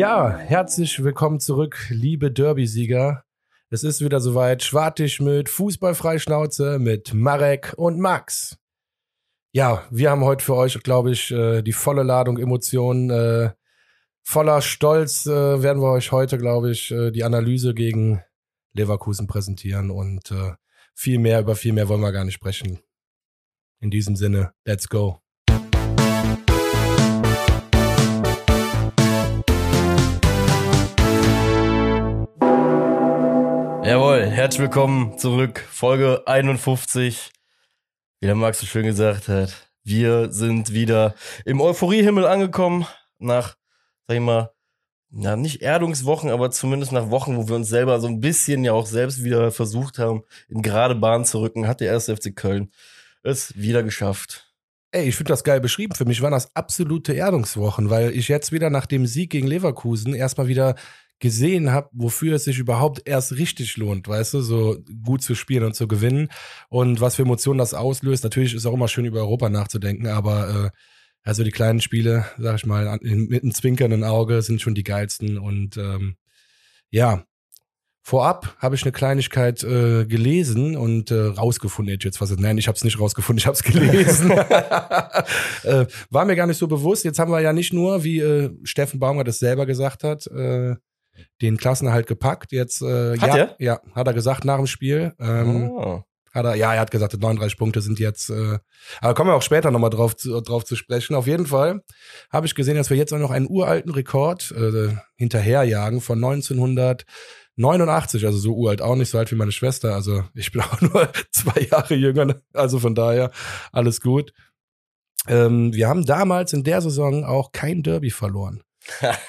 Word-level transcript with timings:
Ja, 0.00 0.34
herzlich 0.34 1.04
willkommen 1.04 1.40
zurück, 1.40 1.88
liebe 1.90 2.30
Derby-Sieger. 2.32 3.22
Es 3.68 3.84
ist 3.84 4.02
wieder 4.02 4.18
soweit. 4.18 4.62
Schwartig 4.62 5.20
mit 5.20 5.50
Fußballfreischnauze 5.50 6.78
mit 6.78 7.12
Marek 7.12 7.74
und 7.76 8.00
Max. 8.00 8.56
Ja, 9.52 9.86
wir 9.90 10.10
haben 10.10 10.24
heute 10.24 10.42
für 10.42 10.54
euch, 10.54 10.82
glaube 10.82 11.10
ich, 11.10 11.30
äh, 11.32 11.60
die 11.60 11.74
volle 11.74 12.02
Ladung 12.02 12.38
Emotionen. 12.38 13.10
Äh, 13.10 13.50
voller 14.22 14.62
Stolz 14.62 15.26
äh, 15.26 15.62
werden 15.62 15.82
wir 15.82 15.92
euch 15.92 16.12
heute, 16.12 16.38
glaube 16.38 16.70
ich, 16.70 16.88
die 16.88 17.22
Analyse 17.22 17.74
gegen 17.74 18.22
Leverkusen 18.72 19.26
präsentieren 19.26 19.90
und 19.90 20.32
viel 20.94 21.18
mehr, 21.18 21.40
über 21.40 21.56
viel 21.56 21.74
mehr 21.74 21.90
wollen 21.90 22.00
wir 22.00 22.12
gar 22.12 22.24
nicht 22.24 22.36
sprechen. 22.36 22.80
In 23.80 23.90
diesem 23.90 24.16
Sinne, 24.16 24.54
let's 24.64 24.88
go. 24.88 25.20
Jawohl, 33.90 34.24
herzlich 34.24 34.60
willkommen 34.60 35.18
zurück, 35.18 35.66
Folge 35.68 36.22
51. 36.24 37.32
Wie 38.20 38.26
der 38.26 38.36
Max 38.36 38.60
so 38.60 38.66
schön 38.66 38.86
gesagt 38.86 39.26
hat, 39.26 39.68
wir 39.82 40.30
sind 40.30 40.72
wieder 40.72 41.16
im 41.44 41.60
Euphoriehimmel 41.60 42.24
angekommen, 42.24 42.86
nach, 43.18 43.56
sag 44.06 44.14
ich 44.14 44.20
mal, 44.22 44.52
ja, 45.10 45.34
nicht 45.34 45.62
Erdungswochen, 45.62 46.30
aber 46.30 46.52
zumindest 46.52 46.92
nach 46.92 47.10
Wochen, 47.10 47.36
wo 47.36 47.48
wir 47.48 47.56
uns 47.56 47.68
selber 47.68 47.98
so 47.98 48.06
ein 48.06 48.20
bisschen 48.20 48.62
ja 48.62 48.74
auch 48.74 48.86
selbst 48.86 49.24
wieder 49.24 49.50
versucht 49.50 49.98
haben, 49.98 50.22
in 50.48 50.62
gerade 50.62 50.94
Bahn 50.94 51.24
zu 51.24 51.40
rücken, 51.40 51.66
hat 51.66 51.80
der 51.80 51.88
erste 51.88 52.16
FC 52.16 52.36
Köln 52.36 52.70
es 53.24 53.58
wieder 53.58 53.82
geschafft. 53.82 54.54
Ey, 54.92 55.08
ich 55.08 55.16
finde 55.16 55.32
das 55.32 55.42
geil 55.42 55.60
beschrieben. 55.60 55.96
Für 55.96 56.04
mich 56.04 56.22
waren 56.22 56.30
das 56.30 56.54
absolute 56.54 57.12
Erdungswochen, 57.14 57.90
weil 57.90 58.12
ich 58.12 58.28
jetzt 58.28 58.52
wieder 58.52 58.70
nach 58.70 58.86
dem 58.86 59.08
Sieg 59.08 59.30
gegen 59.30 59.48
Leverkusen 59.48 60.14
erstmal 60.14 60.46
wieder 60.46 60.76
gesehen 61.20 61.70
habe, 61.70 61.88
wofür 61.92 62.36
es 62.36 62.44
sich 62.44 62.58
überhaupt 62.58 63.02
erst 63.04 63.36
richtig 63.36 63.76
lohnt, 63.76 64.08
weißt 64.08 64.34
du, 64.34 64.40
so 64.40 64.78
gut 65.04 65.22
zu 65.22 65.34
spielen 65.34 65.64
und 65.64 65.74
zu 65.74 65.86
gewinnen 65.86 66.28
und 66.68 67.00
was 67.00 67.16
für 67.16 67.22
Emotionen 67.22 67.58
das 67.58 67.74
auslöst. 67.74 68.24
Natürlich 68.24 68.54
ist 68.54 68.66
auch 68.66 68.74
immer 68.74 68.88
schön 68.88 69.04
über 69.04 69.20
Europa 69.20 69.48
nachzudenken, 69.48 70.06
aber 70.06 70.48
äh, 70.66 70.70
also 71.22 71.44
die 71.44 71.50
kleinen 71.50 71.80
Spiele, 71.80 72.24
sag 72.38 72.56
ich 72.56 72.66
mal, 72.66 72.98
mit 73.02 73.42
einem 73.42 73.54
zwinkernden 73.54 74.04
Auge 74.04 74.42
sind 74.42 74.62
schon 74.62 74.74
die 74.74 74.84
geilsten 74.84 75.38
und 75.38 75.76
ähm, 75.76 76.16
ja, 76.90 77.24
Vorab 78.02 78.56
habe 78.58 78.74
ich 78.74 78.82
eine 78.82 78.92
Kleinigkeit 78.92 79.62
äh, 79.62 80.06
gelesen 80.06 80.74
und 80.74 81.10
äh, 81.10 81.20
rausgefunden. 81.20 81.98
Jetzt 82.02 82.20
was 82.20 82.34
nein, 82.36 82.56
ich 82.56 82.66
habe 82.66 82.74
es 82.74 82.82
nicht 82.82 82.98
rausgefunden, 82.98 83.38
ich 83.38 83.46
habe 83.46 83.54
es 83.54 83.62
gelesen. 83.62 84.30
äh, 85.64 85.86
war 86.08 86.24
mir 86.24 86.34
gar 86.34 86.46
nicht 86.46 86.56
so 86.56 86.66
bewusst. 86.66 87.04
Jetzt 87.04 87.18
haben 87.18 87.30
wir 87.30 87.40
ja 87.40 87.52
nicht 87.52 87.74
nur, 87.74 88.02
wie 88.02 88.20
äh, 88.20 88.50
Steffen 88.64 88.98
Baumgart 88.98 89.28
es 89.28 89.38
selber 89.38 89.66
gesagt 89.66 90.02
hat, 90.02 90.26
äh, 90.28 90.76
den 91.40 91.56
Klassenerhalt 91.56 92.06
gepackt. 92.06 92.52
Jetzt, 92.52 92.82
äh, 92.82 93.18
hat 93.18 93.28
ja, 93.28 93.36
er? 93.36 93.56
ja, 93.58 93.80
hat 93.94 94.06
er 94.06 94.14
gesagt 94.14 94.44
nach 94.44 94.56
dem 94.56 94.66
Spiel. 94.66 95.14
Ähm, 95.18 95.70
oh. 95.70 96.02
Hat 96.32 96.44
er, 96.44 96.54
ja, 96.54 96.74
er 96.74 96.80
hat 96.80 96.92
gesagt, 96.92 97.12
39 97.12 97.58
Punkte 97.58 97.80
sind 97.80 97.98
jetzt, 97.98 98.30
äh, 98.30 98.58
aber 99.00 99.14
kommen 99.14 99.30
wir 99.30 99.34
auch 99.34 99.42
später 99.42 99.72
nochmal 99.72 99.90
drauf, 99.90 100.16
zu, 100.16 100.40
drauf 100.40 100.64
zu 100.64 100.76
sprechen. 100.76 101.16
Auf 101.16 101.26
jeden 101.26 101.46
Fall 101.46 101.82
habe 102.30 102.46
ich 102.46 102.54
gesehen, 102.54 102.76
dass 102.76 102.88
wir 102.88 102.96
jetzt 102.96 103.12
auch 103.12 103.18
noch 103.18 103.32
einen 103.32 103.48
uralten 103.48 103.90
Rekord 103.90 104.52
äh, 104.52 104.94
hinterherjagen 105.16 106.00
von 106.00 106.22
1989, 106.22 108.26
also 108.26 108.38
so 108.38 108.54
uralt 108.54 108.80
auch 108.80 108.94
nicht, 108.94 109.10
so 109.10 109.18
alt 109.18 109.32
wie 109.32 109.36
meine 109.36 109.50
Schwester. 109.50 109.92
Also 109.92 110.22
ich 110.34 110.52
bin 110.52 110.60
auch 110.62 110.80
nur 110.80 111.10
zwei 111.32 111.62
Jahre 111.62 111.96
jünger, 111.96 112.36
also 112.52 112.78
von 112.78 112.94
daher 112.94 113.32
alles 113.72 114.00
gut. 114.00 114.32
Ähm, 115.26 115.74
wir 115.74 115.88
haben 115.88 116.04
damals 116.04 116.52
in 116.52 116.62
der 116.62 116.80
Saison 116.80 117.24
auch 117.24 117.50
kein 117.50 117.82
Derby 117.82 118.10
verloren. 118.10 118.62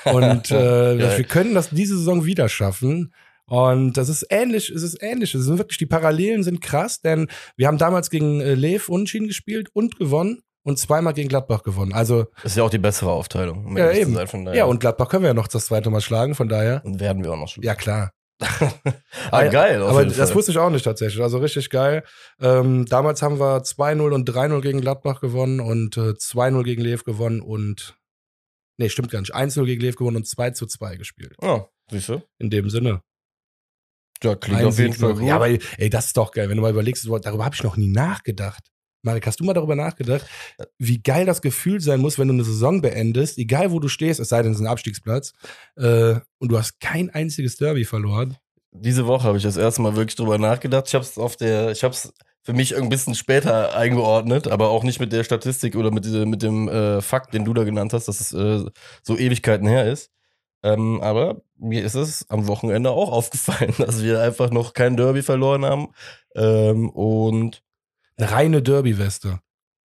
Und 0.06 0.52
äh, 0.52 1.18
wir 1.18 1.24
können 1.24 1.54
das 1.54 1.70
diese 1.70 1.98
Saison 1.98 2.26
wieder 2.26 2.50
schaffen. 2.50 3.14
Und 3.46 3.98
das 3.98 4.08
ist 4.08 4.26
ähnlich, 4.30 4.70
es 4.70 4.82
ist 4.82 5.04
ähnlich. 5.04 5.36
Es 5.36 5.44
sind 5.44 5.58
wirklich, 5.58 5.78
die 5.78 5.86
Parallelen 5.86 6.44
sind 6.44 6.62
krass, 6.62 7.02
denn 7.02 7.28
wir 7.58 7.68
haben 7.68 7.78
damals 7.78 8.10
gegen 8.10 8.40
äh, 8.40 8.54
Lev 8.54 8.88
Unschieden 8.88 9.28
gespielt 9.28 9.68
und 9.74 9.98
gewonnen 9.98 10.42
und 10.64 10.80
zweimal 10.80 11.14
gegen 11.14 11.28
Gladbach 11.28 11.64
gewonnen. 11.64 11.94
Also 11.94 12.28
das 12.44 12.54
ist 12.54 12.58
ja 12.58 12.64
auch 12.64 12.70
die 12.70 12.78
bessere 12.78 13.12
Aufteilung. 13.12 13.66
Um 13.66 13.78
ja, 13.78 13.92
eben. 13.92 14.14
Sein, 14.14 14.54
ja, 14.54 14.66
und 14.66 14.80
Gladbach 14.80 15.10
können 15.10 15.24
wir 15.24 15.30
ja 15.30 15.34
noch 15.34 15.48
das 15.48 15.66
zweite 15.66 15.90
Mal 15.90 16.02
schlagen, 16.02 16.36
von 16.36 16.48
daher. 16.48 16.82
Und 16.86 17.00
werden 17.00 17.24
wir 17.24 17.34
auch 17.34 17.38
noch 17.38 17.50
schlagen. 17.50 17.68
Ja, 17.68 17.76
klar. 17.76 18.12
ah, 19.32 19.44
geil. 19.44 19.84
aber 19.84 20.06
das 20.06 20.34
wusste 20.34 20.52
ich 20.52 20.58
auch 20.58 20.70
nicht 20.72 20.84
tatsächlich. 20.84 21.22
Also 21.22 21.38
richtig 21.38 21.70
geil. 21.70 22.04
Ähm, 22.40 22.86
damals 22.88 23.22
haben 23.22 23.40
wir 23.40 23.62
2-0 23.64 24.12
und 24.12 24.30
3-0 24.30 24.62
gegen 24.62 24.82
Gladbach 24.82 25.22
gewonnen 25.22 25.60
und 25.60 25.98
äh, 25.98 26.12
2-0 26.12 26.64
gegen 26.64 26.82
Lev 26.82 27.04
gewonnen 27.04 27.42
und 27.42 27.98
Nee, 28.82 28.90
stimmt 28.90 29.12
gar 29.12 29.20
nicht. 29.20 29.36
1-0 29.36 29.64
gegen 29.66 29.80
Lev 29.80 29.96
gewonnen 29.96 30.18
und 30.18 30.28
2 30.28 30.52
zu 30.52 30.66
2 30.66 30.96
gespielt. 30.96 31.36
Ja, 31.40 31.68
siehst 31.92 32.10
du? 32.10 32.24
In 32.40 32.50
dem 32.50 32.68
Sinne. 32.72 33.04
Ja, 34.24 34.36
klingt 34.36 34.60
Ein 34.60 34.66
auf 34.66 34.80
jeden 34.80 34.94
Fall 34.94 35.14
gut. 35.14 35.24
Ja, 35.24 35.36
aber 35.36 35.50
ey, 35.50 35.90
das 35.92 36.08
ist 36.08 36.18
doch 36.18 36.32
geil. 36.32 36.50
Wenn 36.50 36.58
du 36.58 36.64
mal 36.64 36.72
überlegst, 36.72 37.08
darüber 37.22 37.46
habe 37.46 37.54
ich 37.54 37.62
noch 37.62 37.78
nie 37.78 37.90
nachgedacht. 37.90 38.72
Marek, 39.04 39.28
hast 39.28 39.40
du 39.40 39.44
mal 39.44 39.54
darüber 39.54 39.76
nachgedacht, 39.76 40.26
wie 40.80 41.00
geil 41.00 41.28
das 41.28 41.44
Gefühl 41.44 41.80
sein 41.80 42.00
muss, 42.00 42.18
wenn 42.18 42.28
du 42.28 42.34
eine 42.34 42.44
Saison 42.44 42.82
beendest, 42.82 43.38
egal 43.38 43.72
wo 43.72 43.80
du 43.80 43.88
stehst, 43.88 44.20
es 44.20 44.30
sei 44.30 44.42
denn, 44.42 44.52
es 44.52 44.58
ist 44.58 44.64
ein 44.64 44.68
Abstiegsplatz, 44.68 45.34
äh, 45.76 46.16
und 46.40 46.52
du 46.52 46.58
hast 46.58 46.80
kein 46.80 47.12
einziges 47.12 47.58
Derby 47.58 47.86
verloren? 47.86 48.38
Diese 48.72 49.06
Woche 49.06 49.26
habe 49.26 49.38
ich 49.38 49.44
das 49.44 49.58
erste 49.58 49.82
Mal 49.84 49.96
wirklich 49.96 50.16
drüber 50.16 50.38
nachgedacht. 50.40 50.88
Ich 50.88 50.96
habe 50.96 51.04
es 51.04 51.18
auf 51.18 51.36
der, 51.36 51.72
ich 51.72 51.84
habe 51.84 51.94
es 51.94 52.14
für 52.44 52.54
mich 52.54 52.76
ein 52.76 52.90
bisschen 52.90 53.16
später 53.16 53.76
eingeordnet, 53.76 54.48
aber 54.48 54.70
auch 54.70 54.84
nicht 54.84 55.00
mit 55.00 55.14
der 55.14 55.24
Statistik 55.24 55.76
oder 55.76 55.92
mit, 55.92 56.06
mit 56.06 56.42
dem 56.42 56.68
äh, 56.68 57.02
Fakt, 57.02 57.34
den 57.34 57.46
du 57.46 57.54
da 57.54 57.64
genannt 57.64 57.94
hast, 57.94 58.08
dass 58.08 58.20
es 58.20 58.34
äh, 58.34 58.70
so 59.04 59.18
Ewigkeiten 59.18 59.68
her 59.68 59.92
ist. 59.92 60.12
Ähm, 60.64 61.02
aber 61.02 61.42
mir 61.58 61.84
ist 61.84 61.96
es 61.96 62.30
am 62.30 62.48
Wochenende 62.48 62.92
auch 62.92 63.12
aufgefallen, 63.12 63.74
dass 63.78 64.04
wir 64.04 64.22
einfach 64.22 64.52
noch 64.52 64.74
kein 64.74 64.98
Derby 64.98 65.22
verloren 65.22 65.66
haben. 65.66 65.90
Ähm, 66.36 66.90
und 66.90 67.64
eine 68.18 68.32
reine 68.32 68.62
Derby-Weste. 68.62 69.40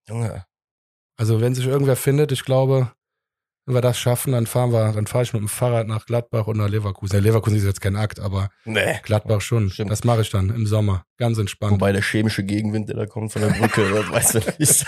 Junge. 0.08 0.46
Also 1.18 1.42
wenn 1.42 1.56
sich 1.56 1.66
irgendwer 1.66 1.96
findet, 1.96 2.32
ich 2.32 2.44
glaube, 2.44 2.92
wenn 3.66 3.74
wir 3.74 3.82
das 3.82 3.98
schaffen, 3.98 4.34
dann 4.34 4.46
fahren 4.46 4.72
wir, 4.72 4.92
dann 4.94 5.08
fahre 5.08 5.24
ich 5.24 5.34
mit 5.34 5.42
dem 5.42 5.48
Fahrrad 5.48 5.88
nach 5.88 6.06
Gladbach 6.06 6.46
und 6.46 6.58
nach 6.58 6.70
Leverkusen. 6.70 7.16
Ja, 7.16 7.22
Leverkusen 7.22 7.58
ist 7.58 7.66
jetzt 7.66 7.82
kein 7.82 7.96
Akt, 7.96 8.20
aber 8.20 8.50
nee. 8.64 9.00
Gladbach 9.02 9.42
schon. 9.42 9.72
Stimmt. 9.72 9.90
Das 9.90 10.04
mache 10.04 10.22
ich 10.22 10.30
dann 10.30 10.50
im 10.50 10.68
Sommer. 10.68 11.04
Ganz 11.18 11.40
entspannt. 11.40 11.74
Wobei 11.74 11.92
der 11.92 12.04
chemische 12.04 12.44
Gegenwind, 12.44 12.90
der 12.90 12.96
da 12.96 13.06
kommt 13.08 13.34
von 13.34 13.42
der 13.42 13.50
Brücke, 13.50 13.90
das 13.94 14.12
weißt 14.12 14.36
du 14.36 14.40
nicht. 14.60 14.86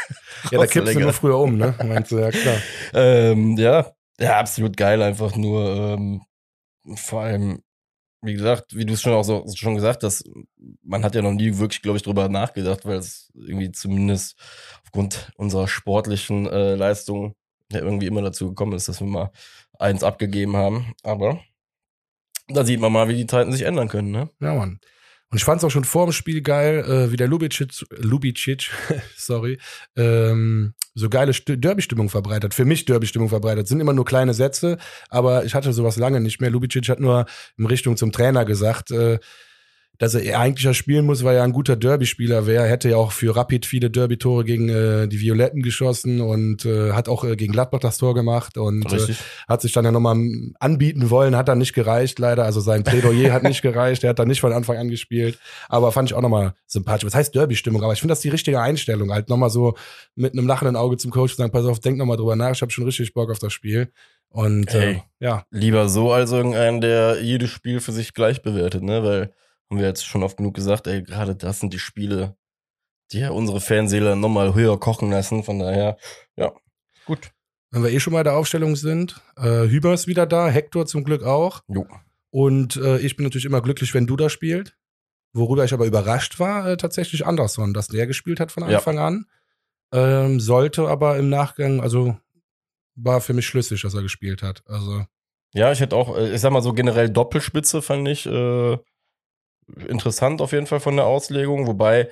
ja, 0.52 0.60
da 0.60 0.66
kippst 0.68 0.96
du 0.96 1.00
nur 1.00 1.14
früher 1.14 1.40
um, 1.40 1.58
ne? 1.58 1.74
Meinst 1.84 2.12
du, 2.12 2.20
ja 2.20 2.30
klar. 2.30 2.58
ähm, 2.94 3.58
ja, 3.58 3.92
ja, 4.20 4.40
absolut 4.40 4.78
geil, 4.78 5.02
einfach 5.02 5.36
nur, 5.36 5.70
ähm, 5.70 6.22
vor 6.96 7.22
allem, 7.22 7.64
wie 8.22 8.34
gesagt, 8.34 8.76
wie 8.76 8.86
du 8.86 8.94
es 8.94 9.02
schon 9.02 9.14
auch 9.14 9.24
so 9.24 9.46
schon 9.56 9.76
gesagt 9.76 10.04
hast, 10.04 10.24
man 10.84 11.04
hat 11.04 11.16
ja 11.16 11.22
noch 11.22 11.34
nie 11.34 11.58
wirklich, 11.58 11.82
glaube 11.82 11.98
ich, 11.98 12.04
drüber 12.04 12.30
nachgedacht, 12.30 12.86
weil 12.86 12.98
es 12.98 13.32
irgendwie 13.34 13.72
zumindest 13.72 14.36
aufgrund 14.84 15.32
unserer 15.36 15.68
sportlichen 15.68 16.48
äh, 16.48 16.76
Leistung 16.76 17.36
ja 17.72 17.80
irgendwie 17.80 18.08
immer 18.08 18.22
dazu 18.22 18.50
gekommen 18.50 18.74
ist, 18.74 18.88
dass 18.88 19.02
wir 19.02 19.08
mal 19.08 19.32
eins 19.80 20.04
abgegeben 20.04 20.56
haben. 20.56 20.94
Aber 21.04 21.40
da 22.48 22.64
sieht 22.64 22.80
man 22.80 22.92
mal, 22.92 23.10
wie 23.10 23.16
die 23.16 23.28
Zeiten 23.28 23.52
sich 23.52 23.64
ändern 23.64 23.90
können, 23.90 24.12
ne? 24.12 24.30
Ja, 24.40 24.54
Mann. 24.54 24.80
Und 25.30 25.38
ich 25.38 25.44
fand 25.44 25.60
es 25.60 25.66
auch 25.66 25.72
schon 25.72 25.84
vor 25.84 26.06
dem 26.06 26.14
Spiel 26.14 26.42
geil, 26.42 26.86
äh, 26.86 27.12
wie 27.12 27.18
der 27.18 27.28
Lubicic, 27.28 27.86
Lubicic, 27.98 28.72
sorry, 29.18 29.60
ähm, 29.98 30.74
so 30.96 31.10
geile 31.10 31.34
Derby-Stimmung 31.34 32.10
verbreitet. 32.10 32.54
Für 32.54 32.64
mich 32.64 32.86
Derby-Stimmung 32.86 33.28
verbreitet. 33.28 33.68
Sind 33.68 33.82
immer 33.82 33.94
nur 33.94 34.06
kleine 34.06 34.34
Sätze, 34.34 34.78
aber 35.10 35.44
ich 35.44 35.54
hatte 35.54 35.74
sowas 35.74 35.98
lange 35.98 36.22
nicht 36.22 36.40
mehr. 36.40 36.50
Lubicic 36.50 36.88
hat 36.88 37.02
nur 37.02 37.26
in 37.58 37.66
Richtung 37.66 37.98
zum 37.98 38.14
Trainer 38.14 38.46
gesagt, 38.46 38.92
äh, 38.92 39.20
dass 39.98 40.14
er 40.14 40.40
eigentlich 40.40 40.64
ja 40.64 40.74
spielen 40.74 41.06
muss, 41.06 41.24
weil 41.24 41.38
er 41.38 41.44
ein 41.44 41.54
guter 41.54 41.76
Derby-Spieler 41.76 42.46
wäre. 42.46 42.66
Er 42.66 42.70
hätte 42.70 42.90
ja 42.90 42.98
auch 42.98 43.12
für 43.12 43.36
Rapid 43.36 43.66
viele 43.66 43.90
Derby-Tore 43.90 44.44
gegen 44.44 44.70
äh, 44.70 45.08
die 45.08 45.20
Violetten 45.20 45.62
geschossen 45.62 46.22
und 46.22 46.66
äh, 46.66 46.92
hat 46.92 47.10
auch 47.10 47.24
äh, 47.24 47.36
gegen 47.36 47.54
Gladbach 47.54 47.80
das 47.80 47.98
Tor 47.98 48.14
gemacht 48.14 48.58
und 48.58 48.92
äh, 48.92 49.14
hat 49.48 49.62
sich 49.62 49.72
dann 49.72 49.86
ja 49.86 49.92
nochmal 49.92 50.18
anbieten 50.60 51.10
wollen, 51.10 51.36
hat 51.36 51.48
dann 51.48 51.58
nicht 51.58 51.74
gereicht, 51.74 52.20
leider. 52.20 52.44
Also 52.44 52.60
sein 52.60 52.84
Plädoyer 52.84 53.34
hat 53.34 53.44
nicht 53.44 53.62
gereicht, 53.64 54.04
er 54.04 54.12
hat 54.12 54.20
dann 54.20 54.28
nicht 54.28 54.42
von 54.42 54.54
Anfang 54.54 54.78
an 54.78 54.90
gespielt. 54.90 55.40
Aber 55.68 55.92
fand 55.92 56.10
ich 56.10 56.16
auch 56.16 56.22
nochmal 56.22 56.54
sympathisch. 56.68 57.06
Was 57.06 57.16
heißt 57.16 57.34
Derby-Stimmung? 57.34 57.84
Aber 57.84 57.94
ich 57.94 58.00
finde 58.00 58.12
das 58.12 58.22
die 58.22 58.30
richtige 58.30 58.62
Einstellung, 58.62 59.12
halt 59.12 59.30
nochmal 59.30 59.50
so 59.50 59.76
mit 60.16 60.34
einem 60.34 60.48
lachenden 60.48 60.76
Auge 60.76 60.98
zum 60.98 61.12
Coach 61.12 61.32
zu 61.32 61.38
sagen, 61.38 61.52
pass 61.52 61.66
auf, 61.66 61.80
denk 61.80 61.98
nochmal 61.98 62.18
drüber 62.18 62.36
nach, 62.36 62.52
ich 62.52 62.62
habe 62.62 62.72
schon 62.72 62.86
richtig 62.86 63.14
Bock 63.14 63.32
auf 63.32 63.40
das 63.40 63.54
Spiel. 63.54 63.92
Und 64.30 64.72
hey, 64.74 64.96
äh, 64.96 65.00
ja. 65.20 65.46
Lieber 65.50 65.90
so 65.90 66.12
als 66.12 66.32
irgendein, 66.32 66.82
der 66.82 67.22
jedes 67.22 67.50
Spiel 67.50 67.80
für 67.80 67.92
sich 67.92 68.14
gleich 68.14 68.42
bewertet, 68.42 68.84
ne? 68.84 69.04
Weil 69.04 69.32
haben 69.70 69.80
wir 69.80 69.88
jetzt 69.88 70.06
schon 70.06 70.24
oft 70.24 70.38
genug 70.38 70.56
gesagt, 70.56 70.88
ey, 70.88 71.04
gerade 71.04 71.36
das 71.36 71.60
sind 71.60 71.74
die 71.74 71.80
Spiele, 71.80 72.38
die 73.12 73.20
ja 73.20 73.32
unsere 73.32 73.62
Fanseele 73.62 74.16
nochmal 74.16 74.54
höher 74.54 74.80
kochen 74.80 75.12
lassen. 75.12 75.44
Von 75.44 75.60
daher, 75.60 75.98
ja, 76.36 76.54
gut. 77.06 77.32
Wenn 77.72 77.84
wir 77.84 77.92
eh 77.92 78.00
schon 78.00 78.14
mal 78.14 78.24
der 78.24 78.38
Aufstellung 78.38 78.76
sind, 78.76 79.22
äh, 79.36 79.68
Hüber 79.68 79.94
ist 79.94 80.08
wieder 80.08 80.26
da, 80.26 80.48
Hector 80.48 80.86
zum 80.86 81.04
Glück 81.04 81.24
auch. 81.24 81.62
Jo. 81.68 81.86
Und 82.30 82.78
äh, 82.78 83.00
ich 83.00 83.16
bin 83.16 83.26
natürlich 83.26 83.46
immer 83.46 83.62
glücklich, 83.62 83.94
wenn 83.94 84.08
du 84.08 84.16
da 84.16 84.30
spielst. 84.30 84.74
Worüber 85.34 85.66
ich 85.66 85.74
aber 85.74 85.86
überrascht 85.86 86.40
war, 86.40 86.66
äh, 86.68 86.78
tatsächlich 86.78 87.26
Anderson, 87.26 87.74
dass 87.74 87.88
der 87.88 88.08
gespielt 88.08 88.40
hat 88.40 88.52
von 88.52 88.64
Anfang 88.64 88.96
ja. 88.96 89.08
an. 89.08 89.26
Ähm, 89.94 90.40
sollte 90.40 90.88
aber 90.88 91.18
im 91.18 91.30
Nachgang, 91.30 91.82
also 91.82 92.18
war 92.96 93.22
für 93.22 93.34
mich 93.34 93.46
schlüssig, 93.46 93.82
dass 93.82 93.94
er 93.94 94.02
gespielt 94.02 94.42
hat. 94.42 94.64
Also 94.68 95.06
Ja, 95.54 95.72
ich 95.72 95.80
hätte 95.80 95.96
auch, 95.96 96.18
äh, 96.18 96.34
ich 96.34 96.42
sag 96.42 96.52
mal 96.52 96.62
so 96.62 96.74
generell 96.74 97.10
Doppelspitze 97.10 97.82
fand 97.82 98.08
ich 98.08 98.26
äh, 98.26 98.78
interessant 99.88 100.42
auf 100.42 100.52
jeden 100.52 100.68
Fall 100.68 100.80
von 100.80 100.96
der 100.96 101.06
Auslegung. 101.06 101.68
Wobei, 101.68 102.10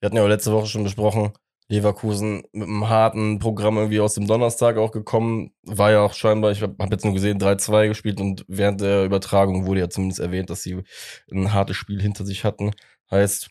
wir 0.00 0.06
hatten 0.06 0.16
ja 0.16 0.26
letzte 0.26 0.52
Woche 0.52 0.66
schon 0.66 0.84
besprochen, 0.84 1.32
Leverkusen 1.70 2.44
mit 2.52 2.68
einem 2.68 2.88
harten 2.88 3.38
Programm 3.38 3.76
irgendwie 3.76 4.00
aus 4.00 4.14
dem 4.14 4.26
Donnerstag 4.26 4.78
auch 4.78 4.90
gekommen. 4.90 5.52
War 5.62 5.90
ja 5.92 6.00
auch 6.00 6.14
scheinbar, 6.14 6.50
ich 6.50 6.62
habe 6.62 6.74
hab 6.78 6.90
jetzt 6.90 7.04
nur 7.04 7.14
gesehen, 7.14 7.38
3-2 7.38 7.88
gespielt 7.88 8.20
und 8.20 8.44
während 8.48 8.80
der 8.80 9.04
Übertragung 9.04 9.66
wurde 9.66 9.80
ja 9.80 9.90
zumindest 9.90 10.20
erwähnt, 10.20 10.48
dass 10.50 10.62
sie 10.62 10.82
ein 11.30 11.52
hartes 11.52 11.76
Spiel 11.76 12.00
hinter 12.00 12.24
sich 12.24 12.44
hatten. 12.44 12.72
Heißt, 13.10 13.50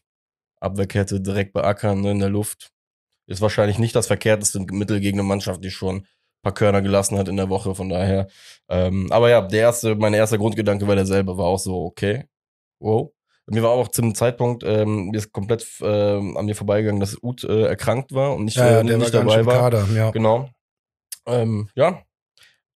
Abwehrkette 0.60 1.22
direkt 1.22 1.54
beackern 1.54 2.02
ne, 2.02 2.12
in 2.12 2.20
der 2.20 2.30
Luft. 2.30 2.72
Ist 3.28 3.42
wahrscheinlich 3.42 3.78
nicht 3.78 3.96
das 3.96 4.08
verkehrteste 4.08 4.60
Mittel 4.60 5.00
gegen 5.00 5.20
eine 5.20 5.28
Mannschaft, 5.28 5.64
die 5.64 5.72
schon 5.72 5.98
ein 5.98 6.06
paar 6.42 6.54
Körner 6.54 6.82
gelassen 6.82 7.18
hat 7.18 7.28
in 7.28 7.38
der 7.38 7.50
Woche, 7.50 7.76
von 7.76 7.90
daher. 7.90 8.28
Ähm, 8.70 9.12
aber 9.12 9.30
ja, 9.30 9.42
der 9.42 9.62
erste, 9.62 9.96
mein 9.96 10.14
erster 10.14 10.38
Grundgedanke 10.38 10.88
war 10.88 10.96
derselbe, 10.96 11.38
war 11.38 11.46
auch 11.46 11.60
so, 11.60 11.86
okay, 11.86 12.26
wow, 12.80 13.12
mir 13.48 13.64
war 13.64 13.72
auch 13.72 13.88
zum 13.88 14.14
Zeitpunkt, 14.14 14.64
ähm, 14.66 15.10
mir 15.10 15.18
ist 15.18 15.32
komplett 15.32 15.66
ähm, 15.82 16.38
an 16.38 16.46
mir 16.46 16.56
vorbeigegangen, 16.56 17.00
dass 17.00 17.18
Uth 17.22 17.44
äh, 17.44 17.64
erkrankt 17.64 18.14
war 18.14 18.36
und 18.36 18.46
nicht, 18.46 18.58
Ja, 18.58 18.80
äh, 18.80 18.84
nicht 18.84 19.14
war 19.14 19.24
dabei 19.24 19.46
war. 19.46 19.60
Kader, 19.60 19.88
ja. 19.94 20.12
Genau. 20.12 20.50
Ähm, 21.26 21.70
ja. 21.76 22.02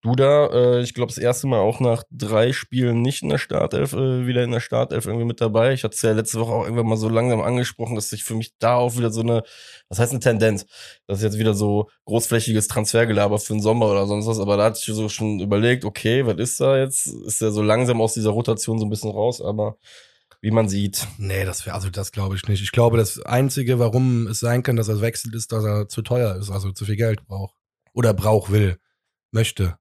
Duda, 0.02 0.46
äh, 0.52 0.82
ich 0.82 0.94
glaube, 0.94 1.12
das 1.12 1.18
erste 1.18 1.46
Mal 1.46 1.60
auch 1.60 1.78
nach 1.78 2.02
drei 2.10 2.52
Spielen 2.52 3.02
nicht 3.02 3.22
in 3.22 3.28
der 3.28 3.38
Startelf, 3.38 3.92
äh, 3.92 4.26
wieder 4.26 4.42
in 4.42 4.50
der 4.50 4.58
Startelf 4.58 5.06
irgendwie 5.06 5.26
mit 5.26 5.40
dabei. 5.40 5.74
Ich 5.74 5.84
hatte 5.84 5.94
es 5.94 6.02
ja 6.02 6.10
letzte 6.10 6.40
Woche 6.40 6.50
auch 6.52 6.64
irgendwann 6.64 6.88
mal 6.88 6.96
so 6.96 7.08
langsam 7.08 7.40
angesprochen, 7.40 7.94
dass 7.94 8.08
sich 8.08 8.24
für 8.24 8.34
mich 8.34 8.52
da 8.58 8.74
auch 8.74 8.96
wieder 8.96 9.10
so 9.12 9.20
eine, 9.20 9.44
was 9.88 10.00
heißt 10.00 10.10
eine 10.10 10.18
Tendenz, 10.18 10.66
das 11.06 11.18
ist 11.18 11.24
jetzt 11.24 11.38
wieder 11.38 11.54
so 11.54 11.88
großflächiges 12.06 12.66
Transfergelaber 12.66 13.38
für 13.38 13.52
den 13.52 13.62
Sommer 13.62 13.92
oder 13.92 14.08
sonst 14.08 14.26
was, 14.26 14.40
aber 14.40 14.56
da 14.56 14.64
hatte 14.64 14.80
ich 14.80 14.92
so 14.92 15.08
schon 15.08 15.38
überlegt, 15.38 15.84
okay, 15.84 16.26
was 16.26 16.38
ist 16.38 16.60
da 16.60 16.78
jetzt? 16.78 17.06
Ist 17.06 17.40
er 17.40 17.52
so 17.52 17.62
langsam 17.62 18.00
aus 18.00 18.14
dieser 18.14 18.30
Rotation 18.30 18.80
so 18.80 18.86
ein 18.86 18.90
bisschen 18.90 19.12
raus, 19.12 19.40
aber 19.40 19.76
wie 20.42 20.50
man 20.50 20.68
sieht. 20.68 21.06
Nee, 21.18 21.44
das 21.44 21.64
wäre, 21.64 21.76
also 21.76 21.88
das 21.88 22.12
glaube 22.12 22.34
ich 22.34 22.46
nicht. 22.48 22.62
Ich 22.62 22.72
glaube, 22.72 22.98
das 22.98 23.20
Einzige, 23.22 23.78
warum 23.78 24.26
es 24.26 24.40
sein 24.40 24.62
kann, 24.62 24.76
dass 24.76 24.88
er 24.88 25.00
wechselt, 25.00 25.34
ist, 25.34 25.52
dass 25.52 25.64
er 25.64 25.88
zu 25.88 26.02
teuer 26.02 26.34
ist, 26.36 26.50
also 26.50 26.72
zu 26.72 26.84
viel 26.84 26.96
Geld 26.96 27.24
braucht. 27.26 27.54
Oder 27.94 28.12
braucht, 28.12 28.50
will, 28.50 28.78
möchte. 29.30 29.78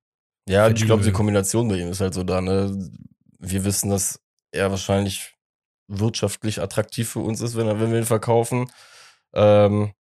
Ja, 0.47 0.69
ich 0.69 0.85
glaube, 0.85 1.03
die. 1.03 1.11
Kombination 1.11 1.67
bei 1.67 1.77
ihm 1.77 1.89
ist 1.89 1.99
halt 2.01 2.13
so 2.13 2.23
da, 2.23 2.41
ne? 2.41 2.91
Wir 3.39 3.65
wissen, 3.65 3.89
dass 3.89 4.19
er 4.51 4.69
wahrscheinlich 4.69 5.33
wirtschaftlich 5.87 6.61
attraktiv 6.61 7.09
für 7.09 7.19
uns 7.19 7.41
ist, 7.41 7.55
wenn, 7.55 7.67
er, 7.67 7.79
wenn 7.79 7.91
wir 7.91 7.99
ihn 7.99 8.05
verkaufen. 8.05 8.69
Ähm, 9.33 9.93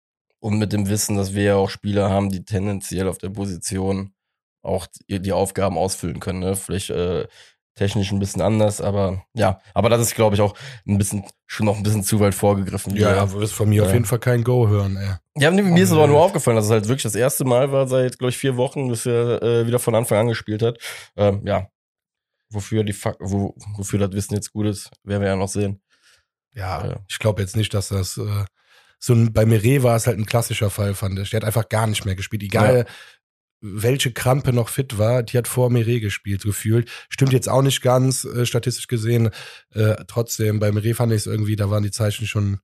und 0.41 0.59
mit 0.59 0.73
dem 0.73 0.89
Wissen, 0.89 1.17
dass 1.17 1.35
wir 1.35 1.43
ja 1.43 1.57
auch 1.57 1.71
Spieler 1.71 2.11
haben, 2.11 2.31
die 2.31 2.45
tendenziell 2.45 3.09
auf 3.09 3.19
der 3.19 3.31
Position 3.31 4.13
auch 4.63 4.87
die, 4.87 5.21
die 5.21 5.33
Aufgaben 5.33 5.79
ausfüllen 5.79 6.21
können. 6.21 6.41
Ne? 6.41 6.57
Vielleicht 6.57 6.91
äh, 6.91 7.29
technisch 7.79 8.13
ein 8.13 8.19
bisschen 8.19 8.43
anders, 8.43 8.81
aber 8.81 9.25
ja, 9.35 9.61
aber 9.75 9.89
das 9.89 10.01
ist, 10.03 10.15
glaube 10.15 10.35
ich, 10.35 10.41
auch 10.43 10.55
ein 10.87 10.99
bisschen 10.99 11.25
schon 11.47 11.67
noch 11.67 11.77
ein 11.77 11.83
bisschen 11.83 12.03
zu 12.05 12.21
weit 12.21 12.35
vorgegriffen. 12.35 12.95
Ja, 12.97 13.15
ja, 13.15 13.33
würdest 13.33 13.55
von 13.55 13.69
mir 13.69 13.83
Ja. 13.83 13.87
auf 13.89 13.93
jeden 13.93 14.05
Fall 14.05 14.19
kein 14.19 14.45
Go 14.45 14.69
hören, 14.69 14.97
ey. 14.97 15.15
Ja, 15.43 15.51
mir 15.51 15.83
ist 15.83 15.93
Oh, 15.93 15.97
aber 15.97 16.09
nur 16.09 16.21
aufgefallen, 16.23 16.57
dass 16.57 16.67
es 16.67 16.71
halt 16.71 16.89
wirklich 16.89 17.05
das 17.05 17.15
erste 17.15 17.45
Mal 17.45 17.73
war 17.73 17.87
seit, 17.89 18.19
glaube 18.19 18.31
ich, 18.31 18.37
vier 18.37 18.57
Wochen, 18.57 18.89
dass 18.89 19.07
er 19.07 19.43
äh, 19.43 19.67
wieder 19.67 19.79
von 19.79 19.95
Anfang 19.95 20.19
an 20.19 20.29
gespielt 20.29 20.63
hat. 20.63 20.79
Ähm, 21.17 21.43
ja. 21.47 21.69
Wofür 22.51 22.83
die 22.85 22.93
Fak 22.95 23.17
wo, 23.21 23.55
wofür 23.77 23.99
das 23.99 24.13
Wissen 24.13 24.35
jetzt 24.35 24.53
gut 24.53 24.67
ist, 24.67 24.91
werden 25.05 25.21
wir 25.23 25.29
ja 25.29 25.37
noch 25.37 25.49
sehen. 25.49 25.81
Ja, 26.55 26.85
Ja. 26.87 26.97
ich 27.09 27.19
glaube 27.19 27.43
jetzt 27.43 27.57
nicht, 27.57 27.73
dass 27.75 27.89
das 27.89 28.17
äh, 28.17 28.45
so 28.99 29.13
ein, 29.13 29.33
bei 29.33 29.47
Meret 29.47 29.83
war 29.83 29.95
es 29.97 30.07
halt 30.07 30.19
ein 30.19 30.27
klassischer 30.27 30.71
Fall, 30.71 30.95
fand 30.95 31.19
ich. 31.19 31.31
Der 31.31 31.41
hat 31.41 31.45
einfach 31.47 31.69
gar 31.69 31.87
nicht 31.87 32.05
mehr 32.05 32.17
gespielt. 32.17 32.43
Egal, 32.43 32.87
welche 33.61 34.13
Krampe 34.13 34.53
noch 34.53 34.69
fit 34.69 34.99
war, 34.99 35.23
die 35.23 35.37
hat 35.37 35.49
vor 35.49 35.71
Meret 35.71 36.01
gespielt, 36.01 36.43
gefühlt. 36.43 36.89
Stimmt 37.09 37.33
jetzt 37.33 37.49
auch 37.49 37.63
nicht 37.63 37.83
ganz, 37.83 38.25
äh, 38.25 38.47
statistisch 38.47 38.87
gesehen. 38.87 39.31
Äh, 39.75 39.97
trotzdem, 40.07 40.61
bei 40.61 40.73
Meret 40.73 40.97
fand 40.97 41.13
ich 41.13 41.19
es 41.19 41.27
irgendwie, 41.27 41.57
da 41.57 41.71
waren 41.71 41.83
die 41.83 41.91
Zeichen 41.91 42.27
schon 42.27 42.61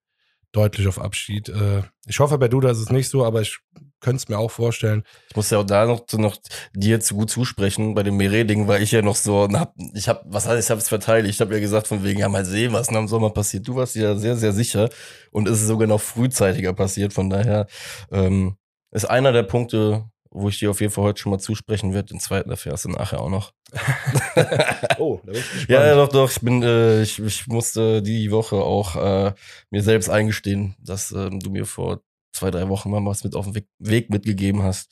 deutlich 0.53 0.87
auf 0.87 1.01
Abschied. 1.01 1.49
Äh, 1.49 1.83
ich 2.07 2.21
hoffe, 2.21 2.39
bei 2.39 2.49
Duda 2.49 2.71
ist 2.71 2.79
es 2.79 2.91
nicht 2.91 3.09
so, 3.09 3.25
aber 3.25 3.41
ich 3.41 3.59
könnte 4.01 4.17
es 4.17 4.29
mir 4.29 4.39
auch 4.39 4.51
vorstellen. 4.51 5.03
Ich 5.31 5.37
muss 5.37 5.51
ja 5.51 5.59
auch 5.59 5.65
da 5.65 5.87
noch, 5.87 6.05
noch 6.13 6.37
dir 6.75 7.01
zu 7.01 7.15
gut 7.17 7.31
zusprechen 7.31 7.95
bei 7.95 8.03
dem 8.03 8.17
Meret-Ding, 8.17 8.69
weil 8.69 8.83
ich 8.83 8.93
ja 8.93 9.03
noch 9.03 9.17
so, 9.17 9.49
na, 9.51 9.73
ich 9.95 10.09
habe, 10.09 10.21
was 10.27 10.47
heißt, 10.47 10.65
ich 10.65 10.71
habe 10.71 10.81
es 10.81 10.89
verteidigt. 10.89 11.35
Ich 11.35 11.41
habe 11.41 11.55
ja 11.55 11.61
gesagt 11.61 11.89
von 11.89 12.05
wegen, 12.05 12.21
ja 12.21 12.29
mal 12.29 12.45
sehen, 12.45 12.73
was 12.73 12.91
noch 12.91 13.01
im 13.01 13.09
Sommer 13.09 13.31
passiert. 13.31 13.67
Du 13.67 13.77
warst 13.77 13.97
ja 13.97 14.15
sehr, 14.17 14.37
sehr 14.37 14.53
sicher 14.53 14.91
und 15.31 15.49
es 15.49 15.61
ist 15.61 15.67
sogar 15.67 15.89
noch 15.89 16.01
frühzeitiger 16.01 16.73
passiert. 16.73 17.13
Von 17.13 17.31
daher 17.31 17.67
ähm, 18.13 18.57
ist 18.93 19.07
einer 19.07 19.33
der 19.33 19.43
Punkte, 19.43 20.05
wo 20.35 20.49
ich 20.49 20.59
dir 20.59 20.71
auf 20.71 20.81
jeden 20.81 20.93
Fall 20.93 21.05
heute 21.05 21.21
schon 21.23 21.31
mal 21.31 21.39
zusprechen 21.39 21.95
werde. 21.95 22.09
Den 22.09 22.21
zweiten 22.21 22.51
erfährst 22.51 22.85
du 22.85 22.91
nachher 22.91 23.21
auch 23.21 23.31
noch. 23.31 23.53
Oh, 24.99 25.21
da 25.25 25.33
bin 25.33 25.41
ich 25.41 25.51
gespannt. 25.51 25.69
Ja, 25.71 25.87
ja, 25.87 25.95
doch, 25.95 26.09
doch. 26.09 26.31
Ich 26.31 26.41
bin, 26.41 26.63
äh, 26.63 27.03
ich, 27.03 27.19
ich 27.21 27.47
musste 27.47 28.03
die 28.03 28.31
Woche 28.31 28.57
auch 28.57 28.97
äh, 28.97 29.33
mir 29.71 29.83
selbst 29.83 30.09
eingestehen, 30.11 30.75
dass 30.81 31.11
ähm, 31.13 31.41
du 31.41 31.51
mir 31.51 31.67
vor 31.67 32.01
zwei, 32.33 32.51
drei 32.51 32.69
Wochen 32.69 32.91
mal 32.91 33.05
was 33.05 33.25
mit 33.25 33.35
auf 33.35 33.51
den 33.51 33.65
Weg, 33.79 34.11
mitgegeben 34.11 34.63
hast. 34.63 34.91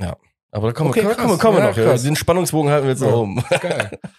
Ja. 0.00 0.16
Aber 0.52 0.68
da 0.68 0.72
kommen 0.72 0.90
Okay, 0.90 1.02
wir, 1.04 1.14
kommen, 1.14 1.30
wir- 1.30 1.38
kommen 1.38 1.56
wir 1.58 1.64
Ja, 1.64 1.70
noch. 1.70 1.76
Ja. 1.76 1.96
Den 1.96 2.16
Spannungsbogen 2.16 2.70
halten 2.70 2.86
wir 2.86 2.92
jetzt 2.92 3.02
Ja. 3.02 3.10
noch 3.10 3.20
um. 3.22 3.42
Geil. 3.60 3.98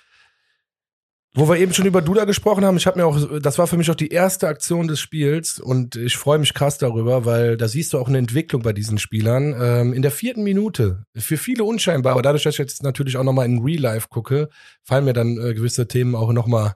Wo 1.33 1.47
wir 1.47 1.57
eben 1.57 1.73
schon 1.73 1.85
über 1.85 2.01
Duda 2.01 2.25
gesprochen 2.25 2.65
haben, 2.65 2.75
ich 2.75 2.85
habe 2.85 2.99
mir 2.99 3.05
auch, 3.05 3.39
das 3.39 3.57
war 3.57 3.65
für 3.65 3.77
mich 3.77 3.89
auch 3.89 3.95
die 3.95 4.09
erste 4.09 4.49
Aktion 4.49 4.89
des 4.89 4.99
Spiels 4.99 5.61
und 5.61 5.95
ich 5.95 6.17
freue 6.17 6.39
mich 6.39 6.53
krass 6.53 6.77
darüber, 6.77 7.23
weil 7.23 7.55
da 7.55 7.69
siehst 7.69 7.93
du 7.93 7.99
auch 7.99 8.09
eine 8.09 8.17
Entwicklung 8.17 8.63
bei 8.63 8.73
diesen 8.73 8.97
Spielern. 8.97 9.55
Ähm, 9.57 9.93
in 9.93 10.01
der 10.01 10.11
vierten 10.11 10.43
Minute, 10.43 11.05
für 11.15 11.37
viele 11.37 11.63
unscheinbar, 11.63 12.13
aber 12.13 12.21
dadurch, 12.21 12.43
dass 12.43 12.55
ich 12.55 12.59
jetzt 12.59 12.83
natürlich 12.83 13.15
auch 13.15 13.23
nochmal 13.23 13.45
in 13.45 13.63
Real 13.63 13.79
Life 13.79 14.09
gucke, 14.09 14.49
fallen 14.83 15.05
mir 15.05 15.13
dann 15.13 15.37
äh, 15.37 15.53
gewisse 15.53 15.87
Themen 15.87 16.15
auch 16.15 16.33
nochmal 16.33 16.73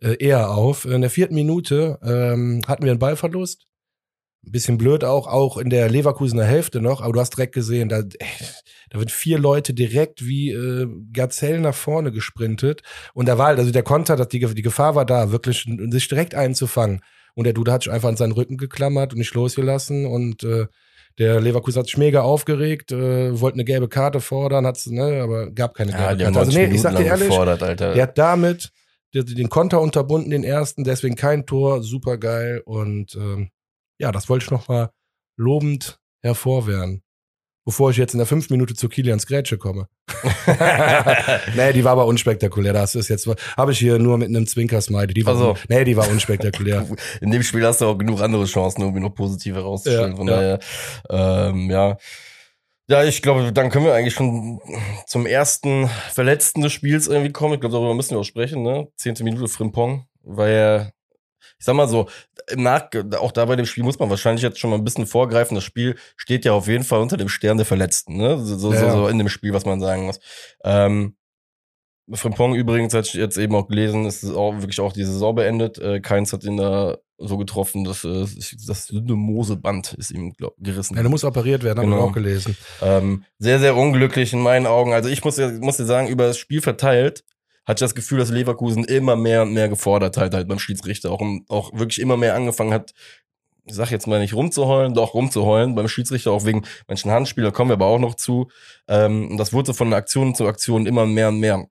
äh, 0.00 0.16
eher 0.18 0.52
auf. 0.52 0.86
In 0.86 1.02
der 1.02 1.10
vierten 1.10 1.34
Minute 1.34 1.98
ähm, 2.02 2.62
hatten 2.66 2.84
wir 2.84 2.92
einen 2.92 2.98
Ballverlust. 2.98 3.66
Ein 4.46 4.52
bisschen 4.52 4.78
blöd 4.78 5.04
auch, 5.04 5.26
auch 5.26 5.58
in 5.58 5.68
der 5.68 5.90
Leverkusener 5.90 6.44
Hälfte 6.44 6.80
noch, 6.80 7.02
aber 7.02 7.12
du 7.12 7.20
hast 7.20 7.36
direkt 7.36 7.54
gesehen, 7.54 7.90
da, 7.90 8.02
da 8.90 8.98
wird 8.98 9.10
vier 9.10 9.38
Leute 9.38 9.74
direkt 9.74 10.26
wie 10.26 10.50
äh, 10.50 10.86
Gazellen 11.12 11.62
nach 11.62 11.74
vorne 11.74 12.12
gesprintet. 12.12 12.82
Und 13.14 13.26
da 13.26 13.38
war 13.38 13.48
halt, 13.48 13.58
also 13.58 13.70
der 13.70 13.82
Konter, 13.82 14.16
dass 14.16 14.28
die, 14.28 14.40
die 14.40 14.62
Gefahr 14.62 14.94
war 14.94 15.04
da, 15.04 15.30
wirklich 15.30 15.66
sich 15.90 16.08
direkt 16.08 16.34
einzufangen. 16.34 17.00
Und 17.34 17.44
der 17.44 17.52
Dude 17.52 17.72
hat 17.72 17.84
sich 17.84 17.92
einfach 17.92 18.08
an 18.08 18.16
seinen 18.16 18.32
Rücken 18.32 18.56
geklammert 18.56 19.12
und 19.12 19.18
nicht 19.18 19.34
losgelassen. 19.34 20.06
Und 20.06 20.42
äh, 20.42 20.66
der 21.18 21.40
Leverkusen 21.40 21.80
hat 21.80 21.86
sich 21.86 21.96
mega 21.96 22.22
aufgeregt, 22.22 22.92
äh, 22.92 23.40
wollte 23.40 23.56
eine 23.56 23.64
gelbe 23.64 23.88
Karte 23.88 24.20
fordern, 24.20 24.66
hat's, 24.66 24.86
ne, 24.86 25.20
aber 25.22 25.50
gab 25.50 25.74
keine 25.74 25.92
Ja, 25.92 26.14
gelbe 26.14 26.26
haben 26.26 26.34
Karte. 26.34 26.38
Also 26.38 26.58
90 26.58 26.68
nee, 26.68 26.74
ich 26.74 26.80
sag 26.80 26.96
dir 26.96 27.04
ehrlich, 27.06 27.28
gefordert, 27.28 27.62
Alter. 27.62 27.94
der 27.94 28.02
hat 28.04 28.18
damit 28.18 28.70
den, 29.14 29.48
Konter 29.48 29.80
unterbunden, 29.80 30.30
den 30.30 30.44
ersten, 30.44 30.84
deswegen 30.84 31.16
kein 31.16 31.46
Tor, 31.46 31.82
super 31.82 32.18
geil. 32.18 32.62
Und 32.64 33.14
ähm, 33.16 33.50
ja, 33.98 34.12
das 34.12 34.28
wollte 34.28 34.44
ich 34.44 34.50
noch 34.50 34.68
mal 34.68 34.90
lobend 35.36 35.98
hervorwerden. 36.22 37.02
Bevor 37.68 37.90
ich 37.90 37.98
jetzt 37.98 38.14
in 38.14 38.18
der 38.18 38.26
fünf 38.26 38.48
Minute 38.48 38.72
zu 38.72 38.88
Kilians 38.88 39.26
Grätsche 39.26 39.58
komme. 39.58 39.88
nee, 41.54 41.74
die 41.74 41.84
war 41.84 41.92
aber 41.92 42.06
unspektakulär. 42.06 42.72
Das 42.72 42.94
ist 42.94 43.08
jetzt, 43.08 43.28
habe 43.58 43.72
ich 43.72 43.78
hier 43.78 43.98
nur 43.98 44.16
mit 44.16 44.28
einem 44.28 44.46
Zwinkersmiley. 44.46 45.12
Die 45.12 45.26
war, 45.26 45.34
Ach 45.34 45.38
so. 45.38 45.50
un- 45.50 45.56
nee, 45.68 45.84
die 45.84 45.94
war 45.94 46.08
unspektakulär. 46.08 46.86
In 47.20 47.30
dem 47.30 47.42
Spiel 47.42 47.66
hast 47.66 47.82
du 47.82 47.84
auch 47.84 47.98
genug 47.98 48.22
andere 48.22 48.46
Chancen, 48.46 48.80
irgendwie 48.80 49.02
noch 49.02 49.14
positiv 49.14 49.54
herauszustellen. 49.56 50.12
Ja, 50.12 50.16
Von 50.16 50.28
ja. 50.28 50.34
daher, 50.34 50.58
ähm, 51.50 51.70
ja. 51.70 51.98
Ja, 52.88 53.04
ich 53.04 53.20
glaube, 53.20 53.52
dann 53.52 53.68
können 53.68 53.84
wir 53.84 53.92
eigentlich 53.92 54.14
schon 54.14 54.60
zum 55.06 55.26
ersten 55.26 55.90
Verletzten 56.10 56.62
des 56.62 56.72
Spiels 56.72 57.06
irgendwie 57.06 57.32
kommen. 57.32 57.52
Ich 57.52 57.60
glaube, 57.60 57.74
darüber 57.74 57.92
müssen 57.94 58.12
wir 58.12 58.20
auch 58.20 58.24
sprechen, 58.24 58.62
ne? 58.62 58.88
Zehnte 58.96 59.24
Minute 59.24 59.46
Frimpong, 59.46 60.06
weil 60.22 60.52
er, 60.52 60.92
ich 61.58 61.64
sag 61.64 61.74
mal 61.74 61.88
so, 61.88 62.08
Nach, 62.54 62.88
auch 63.18 63.32
da 63.32 63.44
bei 63.44 63.56
dem 63.56 63.66
Spiel 63.66 63.84
muss 63.84 63.98
man 63.98 64.08
wahrscheinlich 64.10 64.42
jetzt 64.42 64.58
schon 64.58 64.70
mal 64.70 64.76
ein 64.76 64.84
bisschen 64.84 65.06
vorgreifen. 65.06 65.54
Das 65.54 65.64
Spiel 65.64 65.96
steht 66.16 66.44
ja 66.44 66.52
auf 66.52 66.68
jeden 66.68 66.84
Fall 66.84 67.00
unter 67.00 67.16
dem 67.16 67.28
Stern 67.28 67.56
der 67.58 67.66
Verletzten, 67.66 68.16
ne? 68.16 68.38
So, 68.38 68.56
so, 68.56 68.72
Ja. 68.72 68.92
so, 68.92 69.08
in 69.08 69.18
dem 69.18 69.28
Spiel, 69.28 69.52
was 69.52 69.66
man 69.66 69.80
sagen 69.80 70.06
muss. 70.06 70.20
Ähm, 70.64 71.14
Frimpong 72.10 72.54
übrigens, 72.54 72.94
hatte 72.94 73.08
ich 73.08 73.14
jetzt 73.14 73.36
eben 73.36 73.54
auch 73.54 73.68
gelesen, 73.68 74.06
ist 74.06 74.22
es 74.22 74.30
auch 74.34 74.54
wirklich 74.60 74.80
auch 74.80 74.94
die 74.94 75.04
Saison 75.04 75.34
beendet. 75.34 75.76
Äh, 75.78 76.00
Keins 76.00 76.32
hat 76.32 76.42
ihn 76.44 76.56
da 76.56 76.96
so 77.18 77.36
getroffen, 77.36 77.84
dass 77.84 78.02
äh, 78.04 78.24
das 78.66 78.86
Syndemoseband 78.86 79.92
ist 79.94 80.10
ihm 80.12 80.32
glaub, 80.32 80.54
gerissen. 80.58 80.94
Ja, 80.96 81.02
der 81.02 81.10
muss 81.10 81.24
operiert 81.24 81.64
werden, 81.64 81.80
Genau. 81.82 81.96
ich 81.96 82.02
auch 82.02 82.12
gelesen. 82.12 82.56
Ähm, 82.80 83.24
sehr, 83.38 83.58
sehr 83.58 83.76
unglücklich 83.76 84.32
in 84.32 84.40
meinen 84.40 84.66
Augen. 84.66 84.94
Also 84.94 85.10
ich 85.10 85.22
muss 85.24 85.36
muss 85.60 85.76
dir 85.76 85.84
sagen, 85.84 86.08
über 86.08 86.26
das 86.28 86.38
Spiel 86.38 86.62
verteilt 86.62 87.24
hatte 87.68 87.84
ich 87.84 87.88
das 87.90 87.94
Gefühl, 87.94 88.18
dass 88.18 88.30
Leverkusen 88.30 88.84
immer 88.84 89.14
mehr 89.14 89.42
und 89.42 89.52
mehr 89.52 89.68
gefordert 89.68 90.16
hat, 90.16 90.32
halt 90.32 90.48
beim 90.48 90.58
Schiedsrichter. 90.58 91.12
Auch, 91.12 91.22
auch 91.48 91.72
wirklich 91.74 92.00
immer 92.00 92.16
mehr 92.16 92.34
angefangen 92.34 92.72
hat, 92.72 92.94
ich 93.66 93.74
sag 93.74 93.90
jetzt 93.90 94.06
mal 94.06 94.20
nicht 94.20 94.32
rumzuheulen, 94.32 94.94
doch 94.94 95.12
rumzuheulen 95.12 95.74
beim 95.74 95.86
Schiedsrichter, 95.86 96.32
auch 96.32 96.46
wegen 96.46 96.64
manchen 96.86 97.10
Handspielen, 97.10 97.50
da 97.50 97.54
kommen 97.54 97.68
wir 97.68 97.74
aber 97.74 97.86
auch 97.86 97.98
noch 97.98 98.14
zu. 98.14 98.50
Ähm, 98.88 99.30
und 99.30 99.36
das 99.36 99.52
wurde 99.52 99.74
von 99.74 99.92
Aktion 99.92 100.34
zu 100.34 100.46
Aktion 100.46 100.86
immer 100.86 101.04
mehr 101.04 101.28
und 101.28 101.40
mehr. 101.40 101.66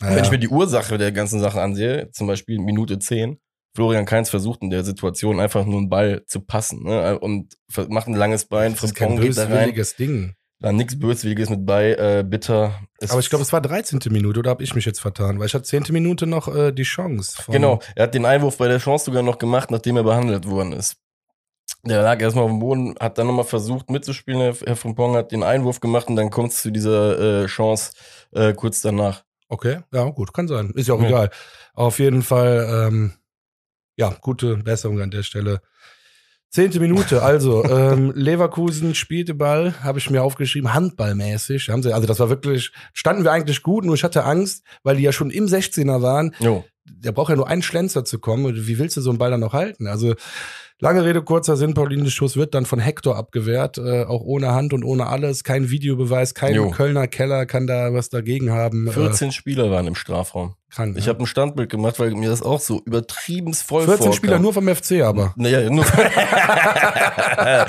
Naja. 0.00 0.16
Wenn 0.16 0.24
ich 0.24 0.30
mir 0.30 0.38
die 0.38 0.48
Ursache 0.48 0.98
der 0.98 1.12
ganzen 1.12 1.40
Sache 1.40 1.62
ansehe, 1.62 2.10
zum 2.10 2.26
Beispiel 2.26 2.58
Minute 2.58 2.98
10, 2.98 3.38
Florian 3.74 4.04
Keins 4.04 4.28
versucht 4.28 4.60
in 4.62 4.68
der 4.68 4.84
Situation 4.84 5.40
einfach 5.40 5.64
nur 5.64 5.78
einen 5.78 5.88
Ball 5.88 6.24
zu 6.26 6.40
passen 6.40 6.82
ne? 6.82 7.18
und 7.18 7.56
macht 7.88 8.08
ein 8.08 8.14
langes 8.14 8.44
Bein, 8.44 8.72
das 8.72 8.84
ist 8.84 8.94
kein 8.94 9.16
Frimpong 9.16 9.26
geht 9.26 9.38
da 9.38 9.46
rein. 9.46 9.74
Ding. 9.98 10.34
Da 10.62 10.72
nichts 10.72 10.98
Böswilliges 10.98 11.48
mit 11.48 11.64
bei, 11.64 11.92
äh, 11.94 12.22
bitter. 12.26 12.78
Es- 12.98 13.10
Aber 13.10 13.20
ich 13.20 13.30
glaube, 13.30 13.42
es 13.42 13.52
war 13.52 13.62
13. 13.62 14.10
Minute, 14.10 14.40
oder 14.40 14.50
habe 14.50 14.62
ich 14.62 14.74
mich 14.74 14.84
jetzt 14.84 15.00
vertan? 15.00 15.38
Weil 15.38 15.46
ich 15.46 15.54
hatte 15.54 15.64
10. 15.64 15.92
Minute 15.92 16.26
noch 16.26 16.54
äh, 16.54 16.70
die 16.72 16.82
Chance. 16.82 17.42
von- 17.42 17.52
Genau, 17.52 17.80
er 17.96 18.02
hat 18.04 18.14
den 18.14 18.26
Einwurf 18.26 18.58
bei 18.58 18.68
der 18.68 18.78
Chance 18.78 19.06
sogar 19.06 19.22
noch 19.22 19.38
gemacht, 19.38 19.70
nachdem 19.70 19.96
er 19.96 20.02
behandelt 20.04 20.46
worden 20.46 20.72
ist. 20.72 20.96
Der 21.82 22.02
lag 22.02 22.20
erstmal 22.20 22.44
auf 22.44 22.50
dem 22.50 22.58
Boden, 22.60 22.94
hat 23.00 23.16
dann 23.16 23.26
nochmal 23.26 23.46
versucht 23.46 23.88
mitzuspielen, 23.90 24.40
Herr, 24.40 24.54
Herr 24.66 24.76
Frimpong 24.76 25.14
hat 25.16 25.32
den 25.32 25.42
Einwurf 25.42 25.80
gemacht 25.80 26.08
und 26.08 26.16
dann 26.16 26.28
kommt 26.28 26.52
es 26.52 26.60
zu 26.60 26.70
dieser 26.70 27.44
äh, 27.44 27.46
Chance 27.46 27.92
äh, 28.32 28.52
kurz 28.52 28.82
danach. 28.82 29.24
Okay, 29.48 29.80
ja, 29.92 30.04
gut, 30.10 30.34
kann 30.34 30.46
sein. 30.46 30.70
Ist 30.74 30.88
ja 30.88 30.94
auch 30.94 31.00
Ja. 31.00 31.08
egal. 31.08 31.30
Auf 31.72 31.98
jeden 32.00 32.22
Fall, 32.22 32.88
ähm, 32.88 33.12
ja, 33.96 34.14
gute 34.20 34.58
Besserung 34.58 35.00
an 35.00 35.10
der 35.10 35.22
Stelle. 35.22 35.62
Zehnte 36.50 36.80
Minute, 36.80 37.22
also 37.22 37.64
ähm, 37.64 38.12
Leverkusen 38.16 38.96
spielte 38.96 39.34
Ball, 39.34 39.72
habe 39.84 40.00
ich 40.00 40.10
mir 40.10 40.24
aufgeschrieben, 40.24 40.74
handballmäßig. 40.74 41.68
Haben 41.68 41.84
sie, 41.84 41.92
also 41.92 42.08
das 42.08 42.18
war 42.18 42.28
wirklich, 42.28 42.72
standen 42.92 43.22
wir 43.22 43.30
eigentlich 43.30 43.62
gut, 43.62 43.84
nur 43.84 43.94
ich 43.94 44.02
hatte 44.02 44.24
Angst, 44.24 44.64
weil 44.82 44.96
die 44.96 45.04
ja 45.04 45.12
schon 45.12 45.30
im 45.30 45.46
16er 45.46 46.02
waren. 46.02 46.34
Jo. 46.40 46.64
Der 46.84 47.12
braucht 47.12 47.30
ja 47.30 47.36
nur 47.36 47.46
einen 47.46 47.62
Schlenzer 47.62 48.04
zu 48.04 48.18
kommen. 48.18 48.66
Wie 48.66 48.78
willst 48.78 48.96
du 48.96 49.00
so 49.00 49.10
einen 49.10 49.18
Ball 49.18 49.30
dann 49.30 49.38
noch 49.38 49.52
halten? 49.52 49.86
Also 49.86 50.16
lange 50.80 51.04
Rede, 51.04 51.22
kurzer 51.22 51.56
Sinn, 51.56 51.74
Paulines 51.74 52.12
Schuss 52.12 52.36
wird 52.36 52.54
dann 52.54 52.66
von 52.66 52.78
Hector 52.80 53.16
abgewehrt, 53.16 53.78
äh, 53.78 54.04
auch 54.04 54.22
ohne 54.22 54.52
Hand 54.52 54.72
und 54.72 54.84
ohne 54.84 55.06
alles. 55.06 55.44
Kein 55.44 55.70
Videobeweis, 55.70 56.34
kein 56.34 56.54
Jo. 56.54 56.70
Kölner 56.70 57.06
Keller 57.06 57.46
kann 57.46 57.66
da 57.66 57.92
was 57.94 58.08
dagegen 58.10 58.50
haben. 58.50 58.88
Äh, 58.88 58.92
14 58.92 59.32
Spieler 59.32 59.70
waren 59.70 59.86
im 59.86 59.94
Strafraum. 59.94 60.54
krank, 60.70 60.96
Ich 60.98 61.06
ne? 61.06 61.10
habe 61.10 61.22
ein 61.22 61.26
Standbild 61.26 61.70
gemacht, 61.70 61.98
weil 62.00 62.10
mir 62.12 62.30
das 62.30 62.42
auch 62.42 62.60
so 62.60 62.80
übertrieben 62.84 63.54
voll 63.54 63.82
14 63.84 63.96
vorkam. 63.98 64.12
Spieler 64.14 64.38
nur 64.38 64.52
vom 64.52 64.68
FC, 64.68 65.02
aber. 65.02 65.32
Naja, 65.36 65.68
nur. 65.70 65.84
ja, 67.44 67.66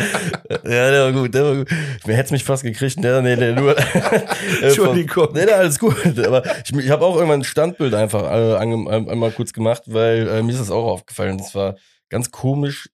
der 0.64 1.04
war 1.06 1.12
gut, 1.12 1.34
der 1.34 1.44
war 1.44 1.56
gut. 1.56 1.70
Mir 2.06 2.16
hätte 2.16 2.34
mich 2.34 2.44
fast 2.44 2.64
gekriegt, 2.64 3.04
der, 3.04 3.22
nee, 3.22 3.36
nee, 3.36 3.52
nur. 3.54 3.76
Entschuldigung. 4.62 5.30
Nee, 5.34 5.46
nee, 5.46 5.52
alles 5.52 5.80
gut. 5.80 5.96
Aber 6.26 6.44
ich, 6.64 6.74
ich 6.76 6.90
habe 6.90 7.06
auch 7.06 7.16
irgendwann 7.16 7.42
ein 7.42 7.44
Standbild 7.46 7.94
einfach 7.94 8.24
äh, 8.32 8.54
äh, 8.54 8.58
einmal 8.58 9.32
kurz 9.32 9.54
gemacht, 9.54 9.84
weil 9.88 10.28
äh, 10.28 10.42
mir 10.44 10.52
ist 10.52 10.62
das 10.62 10.72
auch 10.72 10.86
aufgefallen. 10.86 11.38
Das 11.38 11.56
war 11.56 11.76
ganz 12.10 12.32
komisch, 12.32 12.90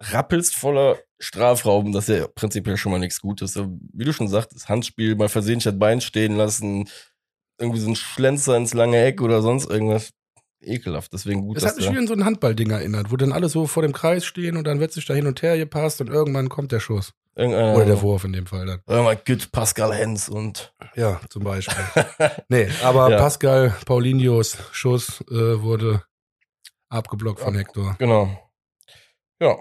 rappelst 0.00 0.56
voller 0.56 0.98
Strafraum, 1.18 1.92
das 1.92 2.08
ist 2.08 2.18
ja 2.18 2.26
prinzipiell 2.28 2.76
schon 2.76 2.92
mal 2.92 2.98
nichts 2.98 3.20
Gutes. 3.20 3.56
Wie 3.92 4.04
du 4.04 4.12
schon 4.12 4.28
sagtest, 4.28 4.68
Handspiel, 4.68 5.14
mal 5.16 5.28
versehentlich 5.28 5.64
das 5.64 5.78
Bein 5.78 6.00
stehen 6.00 6.36
lassen, 6.36 6.88
irgendwie 7.58 7.80
so 7.80 7.88
ein 7.90 7.96
Schlenzer 7.96 8.56
ins 8.56 8.72
lange 8.74 9.02
Eck 9.04 9.20
oder 9.20 9.42
sonst 9.42 9.68
irgendwas. 9.68 10.10
Ekelhaft, 10.62 11.12
deswegen 11.14 11.40
gut, 11.42 11.56
Es 11.56 11.62
dass 11.62 11.72
hat 11.72 11.78
mich 11.78 11.90
wie 11.90 11.96
an 11.96 12.06
so 12.06 12.12
ein 12.12 12.24
Handballding 12.26 12.70
erinnert, 12.70 13.10
wo 13.10 13.16
dann 13.16 13.32
alle 13.32 13.48
so 13.48 13.66
vor 13.66 13.82
dem 13.82 13.94
Kreis 13.94 14.26
stehen 14.26 14.58
und 14.58 14.64
dann 14.66 14.78
wird 14.78 14.92
sich 14.92 15.06
da 15.06 15.14
hin 15.14 15.26
und 15.26 15.40
her 15.40 15.56
gepasst 15.56 16.02
und 16.02 16.08
irgendwann 16.08 16.50
kommt 16.50 16.70
der 16.72 16.80
Schuss. 16.80 17.14
irgendeiner- 17.34 17.76
Oder 17.76 17.86
der 17.86 18.02
Wurf 18.02 18.24
in 18.24 18.34
dem 18.34 18.46
Fall 18.46 18.66
dann. 18.66 18.80
Irgendwann 18.86 19.16
gibt 19.24 19.52
Pascal 19.52 19.94
Hens 19.94 20.28
und 20.28 20.74
Ja, 20.96 21.18
zum 21.30 21.44
Beispiel. 21.44 21.82
nee, 22.50 22.68
aber 22.82 23.10
Ja. 23.10 23.16
Pascal 23.18 23.74
Paulinhos 23.86 24.58
Schuss 24.72 25.22
äh, 25.30 25.62
wurde 25.62 26.02
abgeblockt 26.90 27.40
von 27.40 27.54
Hector. 27.54 27.96
genau. 27.98 28.28
Ja, 29.40 29.56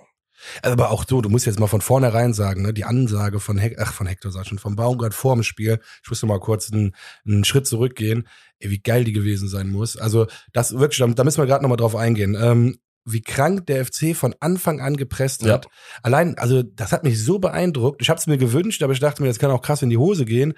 Aber 0.62 0.92
auch 0.92 1.06
so, 1.08 1.22
du 1.22 1.30
musst 1.30 1.46
jetzt 1.46 1.60
mal 1.60 1.68
von 1.68 1.82
vornherein 1.82 2.34
sagen, 2.34 2.62
ne, 2.62 2.74
die 2.74 2.86
Ansage 2.86 3.40
von 3.40 3.58
Hector, 3.58 3.86
ach, 3.88 3.94
von 3.94 4.08
Hector 4.08 4.32
sag 4.32 4.44
ich 4.44 4.50
schon, 4.50 4.60
von 4.60 4.76
Baumgart 4.76 5.14
vor 5.14 5.36
dem 5.36 5.44
Spiel, 5.44 5.80
ich 6.04 6.10
musste 6.10 6.26
mal 6.26 6.40
kurz 6.40 6.72
einen, 6.72 6.96
einen 7.26 7.44
Schritt 7.44 7.68
zurückgehen, 7.68 8.28
ey, 8.60 8.70
wie 8.72 8.80
geil 8.80 9.04
die 9.04 9.14
gewesen 9.14 9.48
sein 9.48 9.70
muss. 9.70 9.98
Also, 9.98 10.28
das 10.54 10.78
wirklich, 10.78 11.00
da, 11.00 11.08
da 11.08 11.24
müssen 11.24 11.42
wir 11.42 11.46
gerade 11.48 11.64
nochmal 11.64 11.78
drauf 11.78 11.96
eingehen. 11.96 12.38
Ähm, 12.40 12.78
wie 13.06 13.22
krank 13.22 13.66
der 13.68 13.86
FC 13.86 14.16
von 14.16 14.36
Anfang 14.40 14.82
an 14.82 14.96
gepresst 14.98 15.44
Ja. 15.44 15.54
hat. 15.54 15.68
Allein, 16.04 16.38
also 16.38 16.62
das 16.64 16.92
hat 16.92 17.04
mich 17.04 17.24
so 17.24 17.40
beeindruckt. 17.40 18.02
Ich 18.02 18.10
habe 18.10 18.20
es 18.20 18.28
mir 18.28 18.38
gewünscht, 18.38 18.84
aber 18.84 18.94
ich 18.94 19.00
dachte 19.00 19.22
mir, 19.22 19.30
das 19.30 19.40
kann 19.40 19.52
auch 19.52 19.62
krass 19.62 19.82
in 19.82 19.90
die 19.90 19.98
Hose 19.98 20.26
gehen. 20.26 20.54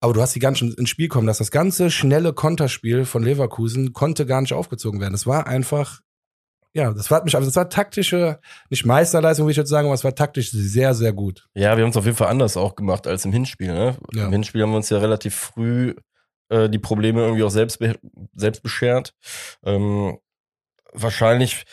Aber 0.00 0.12
du 0.12 0.20
hast 0.20 0.34
die 0.34 0.40
ganz 0.40 0.58
schön 0.58 0.72
ins 0.72 0.90
Spiel 0.90 1.08
kommen, 1.08 1.26
dass 1.26 1.38
das 1.38 1.50
ganze 1.50 1.90
schnelle 1.90 2.32
Konterspiel 2.32 3.04
von 3.04 3.22
Leverkusen 3.22 3.92
konnte 3.92 4.26
gar 4.26 4.40
nicht 4.40 4.52
aufgezogen 4.52 5.00
werden. 5.00 5.14
Es 5.14 5.26
war 5.26 5.46
einfach, 5.46 6.00
ja, 6.74 6.92
das 6.92 7.10
war 7.10 7.22
mich, 7.22 7.34
also 7.34 7.46
das 7.46 7.56
war 7.56 7.68
taktische, 7.68 8.40
nicht 8.70 8.86
Meisterleistung, 8.86 9.46
wie 9.46 9.50
ich 9.50 9.56
jetzt 9.56 9.68
sagen, 9.68 9.86
aber 9.86 9.94
es 9.94 10.04
war 10.04 10.14
taktisch 10.14 10.50
sehr, 10.50 10.94
sehr 10.94 11.12
gut. 11.12 11.46
Ja, 11.54 11.76
wir 11.76 11.84
haben 11.84 11.90
es 11.90 11.96
auf 11.96 12.06
jeden 12.06 12.16
Fall 12.16 12.28
anders 12.28 12.56
auch 12.56 12.74
gemacht 12.74 13.06
als 13.06 13.24
im 13.24 13.32
Hinspiel. 13.32 13.72
Ne? 13.72 13.96
Ja. 14.14 14.26
Im 14.26 14.32
Hinspiel 14.32 14.62
haben 14.62 14.70
wir 14.70 14.76
uns 14.76 14.88
ja 14.88 14.98
relativ 14.98 15.34
früh 15.34 15.94
äh, 16.48 16.70
die 16.70 16.78
Probleme 16.78 17.20
irgendwie 17.20 17.42
auch 17.42 17.50
selbst, 17.50 17.78
be 17.78 17.98
selbst 18.34 18.62
beschert. 18.62 19.14
Ähm, 19.64 20.18
wahrscheinlich, 20.92 21.64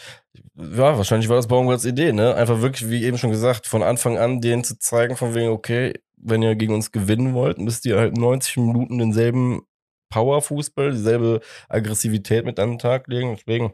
ja, 0.56 0.98
wahrscheinlich 0.98 1.30
war 1.30 1.38
das 1.38 1.48
Baumgarts 1.48 1.86
Idee, 1.86 2.12
ne? 2.12 2.36
Einfach 2.36 2.62
wirklich, 2.62 2.90
wie 2.90 3.04
eben 3.04 3.18
schon 3.18 3.32
gesagt, 3.32 3.68
von 3.68 3.84
Anfang 3.84 4.18
an 4.18 4.42
denen 4.42 4.64
zu 4.64 4.78
zeigen, 4.80 5.16
von 5.16 5.36
wegen, 5.36 5.50
okay, 5.50 5.94
wenn 6.18 6.42
ihr 6.42 6.56
gegen 6.56 6.74
uns 6.74 6.92
gewinnen 6.92 7.34
wollt, 7.34 7.58
müsst 7.58 7.86
ihr 7.86 7.98
halt 7.98 8.18
90 8.18 8.58
Minuten 8.58 8.98
denselben 8.98 9.62
Powerfußball, 10.10 10.92
dieselbe 10.92 11.42
Aggressivität 11.68 12.46
mit 12.46 12.60
an 12.60 12.72
den 12.72 12.80
Tag 12.80 13.08
legen. 13.08 13.36
Deswegen. 13.38 13.74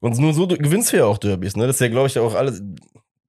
Und 0.00 0.18
nur 0.18 0.34
so 0.34 0.46
gewinnst 0.46 0.92
du 0.92 0.98
ja 0.98 1.04
auch 1.04 1.18
Derbys, 1.18 1.56
ne? 1.56 1.66
Das 1.66 1.76
ist 1.76 1.80
ja, 1.80 1.88
glaube 1.88 2.08
ich, 2.08 2.18
auch 2.18 2.34
alles, 2.34 2.62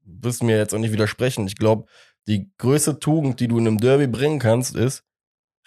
wirst 0.04 0.42
du 0.42 0.46
mir 0.46 0.58
jetzt 0.58 0.74
auch 0.74 0.80
nicht 0.80 0.92
widersprechen. 0.92 1.48
Ich 1.48 1.56
glaube, 1.56 1.86
die 2.28 2.52
größte 2.58 3.00
Tugend, 3.00 3.40
die 3.40 3.48
du 3.48 3.58
in 3.58 3.68
einem 3.68 3.78
Derby 3.78 4.08
bringen 4.08 4.40
kannst, 4.40 4.76
ist, 4.76 5.04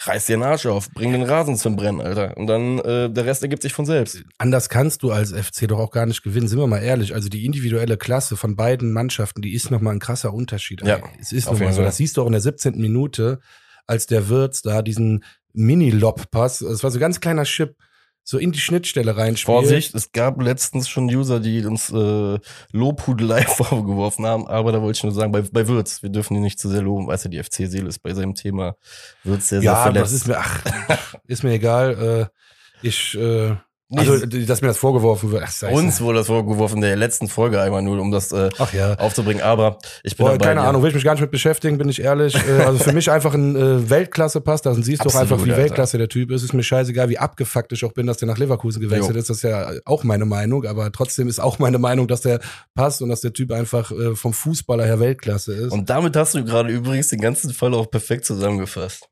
reiß 0.07 0.27
dir 0.27 0.37
den 0.37 0.43
Arsch 0.43 0.67
auf, 0.67 0.91
bring 0.91 1.13
den 1.13 1.23
Rasen 1.23 1.57
zum 1.57 1.77
Brennen, 1.77 2.01
Alter. 2.01 2.37
Und 2.37 2.47
dann, 2.47 2.79
äh, 2.79 3.11
der 3.11 3.27
Rest 3.27 3.43
ergibt 3.43 3.63
sich 3.63 3.73
von 3.73 3.85
selbst. 3.87 4.23
Anders 4.39 4.69
kannst 4.69 5.03
du 5.03 5.11
als 5.11 5.33
FC 5.33 5.69
doch 5.69 5.79
auch 5.79 5.91
gar 5.91 6.07
nicht 6.07 6.23
gewinnen, 6.23 6.49
sind 6.49 6.59
wir 6.59 6.67
mal 6.67 6.79
ehrlich. 6.83 7.15
Also 7.15 7.29
die 7.29 7.45
individuelle 7.45 7.97
Klasse 7.97 8.37
von 8.37 8.57
beiden 8.57 8.93
Mannschaften, 8.93 9.43
die 9.43 9.53
ist 9.53 9.71
nochmal 9.71 9.95
ein 9.95 10.01
krasser 10.01 10.33
Unterschied. 10.33 10.83
Ja, 10.85 11.01
es 11.21 11.33
ist 11.33 11.51
nochmal 11.51 11.73
so. 11.73 11.83
Das 11.83 11.99
siehst 11.99 12.17
du 12.17 12.23
auch 12.23 12.27
in 12.27 12.33
der 12.33 12.41
17. 12.41 12.79
Minute, 12.81 13.41
als 13.87 14.07
der 14.07 14.29
Wirtz 14.29 14.63
da 14.63 14.83
diesen 14.83 15.25
Mini-Lob-Pass, 15.54 16.61
es 16.62 16.83
war 16.83 16.90
so 16.90 16.99
ein 16.99 17.00
ganz 17.00 17.21
kleiner 17.21 17.45
Chip, 17.45 17.76
so 18.23 18.38
in 18.38 18.52
die 18.52 18.61
Schnittstelle 18.61 19.16
reinspielt. 19.16 19.57
Vorsicht, 19.57 19.95
es 19.95 20.12
gab 20.12 20.40
letztens 20.40 20.88
schon 20.88 21.04
User, 21.07 21.40
die 21.40 21.64
uns 21.64 21.90
äh, 21.90 22.38
Lobhudelei 22.73 23.42
vorgeworfen 23.47 24.26
haben, 24.26 24.47
aber 24.47 24.73
da 24.73 24.80
wollte 24.83 24.99
ich 24.99 25.02
nur 25.02 25.12
sagen, 25.12 25.33
bei, 25.33 25.42
bei 25.42 25.66
Würz, 25.66 26.02
wir 26.02 26.11
dürfen 26.11 26.37
ihn 26.37 26.42
nicht 26.42 26.59
zu 26.61 26.69
sehr 26.69 26.83
loben, 26.83 27.07
weiß 27.07 27.25
ja, 27.25 27.30
die 27.30 27.42
FC-Seele 27.42 27.88
ist 27.88 28.00
bei 28.00 28.14
seinem 28.14 28.35
Thema 28.35 28.76
Würz 29.25 29.49
sehr, 29.49 29.61
sehr 29.61 29.73
Ja, 29.73 29.83
verletzt. 29.83 30.04
das 30.04 30.12
ist 30.12 30.26
mir, 30.28 30.38
ach, 30.38 31.14
ist 31.26 31.42
mir 31.42 31.52
egal. 31.52 32.30
Äh, 32.33 32.87
ich, 32.87 33.14
äh, 33.16 33.57
Nee, 33.93 34.09
also, 34.09 34.25
dass 34.25 34.63
mir 34.63 34.69
das 34.69 34.79
vorgeworfen 34.79 35.33
wird. 35.33 35.43
Ach, 35.45 35.73
uns 35.73 36.01
wurde 36.01 36.19
das 36.19 36.29
vorgeworfen 36.29 36.77
in 36.77 36.83
der 36.83 36.95
letzten 36.95 37.27
Folge 37.27 37.61
einmal 37.61 37.83
nur, 37.83 37.99
um 38.01 38.13
das 38.13 38.31
äh, 38.31 38.49
ja. 38.73 38.95
aufzubringen, 38.95 39.43
aber 39.43 39.79
ich 40.05 40.17
bin 40.17 40.27
Boah, 40.27 40.33
dabei. 40.33 40.45
keine 40.45 40.61
dir. 40.61 40.69
Ahnung, 40.69 40.83
will 40.83 40.91
ich 40.91 40.95
mich 40.95 41.03
gar 41.03 41.15
nicht 41.15 41.23
mit 41.23 41.33
beschäftigen, 41.33 41.77
bin 41.77 41.89
ich 41.89 42.01
ehrlich. 42.01 42.37
Äh, 42.37 42.63
also 42.63 42.79
für 42.79 42.93
mich 42.93 43.11
einfach 43.11 43.35
ein 43.35 43.57
äh, 43.57 43.91
Weltklasse-Pass, 43.91 44.63
da 44.63 44.75
siehst 44.75 45.05
du 45.05 45.09
doch 45.09 45.17
einfach, 45.17 45.39
wie 45.45 45.51
Alter. 45.51 45.63
Weltklasse 45.63 45.99
der 45.99 46.09
Typ 46.09 46.31
ist. 46.31 46.45
Ist 46.45 46.53
mir 46.53 46.63
scheißegal, 46.63 47.09
wie 47.09 47.19
abgefuckt 47.19 47.73
ich 47.73 47.85
auch 47.85 47.93
bin, 47.93 48.07
dass 48.07 48.19
der 48.19 48.29
nach 48.29 48.39
Leverkusen 48.39 48.81
gewechselt 48.81 49.15
Jo. 49.17 49.21
ist. 49.21 49.29
Das 49.29 49.39
ist 49.39 49.43
ja 49.43 49.73
auch 49.85 50.05
meine 50.05 50.25
Meinung, 50.25 50.67
aber 50.67 50.93
trotzdem 50.93 51.27
ist 51.27 51.41
auch 51.41 51.59
meine 51.59 51.79
Meinung, 51.79 52.07
dass 52.07 52.21
der 52.21 52.39
passt 52.77 53.03
und 53.03 53.09
dass 53.09 53.23
der 53.23 53.33
Typ 53.33 53.51
einfach 53.51 53.91
äh, 53.91 54.15
vom 54.15 54.33
Fußballer 54.33 54.85
her 54.85 55.01
Weltklasse 55.01 55.53
ist. 55.53 55.73
Und 55.73 55.91
damit 55.91 56.15
hast 56.15 56.35
du 56.35 56.45
gerade 56.45 56.71
übrigens 56.71 57.09
den 57.09 57.21
ganzen 57.21 57.53
Fall 57.53 57.75
auch 57.75 57.91
perfekt 57.91 58.25
zusammengefasst. 58.25 59.09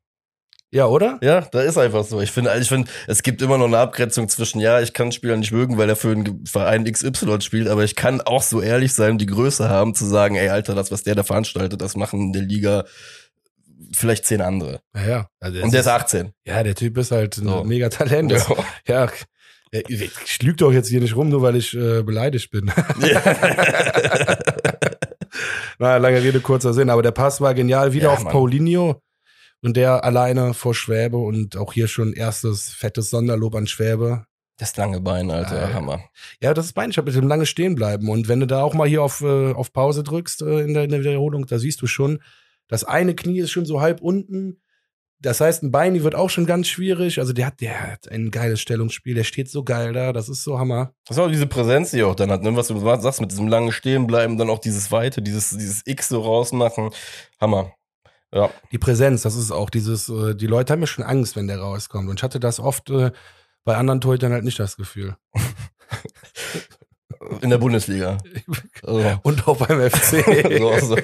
Ja, 0.70 0.86
oder? 0.86 1.18
Ja, 1.22 1.40
da 1.40 1.60
ist 1.62 1.78
einfach 1.78 2.04
so. 2.04 2.20
Ich 2.20 2.30
finde, 2.30 2.52
ich 2.60 2.68
finde, 2.68 2.90
es 3.06 3.22
gibt 3.22 3.40
immer 3.42 3.56
noch 3.58 3.66
eine 3.66 3.78
Abgrenzung 3.78 4.28
zwischen, 4.28 4.60
ja, 4.60 4.80
ich 4.80 4.92
kann 4.92 5.12
Spieler 5.12 5.36
nicht 5.36 5.52
mögen, 5.52 5.78
weil 5.78 5.88
er 5.88 5.96
für 5.96 6.10
einen 6.12 6.44
Verein 6.46 6.84
XY 6.84 7.40
spielt, 7.40 7.68
aber 7.68 7.84
ich 7.84 7.94
kann 7.96 8.20
auch 8.20 8.42
so 8.42 8.60
ehrlich 8.60 8.92
sein, 8.92 9.18
die 9.18 9.26
Größe 9.26 9.68
haben, 9.68 9.94
zu 9.94 10.04
sagen, 10.06 10.34
ey, 10.36 10.48
Alter, 10.50 10.74
das, 10.74 10.90
was 10.92 11.02
der 11.02 11.14
da 11.14 11.22
veranstaltet, 11.22 11.80
das 11.80 11.96
machen 11.96 12.20
in 12.20 12.32
der 12.32 12.42
Liga 12.42 12.84
vielleicht 13.96 14.26
zehn 14.26 14.40
andere. 14.42 14.80
Ja, 14.94 15.06
ja. 15.08 15.28
Also 15.40 15.62
Und 15.62 15.72
der 15.72 15.80
ist 15.80 15.86
18. 15.88 16.32
ja, 16.44 16.62
der 16.62 16.74
Typ 16.74 16.98
ist 16.98 17.10
halt 17.12 17.38
ein 17.38 17.44
So. 17.48 17.64
mega 17.64 17.88
Talent. 17.88 18.32
Ja. 18.86 19.08
ja, 19.72 19.80
ich 19.88 20.42
lüge 20.42 20.56
doch 20.56 20.72
jetzt 20.72 20.88
hier 20.88 21.00
nicht 21.00 21.14
rum, 21.16 21.28
nur 21.30 21.42
weil 21.42 21.56
ich 21.56 21.74
äh, 21.74 22.02
beleidigt 22.02 22.50
bin. 22.50 22.70
Na, 25.78 25.96
lange 25.98 26.22
Rede, 26.22 26.40
kurzer 26.40 26.72
Sinn. 26.74 26.90
Aber 26.90 27.02
der 27.02 27.12
Pass 27.12 27.40
war 27.40 27.54
genial. 27.54 27.92
Wieder 27.92 28.08
Ja, 28.08 28.12
auf 28.14 28.24
Mann. 28.24 28.32
Paulinho. 28.32 29.00
Und 29.62 29.76
der 29.76 30.04
alleine 30.04 30.54
vor 30.54 30.74
Schwäbe 30.74 31.16
und 31.16 31.56
auch 31.56 31.72
hier 31.72 31.88
schon 31.88 32.12
erstes 32.12 32.70
fettes 32.70 33.10
Sonderlob 33.10 33.54
an 33.56 33.66
Schwäbe. 33.66 34.24
Das 34.56 34.76
lange 34.76 35.00
Bein, 35.00 35.30
Alter, 35.30 35.68
Ja, 35.68 35.72
Hammer. 35.72 36.00
Ja, 36.40 36.52
das 36.52 36.66
ist 36.66 36.76
mein, 36.76 36.90
ich 36.90 36.98
habe 36.98 37.10
mit 37.10 37.20
dem 37.20 37.28
lange 37.28 37.46
stehen 37.46 37.76
bleiben. 37.76 38.08
Und 38.08 38.28
wenn 38.28 38.40
du 38.40 38.46
da 38.46 38.62
auch 38.62 38.74
mal 38.74 38.88
hier 38.88 39.02
auf, 39.02 39.20
äh, 39.20 39.52
auf 39.52 39.72
Pause 39.72 40.02
drückst 40.02 40.42
äh, 40.42 40.60
in, 40.60 40.74
der, 40.74 40.84
in 40.84 40.90
der 40.90 41.00
Wiederholung, 41.00 41.46
da 41.46 41.58
siehst 41.58 41.80
du 41.80 41.86
schon, 41.86 42.20
das 42.66 42.84
eine 42.84 43.14
Knie 43.14 43.38
ist 43.38 43.52
schon 43.52 43.66
so 43.66 43.80
halb 43.80 44.00
unten. 44.00 44.60
Das 45.20 45.40
heißt, 45.40 45.64
ein 45.64 45.72
Bein 45.72 46.00
wird 46.02 46.14
auch 46.14 46.30
schon 46.30 46.46
ganz 46.46 46.68
schwierig. 46.68 47.18
Also 47.18 47.32
der 47.32 47.46
hat, 47.46 47.60
der 47.60 47.92
hat 47.92 48.10
ein 48.10 48.30
geiles 48.30 48.60
Stellungsspiel. 48.60 49.14
Der 49.14 49.24
steht 49.24 49.48
so 49.48 49.64
geil 49.64 49.92
da. 49.92 50.12
Das 50.12 50.28
ist 50.28 50.44
so 50.44 50.58
Hammer. 50.58 50.92
Das 51.06 51.16
ist 51.16 51.22
auch 51.22 51.28
diese 51.28 51.46
Präsenz, 51.46 51.90
die 51.90 52.00
er 52.00 52.08
auch 52.08 52.14
dann 52.14 52.30
hat, 52.30 52.42
ne? 52.42 52.54
was 52.54 52.68
du 52.68 52.78
sagst, 52.78 53.20
mit 53.20 53.32
diesem 53.32 53.48
langen 53.48 53.72
Stehenbleiben, 53.72 54.38
dann 54.38 54.50
auch 54.50 54.60
dieses 54.60 54.92
Weite, 54.92 55.22
dieses, 55.22 55.50
dieses 55.50 55.82
X 55.84 56.08
so 56.08 56.20
rausmachen. 56.20 56.90
Hammer. 57.40 57.72
Ja. 58.32 58.50
Die 58.72 58.78
Präsenz, 58.78 59.22
das 59.22 59.36
ist 59.36 59.50
auch 59.50 59.70
dieses, 59.70 60.08
äh, 60.08 60.34
die 60.34 60.46
Leute 60.46 60.72
haben 60.72 60.80
ja 60.80 60.86
schon 60.86 61.04
Angst, 61.04 61.36
wenn 61.36 61.48
der 61.48 61.60
rauskommt. 61.60 62.08
Und 62.08 62.20
ich 62.20 62.22
hatte 62.22 62.40
das 62.40 62.60
oft 62.60 62.90
äh, 62.90 63.10
bei 63.64 63.76
anderen 63.76 64.00
Torhütern 64.00 64.32
halt 64.32 64.44
nicht 64.44 64.58
das 64.58 64.76
Gefühl. 64.76 65.16
In 67.42 67.50
der 67.50 67.58
Bundesliga. 67.58 68.18
Also. 68.82 69.18
Und 69.22 69.48
auch 69.48 69.56
beim 69.56 69.90
FC. 69.90 70.24
so, 70.58 70.78
so. 70.78 70.96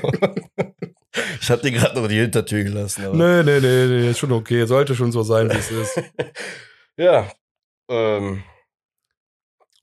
Ich 1.40 1.50
hab 1.50 1.61
dir 1.61 1.73
gerade 1.73 2.00
noch 2.00 2.09
die 2.09 2.21
Hintertür 2.21 2.62
gelassen. 2.62 3.04
Aber. 3.04 3.14
Nee, 3.14 3.43
nee, 3.43 3.61
nee, 3.61 3.87
nee, 3.87 4.11
ist 4.11 4.21
schon 4.21 4.33
okay. 4.33 4.64
Sollte 4.64 4.95
schon 4.95 5.12
so 5.12 5.23
sein, 5.23 5.50
wie 5.50 5.57
es 5.57 5.71
ist. 5.71 6.00
ja. 6.97 7.28
Ähm, 7.90 8.43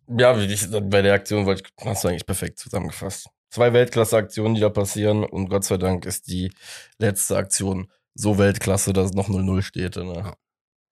ja, 0.08 0.34
bei 0.34 1.02
der 1.02 1.14
Aktion 1.14 1.46
hast 1.84 2.04
du 2.04 2.08
eigentlich 2.08 2.26
perfekt 2.26 2.60
zusammengefasst. 2.60 3.28
Zwei 3.52 3.74
Weltklasse-Aktionen, 3.74 4.56
die 4.56 4.62
da 4.62 4.70
passieren 4.70 5.24
und 5.26 5.50
Gott 5.50 5.66
sei 5.66 5.78
Dank 5.78 6.06
ist 6.06 6.28
die 6.28 6.52
letzte 6.98 7.36
Aktion 7.36 7.92
so 8.14 8.38
Weltklasse, 8.38 8.94
dass 8.94 9.08
es 9.08 9.14
noch 9.14 9.30
0-0 9.30 9.62
steht. 9.62 9.98
Ne? 9.98 10.34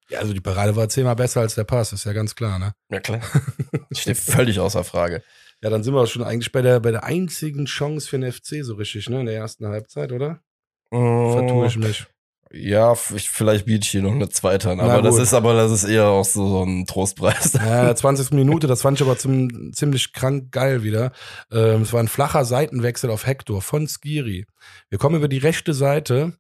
Ja, 0.10 0.20
also 0.20 0.34
die 0.34 0.42
Parade 0.42 0.76
war 0.76 0.90
zehnmal 0.90 1.16
besser 1.16 1.42
als 1.42 1.56
der 1.56 1.64
Pass, 1.64 1.94
ist 1.94 2.06
ja 2.06 2.14
ganz 2.14 2.36
klar, 2.36 2.60
ne? 2.60 2.74
Ja, 2.90 3.00
klar. 3.00 3.22
Steht 3.94 4.18
völlig 4.18 4.60
außer 4.60 4.84
Frage. 4.84 5.24
Ja, 5.62 5.70
dann 5.70 5.84
sind 5.84 5.94
wir 5.94 6.02
auch 6.02 6.08
schon 6.08 6.24
eigentlich 6.24 6.52
bei 6.52 6.62
der, 6.62 6.80
bei 6.80 6.92
der 6.92 7.04
einzigen 7.04 7.66
Chance 7.66 8.08
für 8.10 8.20
den 8.20 8.32
FC 8.32 8.64
so 8.64 8.76
richtig, 8.76 9.10
ne? 9.10 9.22
In 9.22 9.26
der 9.28 9.36
ersten 9.36 9.68
Halbzeit, 9.68 10.12
oder? 10.12 10.42
Vertue 10.90 11.68
ich 11.68 11.78
mich. 11.78 12.08
Ja, 12.52 12.96
ich, 13.16 13.30
vielleicht 13.30 13.66
biete 13.66 13.86
ich 13.86 13.92
hier 13.92 14.02
noch 14.02 14.12
eine 14.12 14.28
zweite 14.30 14.72
an, 14.72 14.80
aber 14.80 15.04
das 15.04 15.20
ist 15.20 15.36
aber 15.36 15.54
das 15.54 15.72
ist 15.72 15.84
eher 15.84 16.08
auch 16.08 16.26
so, 16.26 16.48
so 16.48 16.64
ein 16.64 16.88
Trostpreis. 16.88 17.54
Ja, 17.54 17.94
20 17.94 18.32
Minute, 18.32 18.66
das 18.66 18.82
fand 18.82 19.00
ich 19.00 19.06
aber 19.06 19.20
zum, 19.20 19.72
ziemlich 19.72 20.14
krank 20.14 20.52
geil 20.52 20.82
wieder. 20.84 21.12
Ähm, 21.52 21.84
es 21.84 21.94
war 21.94 22.00
ein 22.00 22.08
flacher 22.08 22.46
Seitenwechsel 22.46 23.12
auf 23.12 23.28
Hector 23.28 23.62
von 23.62 23.88
Skiri. 23.88 24.48
Wir 24.90 24.98
kommen 24.98 25.16
über 25.16 25.28
die 25.28 25.38
rechte 25.38 25.76
Seite, 25.76 26.34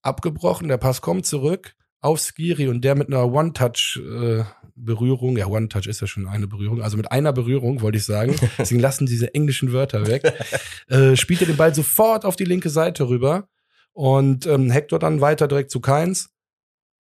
abgebrochen, 0.00 0.68
der 0.68 0.78
Pass 0.78 1.02
kommt 1.02 1.26
zurück 1.26 1.74
auf 2.00 2.20
Skiri 2.20 2.68
und 2.68 2.82
der 2.82 2.94
mit 2.94 3.08
einer 3.08 3.30
One-Touch-Berührung, 3.30 5.36
äh, 5.36 5.40
ja, 5.40 5.46
One-Touch 5.46 5.86
ist 5.86 6.00
ja 6.00 6.06
schon 6.06 6.26
eine 6.26 6.46
Berührung, 6.46 6.80
also 6.80 6.96
mit 6.96 7.12
einer 7.12 7.34
Berührung, 7.34 7.82
wollte 7.82 7.98
ich 7.98 8.06
sagen, 8.06 8.34
deswegen 8.58 8.80
lassen 8.80 9.04
diese 9.04 9.34
englischen 9.34 9.72
Wörter 9.72 10.06
weg, 10.06 10.22
äh, 10.88 11.16
spielt 11.16 11.42
er 11.42 11.48
den 11.48 11.58
Ball 11.58 11.74
sofort 11.74 12.24
auf 12.24 12.36
die 12.36 12.46
linke 12.46 12.70
Seite 12.70 13.10
rüber 13.10 13.46
und 13.92 14.46
ähm, 14.46 14.70
Hector 14.70 14.98
dann 14.98 15.20
weiter 15.20 15.48
direkt 15.48 15.70
zu 15.70 15.80
Keins. 15.80 16.30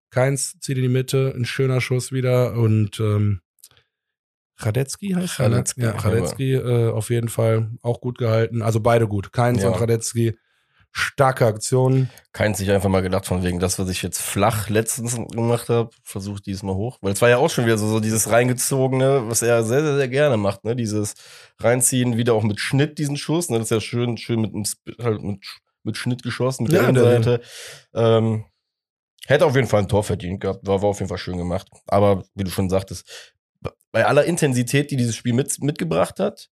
Keins 0.10 0.60
zieht 0.60 0.78
in 0.78 0.84
die 0.84 0.90
Mitte, 0.90 1.34
ein 1.36 1.46
schöner 1.46 1.82
Schuss 1.82 2.12
wieder 2.12 2.54
und 2.54 3.00
ähm, 3.00 3.42
Radetzky 4.60 5.10
heißt 5.10 5.40
er, 5.40 5.50
ne? 5.50 5.64
Ja, 5.76 5.92
Radetzky 5.92 6.54
äh, 6.56 6.90
auf 6.90 7.10
jeden 7.10 7.30
Fall 7.30 7.70
auch 7.82 8.02
gut 8.02 8.18
gehalten. 8.18 8.62
Also 8.62 8.80
beide 8.80 9.08
gut. 9.08 9.32
Keins 9.32 9.62
ja. 9.62 9.70
und 9.70 9.80
Radetzky 9.80 10.36
starke 10.92 11.46
Aktion. 11.46 12.10
Keins 12.34 12.58
sich 12.58 12.72
einfach 12.72 12.90
mal 12.90 13.02
gedacht, 13.02 13.26
von 13.26 13.44
wegen 13.44 13.60
das, 13.60 13.78
was 13.78 13.90
ich 13.90 14.02
jetzt 14.02 14.20
flach 14.20 14.70
letztens 14.70 15.16
gemacht 15.32 15.70
habe, 15.70 15.92
versucht 16.04 16.46
diesmal 16.48 16.76
hoch. 16.76 16.98
Weil 17.02 17.14
es 17.14 17.22
war 17.22 17.30
ja 17.30 17.38
auch 17.38 17.50
schon 17.50 17.66
wieder 17.66 17.78
so, 17.78 17.88
so 17.88 18.00
dieses 18.00 18.32
reingezogene, 18.32 19.24
was 19.28 19.42
er 19.42 19.64
sehr, 19.64 19.84
sehr, 19.84 19.96
sehr 19.96 20.08
gerne 20.08 20.38
macht, 20.38 20.64
ne? 20.64 20.76
Dieses 20.76 21.14
reinziehen, 21.60 22.18
wieder 22.18 22.34
auch 22.34 22.44
mit 22.44 22.60
Schnitt, 22.60 22.98
diesen 22.98 23.18
Schuss, 23.18 23.50
ne? 23.50 23.58
Das 23.60 23.68
ist 23.68 23.72
ja 23.72 23.82
schön, 23.82 24.18
schön 24.18 24.42
mit, 24.42 24.54
halt 25.02 25.22
mit, 25.22 25.46
mit 25.88 25.98
Schnitt 25.98 26.22
geschossen, 26.22 26.64
mit 26.64 26.74
ja, 26.74 26.82
der 26.82 26.90
Innenseite. 26.90 27.42
Ähm, 27.96 28.46
hätte 29.26 29.46
auf 29.46 29.56
jeden 29.56 29.68
Fall 29.68 29.82
ein 29.82 29.88
Tor 29.88 30.04
verdient 30.04 30.42
gehabt, 30.42 30.66
war, 30.68 30.82
war 30.82 30.90
auf 30.90 31.00
jeden 31.00 31.10
Fall 31.10 31.18
schön 31.18 31.38
gemacht. 31.38 31.68
Aber 31.88 32.24
wie 32.36 32.44
du 32.44 32.52
schon 32.52 32.70
sagtest, 32.70 33.34
bei 33.92 34.06
aller 34.06 34.26
Intensität, 34.26 34.92
die 34.92 34.98
dieses 34.98 35.16
Spiel 35.16 35.34
mit, 35.34 35.62
mitgebracht 35.62 36.20
hat, 36.20 36.50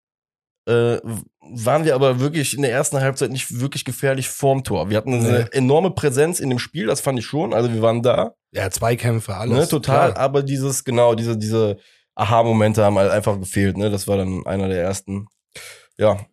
äh, 0.67 0.99
waren 1.39 1.85
wir 1.85 1.95
aber 1.95 2.19
wirklich 2.19 2.53
in 2.53 2.61
der 2.61 2.71
ersten 2.71 2.99
Halbzeit 2.99 3.31
nicht 3.31 3.59
wirklich 3.59 3.85
gefährlich 3.85 4.29
vorm 4.29 4.63
Tor. 4.63 4.89
Wir 4.89 4.97
hatten 4.97 5.13
eine 5.13 5.39
nee. 5.39 5.57
enorme 5.57 5.91
Präsenz 5.91 6.39
in 6.39 6.49
dem 6.49 6.59
Spiel, 6.59 6.85
das 6.85 7.01
fand 7.01 7.17
ich 7.17 7.25
schon. 7.25 7.53
Also 7.53 7.73
wir 7.73 7.81
waren 7.81 8.03
da. 8.03 8.33
Ja, 8.51 8.69
Zweikämpfe, 8.69 9.35
alles. 9.35 9.57
Ne, 9.57 9.67
total, 9.67 10.11
klar. 10.11 10.23
aber 10.23 10.43
dieses, 10.43 10.83
genau, 10.83 11.15
diese, 11.15 11.37
diese 11.37 11.77
Aha-Momente 12.15 12.83
haben 12.83 12.97
halt 12.97 13.11
einfach 13.11 13.39
gefehlt, 13.39 13.77
ne? 13.77 13.89
Das 13.89 14.07
war 14.07 14.17
dann 14.17 14.45
einer 14.45 14.67
der 14.67 14.81
ersten. 14.81 15.27
Ja. 15.97 16.25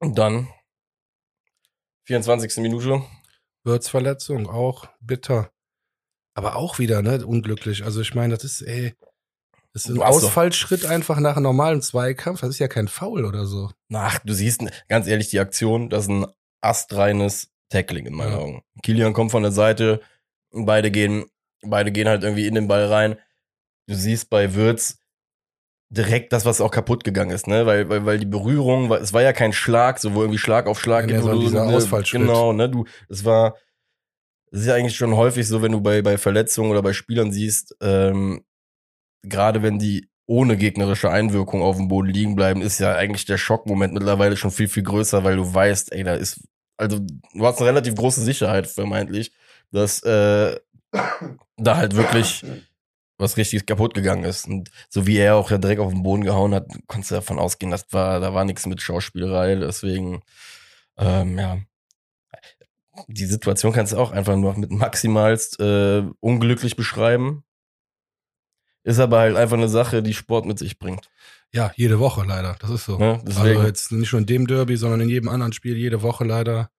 Und 0.00 0.18
dann 0.18 0.48
24. 2.04 2.58
Minute. 2.58 3.02
Wirtsverletzung, 3.64 4.48
auch 4.48 4.88
bitter. 5.00 5.50
Aber 6.34 6.56
auch 6.56 6.78
wieder, 6.78 7.00
ne, 7.02 7.24
unglücklich. 7.24 7.84
Also 7.84 8.00
ich 8.00 8.14
meine, 8.14 8.34
das 8.34 8.44
ist, 8.44 8.62
ey, 8.62 8.94
das 9.72 9.86
ist 9.86 9.96
ein 9.96 10.02
Ausfallschritt 10.02 10.84
einfach 10.84 11.18
nach 11.18 11.36
einem 11.36 11.44
normalen 11.44 11.82
Zweikampf. 11.82 12.40
Das 12.40 12.50
ist 12.50 12.58
ja 12.58 12.68
kein 12.68 12.88
Foul 12.88 13.24
oder 13.24 13.46
so. 13.46 13.70
Ach, 13.92 14.18
du 14.20 14.34
siehst, 14.34 14.62
ganz 14.88 15.06
ehrlich, 15.06 15.30
die 15.30 15.40
Aktion, 15.40 15.90
das 15.90 16.04
ist 16.04 16.10
ein 16.10 16.26
astreines 16.60 17.50
Tackling 17.70 18.06
in 18.06 18.14
meinen 18.14 18.32
ja. 18.32 18.38
Augen. 18.38 18.62
Kilian 18.82 19.12
kommt 19.12 19.30
von 19.30 19.42
der 19.42 19.52
Seite, 19.52 20.00
beide 20.50 20.90
gehen, 20.90 21.24
beide 21.62 21.90
gehen 21.90 22.08
halt 22.08 22.22
irgendwie 22.22 22.46
in 22.46 22.54
den 22.54 22.68
Ball 22.68 22.86
rein. 22.86 23.16
Du 23.86 23.94
siehst 23.94 24.30
bei 24.30 24.54
Würz 24.54 24.98
direkt 25.94 26.32
das, 26.32 26.44
was 26.44 26.60
auch 26.60 26.70
kaputt 26.70 27.04
gegangen 27.04 27.30
ist, 27.30 27.46
ne? 27.46 27.66
Weil, 27.66 27.88
weil, 27.88 28.04
weil 28.04 28.18
die 28.18 28.26
Berührung, 28.26 28.90
es 28.92 29.12
war 29.12 29.22
ja 29.22 29.32
kein 29.32 29.52
Schlag, 29.52 29.98
so 29.98 30.14
wo 30.14 30.20
irgendwie 30.20 30.38
Schlag 30.38 30.66
auf 30.66 30.80
Schlag 30.80 31.08
ja, 31.08 31.16
geht. 31.16 31.24
So 31.24 31.40
dieser 31.40 31.66
ne, 31.66 31.74
Ausfallschritt. 31.74 32.20
Genau, 32.20 32.52
ne? 32.52 32.68
Du, 32.68 32.84
es 33.08 33.24
war, 33.24 33.56
es 34.50 34.60
ist 34.60 34.66
ja 34.66 34.74
eigentlich 34.74 34.96
schon 34.96 35.16
häufig 35.16 35.46
so, 35.46 35.62
wenn 35.62 35.72
du 35.72 35.80
bei, 35.80 36.02
bei 36.02 36.18
Verletzungen 36.18 36.70
oder 36.70 36.82
bei 36.82 36.92
Spielern 36.92 37.32
siehst, 37.32 37.76
ähm, 37.80 38.44
gerade 39.22 39.62
wenn 39.62 39.78
die 39.78 40.08
ohne 40.26 40.56
gegnerische 40.56 41.10
Einwirkung 41.10 41.62
auf 41.62 41.76
dem 41.76 41.88
Boden 41.88 42.08
liegen 42.08 42.34
bleiben, 42.34 42.62
ist 42.62 42.78
ja 42.78 42.94
eigentlich 42.94 43.26
der 43.26 43.38
Schockmoment 43.38 43.92
mittlerweile 43.92 44.36
schon 44.36 44.50
viel, 44.50 44.68
viel 44.68 44.82
größer, 44.82 45.22
weil 45.22 45.36
du 45.36 45.54
weißt, 45.54 45.92
ey, 45.92 46.02
da 46.02 46.14
ist, 46.14 46.40
also 46.76 46.98
du 46.98 47.46
hast 47.46 47.58
eine 47.58 47.68
relativ 47.68 47.94
große 47.94 48.22
Sicherheit 48.22 48.66
vermeintlich, 48.66 49.32
dass 49.70 50.02
äh, 50.02 50.58
da 51.56 51.76
halt 51.76 51.94
wirklich 51.94 52.44
was 53.18 53.36
richtig 53.36 53.66
kaputt 53.66 53.94
gegangen 53.94 54.24
ist. 54.24 54.46
Und 54.46 54.70
so 54.88 55.06
wie 55.06 55.18
er 55.18 55.36
auch 55.36 55.50
ja 55.50 55.58
direkt 55.58 55.80
auf 55.80 55.92
den 55.92 56.02
Boden 56.02 56.24
gehauen 56.24 56.54
hat, 56.54 56.66
konntest 56.86 57.10
du 57.10 57.14
davon 57.16 57.38
ausgehen, 57.38 57.70
dass 57.70 57.92
war, 57.92 58.20
da 58.20 58.34
war 58.34 58.44
nichts 58.44 58.66
mit 58.66 58.80
Schauspielerei. 58.82 59.56
Deswegen, 59.56 60.22
ähm, 60.96 61.38
ja. 61.38 61.58
Die 63.08 63.26
Situation 63.26 63.72
kannst 63.72 63.92
du 63.92 63.96
auch 63.96 64.12
einfach 64.12 64.36
nur 64.36 64.56
mit 64.56 64.70
maximalst 64.70 65.58
äh, 65.58 66.04
unglücklich 66.20 66.76
beschreiben. 66.76 67.42
Ist 68.84 69.00
aber 69.00 69.18
halt 69.20 69.36
einfach 69.36 69.56
eine 69.56 69.68
Sache, 69.68 70.02
die 70.02 70.14
Sport 70.14 70.44
mit 70.44 70.58
sich 70.58 70.78
bringt. 70.78 71.08
Ja, 71.52 71.72
jede 71.76 71.98
Woche 71.98 72.24
leider. 72.26 72.56
Das 72.60 72.70
ist 72.70 72.84
so. 72.84 72.98
Ja, 73.00 73.20
also 73.24 73.44
jetzt 73.62 73.92
nicht 73.92 74.12
nur 74.12 74.20
in 74.20 74.26
dem 74.26 74.46
Derby, 74.46 74.76
sondern 74.76 75.00
in 75.00 75.08
jedem 75.08 75.28
anderen 75.28 75.52
Spiel 75.52 75.76
jede 75.76 76.02
Woche 76.02 76.24
leider. 76.24 76.70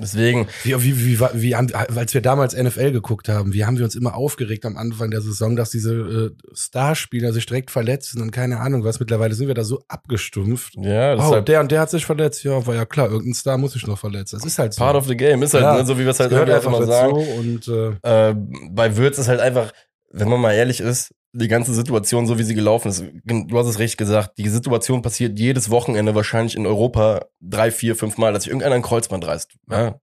Deswegen. 0.00 0.46
Wie, 0.62 0.80
wie, 0.82 1.18
wie, 1.18 1.20
wie, 1.34 1.56
haben, 1.56 1.74
als 1.74 2.14
wir 2.14 2.20
damals 2.20 2.56
NFL 2.56 2.92
geguckt 2.92 3.28
haben, 3.28 3.52
wie 3.52 3.64
haben 3.64 3.78
wir 3.78 3.84
uns 3.84 3.96
immer 3.96 4.14
aufgeregt 4.14 4.64
am 4.64 4.76
Anfang 4.76 5.10
der 5.10 5.20
Saison, 5.20 5.56
dass 5.56 5.70
diese 5.70 5.94
äh, 5.94 6.30
Starspieler 6.54 7.32
sich 7.32 7.46
direkt 7.46 7.72
verletzen 7.72 8.22
und 8.22 8.30
keine 8.30 8.60
Ahnung 8.60 8.84
was. 8.84 9.00
Mittlerweile 9.00 9.34
sind 9.34 9.48
wir 9.48 9.54
da 9.54 9.64
so 9.64 9.82
abgestumpft. 9.88 10.74
Ja, 10.76 11.16
das 11.16 11.26
oh, 11.26 11.32
halt 11.32 11.48
der 11.48 11.60
und 11.60 11.72
der 11.72 11.80
hat 11.80 11.90
sich 11.90 12.06
verletzt. 12.06 12.44
Ja, 12.44 12.64
war 12.64 12.76
ja 12.76 12.86
klar, 12.86 13.10
irgendein 13.10 13.34
Star 13.34 13.58
muss 13.58 13.72
sich 13.72 13.86
noch 13.88 13.98
verletzen. 13.98 14.36
Das 14.36 14.46
ist 14.46 14.58
halt 14.58 14.72
so. 14.72 14.78
Part 14.78 14.94
of 14.94 15.06
the 15.06 15.16
game 15.16 15.42
ist 15.42 15.54
halt, 15.54 15.64
ja, 15.64 15.74
ne, 15.78 15.84
so 15.84 15.98
wie 15.98 16.04
wir 16.04 16.10
es 16.10 16.20
halt 16.20 16.32
einfach 16.32 16.70
mal 16.70 16.86
sagen. 16.86 17.16
Und, 17.16 17.66
äh, 17.66 18.30
äh, 18.30 18.34
bei 18.70 18.96
Würz 18.96 19.18
ist 19.18 19.26
halt 19.26 19.40
einfach, 19.40 19.72
wenn 20.10 20.28
man 20.28 20.40
mal 20.40 20.52
ehrlich 20.52 20.80
ist, 20.80 21.14
die 21.32 21.48
ganze 21.48 21.74
Situation, 21.74 22.26
so 22.26 22.38
wie 22.38 22.42
sie 22.42 22.54
gelaufen 22.54 22.88
ist, 22.88 23.04
du 23.24 23.58
hast 23.58 23.66
es 23.66 23.78
recht 23.78 23.98
gesagt, 23.98 24.38
die 24.38 24.48
Situation 24.48 25.02
passiert 25.02 25.38
jedes 25.38 25.70
Wochenende 25.70 26.14
wahrscheinlich 26.14 26.56
in 26.56 26.66
Europa 26.66 27.26
drei, 27.40 27.70
vier, 27.70 27.96
fünf 27.96 28.16
Mal, 28.16 28.32
dass 28.32 28.44
sich 28.44 28.50
irgendeiner 28.50 28.76
ein 28.76 28.82
Kreuzband 28.82 29.26
reißt. 29.26 29.52
Ja. 29.70 30.00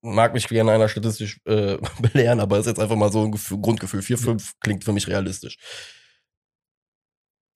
Mag 0.00 0.34
mich 0.34 0.48
gerne 0.48 0.72
einer 0.72 0.88
statistisch 0.88 1.40
äh, 1.44 1.76
belehren, 2.00 2.40
aber 2.40 2.58
ist 2.58 2.66
jetzt 2.66 2.80
einfach 2.80 2.96
mal 2.96 3.12
so 3.12 3.22
ein 3.22 3.32
Gefühl, 3.32 3.60
Grundgefühl. 3.60 4.02
Vier, 4.02 4.18
fünf 4.18 4.52
klingt 4.60 4.84
für 4.84 4.92
mich 4.92 5.08
realistisch. 5.08 5.58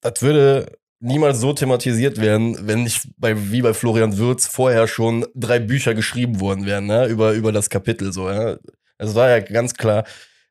Das 0.01 0.21
würde 0.21 0.77
niemals 0.99 1.39
so 1.39 1.53
thematisiert 1.53 2.19
werden, 2.21 2.67
wenn 2.67 2.83
nicht 2.83 3.09
bei, 3.17 3.51
wie 3.51 3.61
bei 3.61 3.73
Florian 3.73 4.17
Würz 4.17 4.47
vorher 4.47 4.87
schon 4.87 5.25
drei 5.35 5.59
Bücher 5.59 5.93
geschrieben 5.93 6.39
worden 6.39 6.65
wären, 6.65 6.85
ne, 6.85 7.07
über, 7.07 7.33
über 7.33 7.51
das 7.51 7.69
Kapitel, 7.69 8.13
so, 8.13 8.29
ja. 8.29 8.57
Es 8.99 9.13
war 9.13 9.29
ja 9.29 9.39
ganz 9.39 9.75
klar, 9.75 10.05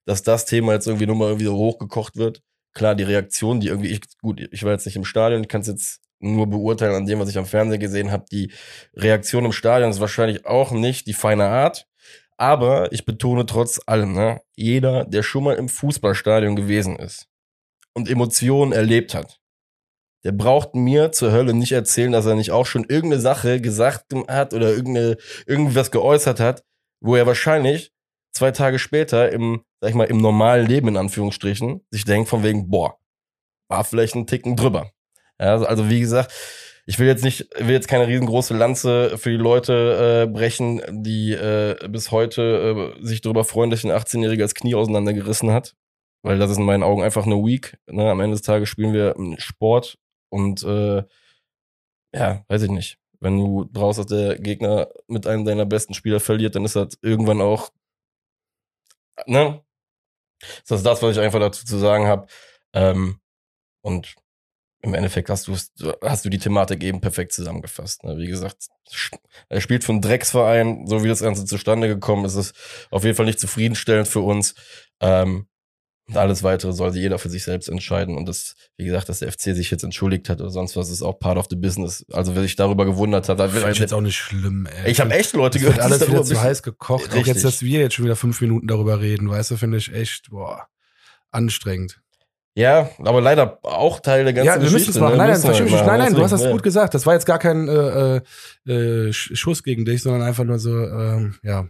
dass 0.06 0.22
das 0.22 0.46
Thema 0.46 0.72
jetzt 0.72 0.86
irgendwie 0.86 1.06
nur 1.06 1.16
mal 1.16 1.26
irgendwie 1.26 1.46
so 1.46 1.56
hochgekocht 1.56 2.16
wird 2.16 2.42
klar, 2.76 2.94
die 2.94 3.02
Reaktion, 3.02 3.58
die 3.58 3.68
irgendwie, 3.68 3.88
ich, 3.88 4.00
gut, 4.20 4.40
ich 4.52 4.62
war 4.62 4.72
jetzt 4.72 4.86
nicht 4.86 4.96
im 4.96 5.04
Stadion, 5.04 5.42
ich 5.42 5.48
kann 5.48 5.62
es 5.62 5.66
jetzt 5.66 6.00
nur 6.20 6.46
beurteilen 6.46 6.94
an 6.94 7.06
dem, 7.06 7.18
was 7.18 7.28
ich 7.28 7.38
am 7.38 7.46
Fernsehen 7.46 7.80
gesehen 7.80 8.12
habe. 8.12 8.26
Die 8.30 8.52
Reaktion 8.94 9.44
im 9.44 9.52
Stadion 9.52 9.90
ist 9.90 10.00
wahrscheinlich 10.00 10.46
auch 10.46 10.70
nicht 10.70 11.06
die 11.06 11.12
feine 11.12 11.46
Art. 11.46 11.86
Aber 12.38 12.92
ich 12.92 13.06
betone 13.06 13.46
trotz 13.46 13.80
allem, 13.86 14.12
ne, 14.12 14.40
jeder, 14.54 15.04
der 15.06 15.22
schon 15.22 15.44
mal 15.44 15.56
im 15.56 15.70
Fußballstadion 15.70 16.54
gewesen 16.54 16.96
ist 16.96 17.28
und 17.94 18.10
Emotionen 18.10 18.72
erlebt 18.72 19.14
hat, 19.14 19.40
der 20.22 20.32
braucht 20.32 20.74
mir 20.74 21.12
zur 21.12 21.32
Hölle 21.32 21.54
nicht 21.54 21.72
erzählen, 21.72 22.12
dass 22.12 22.26
er 22.26 22.34
nicht 22.34 22.50
auch 22.50 22.66
schon 22.66 22.84
irgendeine 22.84 23.22
Sache 23.22 23.60
gesagt 23.60 24.12
hat 24.28 24.52
oder 24.52 24.70
irgendeine, 24.70 25.16
irgendwas 25.46 25.90
geäußert 25.90 26.40
hat, 26.40 26.62
wo 27.00 27.16
er 27.16 27.26
wahrscheinlich 27.26 27.95
zwei 28.36 28.50
Tage 28.50 28.78
später 28.78 29.32
im, 29.32 29.62
sag 29.80 29.90
ich 29.90 29.96
mal, 29.96 30.04
im 30.04 30.18
normalen 30.18 30.66
Leben 30.66 30.88
in 30.88 30.96
Anführungsstrichen 30.96 31.80
sich 31.90 32.04
denkt 32.04 32.28
von 32.28 32.42
wegen, 32.42 32.68
boah, 32.68 32.98
war 33.68 33.84
vielleicht 33.84 34.14
ein 34.14 34.26
Ticken 34.26 34.56
drüber. 34.56 34.90
Ja, 35.40 35.52
also, 35.52 35.66
also 35.66 35.90
wie 35.90 36.00
gesagt, 36.00 36.32
ich 36.86 36.98
will 36.98 37.06
jetzt 37.06 37.24
nicht, 37.24 37.48
will 37.58 37.74
jetzt 37.74 37.88
keine 37.88 38.06
riesengroße 38.06 38.56
Lanze 38.56 39.18
für 39.18 39.30
die 39.30 39.36
Leute 39.36 40.26
äh, 40.28 40.30
brechen, 40.30 40.80
die 40.90 41.32
äh, 41.32 41.76
bis 41.88 42.12
heute 42.12 42.94
äh, 43.00 43.04
sich 43.04 43.22
darüber 43.22 43.44
freuen, 43.44 43.70
dass 43.70 43.84
ein 43.84 43.90
18-Jähriger 43.90 44.42
das 44.42 44.54
Knie 44.54 44.76
auseinandergerissen 44.76 45.50
hat. 45.50 45.74
Weil 46.22 46.38
das 46.38 46.50
ist 46.50 46.58
in 46.58 46.64
meinen 46.64 46.82
Augen 46.82 47.02
einfach 47.02 47.26
eine 47.26 47.36
Week. 47.36 47.76
Ne? 47.86 48.10
Am 48.10 48.20
Ende 48.20 48.34
des 48.34 48.42
Tages 48.42 48.68
spielen 48.68 48.92
wir 48.92 49.14
Sport 49.38 49.98
und 50.28 50.62
äh, 50.62 51.02
ja, 52.14 52.44
weiß 52.48 52.62
ich 52.62 52.70
nicht. 52.70 52.98
Wenn 53.20 53.38
du 53.38 53.64
dass 53.64 54.06
der 54.06 54.38
Gegner 54.38 54.88
mit 55.08 55.26
einem 55.26 55.44
deiner 55.44 55.66
besten 55.66 55.94
Spieler 55.94 56.20
verliert, 56.20 56.54
dann 56.54 56.64
ist 56.64 56.76
das 56.76 56.98
irgendwann 57.02 57.40
auch, 57.40 57.70
ne? 59.26 59.62
Das 60.68 60.78
ist 60.78 60.86
das, 60.86 61.02
was 61.02 61.16
ich 61.16 61.22
einfach 61.22 61.40
dazu 61.40 61.64
zu 61.64 61.78
sagen 61.78 62.06
habe. 62.06 62.26
Ähm, 62.74 63.20
und 63.82 64.14
im 64.82 64.94
Endeffekt 64.94 65.30
hast 65.30 65.48
du 65.48 65.56
hast 66.02 66.24
du 66.24 66.28
die 66.28 66.38
Thematik 66.38 66.82
eben 66.84 67.00
perfekt 67.00 67.32
zusammengefasst. 67.32 68.04
Ne? 68.04 68.18
Wie 68.18 68.26
gesagt, 68.26 68.68
er 69.48 69.60
spielt 69.60 69.84
für 69.84 69.92
einen 69.92 70.02
Drecksverein, 70.02 70.86
so 70.86 71.02
wie 71.02 71.08
das 71.08 71.22
Ganze 71.22 71.44
zustande 71.44 71.88
gekommen 71.88 72.24
ist, 72.24 72.34
ist 72.36 72.54
auf 72.90 73.04
jeden 73.04 73.16
Fall 73.16 73.26
nicht 73.26 73.40
zufriedenstellend 73.40 74.06
für 74.06 74.20
uns. 74.20 74.54
Ähm, 75.00 75.48
und 76.08 76.16
alles 76.16 76.42
weitere 76.42 76.72
soll 76.72 76.96
jeder 76.96 77.18
für 77.18 77.28
sich 77.28 77.42
selbst 77.42 77.68
entscheiden. 77.68 78.16
Und 78.16 78.28
das, 78.28 78.54
wie 78.76 78.84
gesagt, 78.84 79.08
dass 79.08 79.18
der 79.18 79.32
FC 79.32 79.54
sich 79.54 79.70
jetzt 79.70 79.82
entschuldigt 79.82 80.28
hat 80.28 80.40
oder 80.40 80.50
sonst 80.50 80.76
was, 80.76 80.88
ist 80.88 81.02
auch 81.02 81.18
part 81.18 81.36
of 81.36 81.46
the 81.50 81.56
business. 81.56 82.06
Also 82.12 82.34
wer 82.34 82.42
sich 82.42 82.54
darüber 82.54 82.84
gewundert 82.84 83.28
hat, 83.28 83.40
das 83.40 83.52
ist 83.52 83.78
jetzt 83.78 83.92
auch 83.92 84.00
nicht 84.00 84.16
schlimm. 84.16 84.66
Ey. 84.84 84.92
Ich 84.92 85.00
habe 85.00 85.12
echt 85.12 85.32
Leute 85.32 85.58
gehört, 85.58 85.80
alles 85.80 86.06
wieder 86.06 86.22
zu 86.22 86.40
heiß 86.40 86.62
gekocht. 86.62 87.06
Richtig. 87.06 87.22
Auch 87.22 87.26
jetzt, 87.26 87.44
dass 87.44 87.62
wir 87.62 87.80
jetzt 87.80 87.94
schon 87.94 88.04
wieder 88.04 88.16
fünf 88.16 88.40
Minuten 88.40 88.68
darüber 88.68 89.00
reden, 89.00 89.28
weißt 89.28 89.50
du, 89.50 89.56
finde 89.56 89.78
ich 89.78 89.92
echt 89.92 90.30
boah 90.30 90.68
anstrengend. 91.32 92.00
Ja, 92.54 92.88
aber 93.00 93.20
leider 93.20 93.58
auch 93.62 94.00
Teil 94.00 94.24
der 94.24 94.32
ganzen 94.32 94.46
ja, 94.46 94.56
wir 94.56 94.70
Geschichte. 94.70 94.98
Ne? 94.98 95.04
Machen. 95.04 95.18
Nein, 95.18 95.28
nein, 95.28 95.40
nein, 95.42 95.52
nein, 95.52 95.86
nein, 95.86 95.98
nein, 95.98 96.14
du 96.14 96.22
hast 96.22 96.30
das 96.30 96.44
ja. 96.44 96.52
gut 96.52 96.62
gesagt. 96.62 96.94
Das 96.94 97.04
war 97.04 97.12
jetzt 97.12 97.26
gar 97.26 97.38
kein 97.38 97.68
äh, 97.68 98.22
äh, 98.66 99.12
Schuss 99.12 99.62
gegen 99.62 99.84
dich, 99.84 100.02
sondern 100.02 100.22
einfach 100.22 100.44
nur 100.44 100.58
so, 100.58 100.70
ähm, 100.70 101.34
ja. 101.42 101.66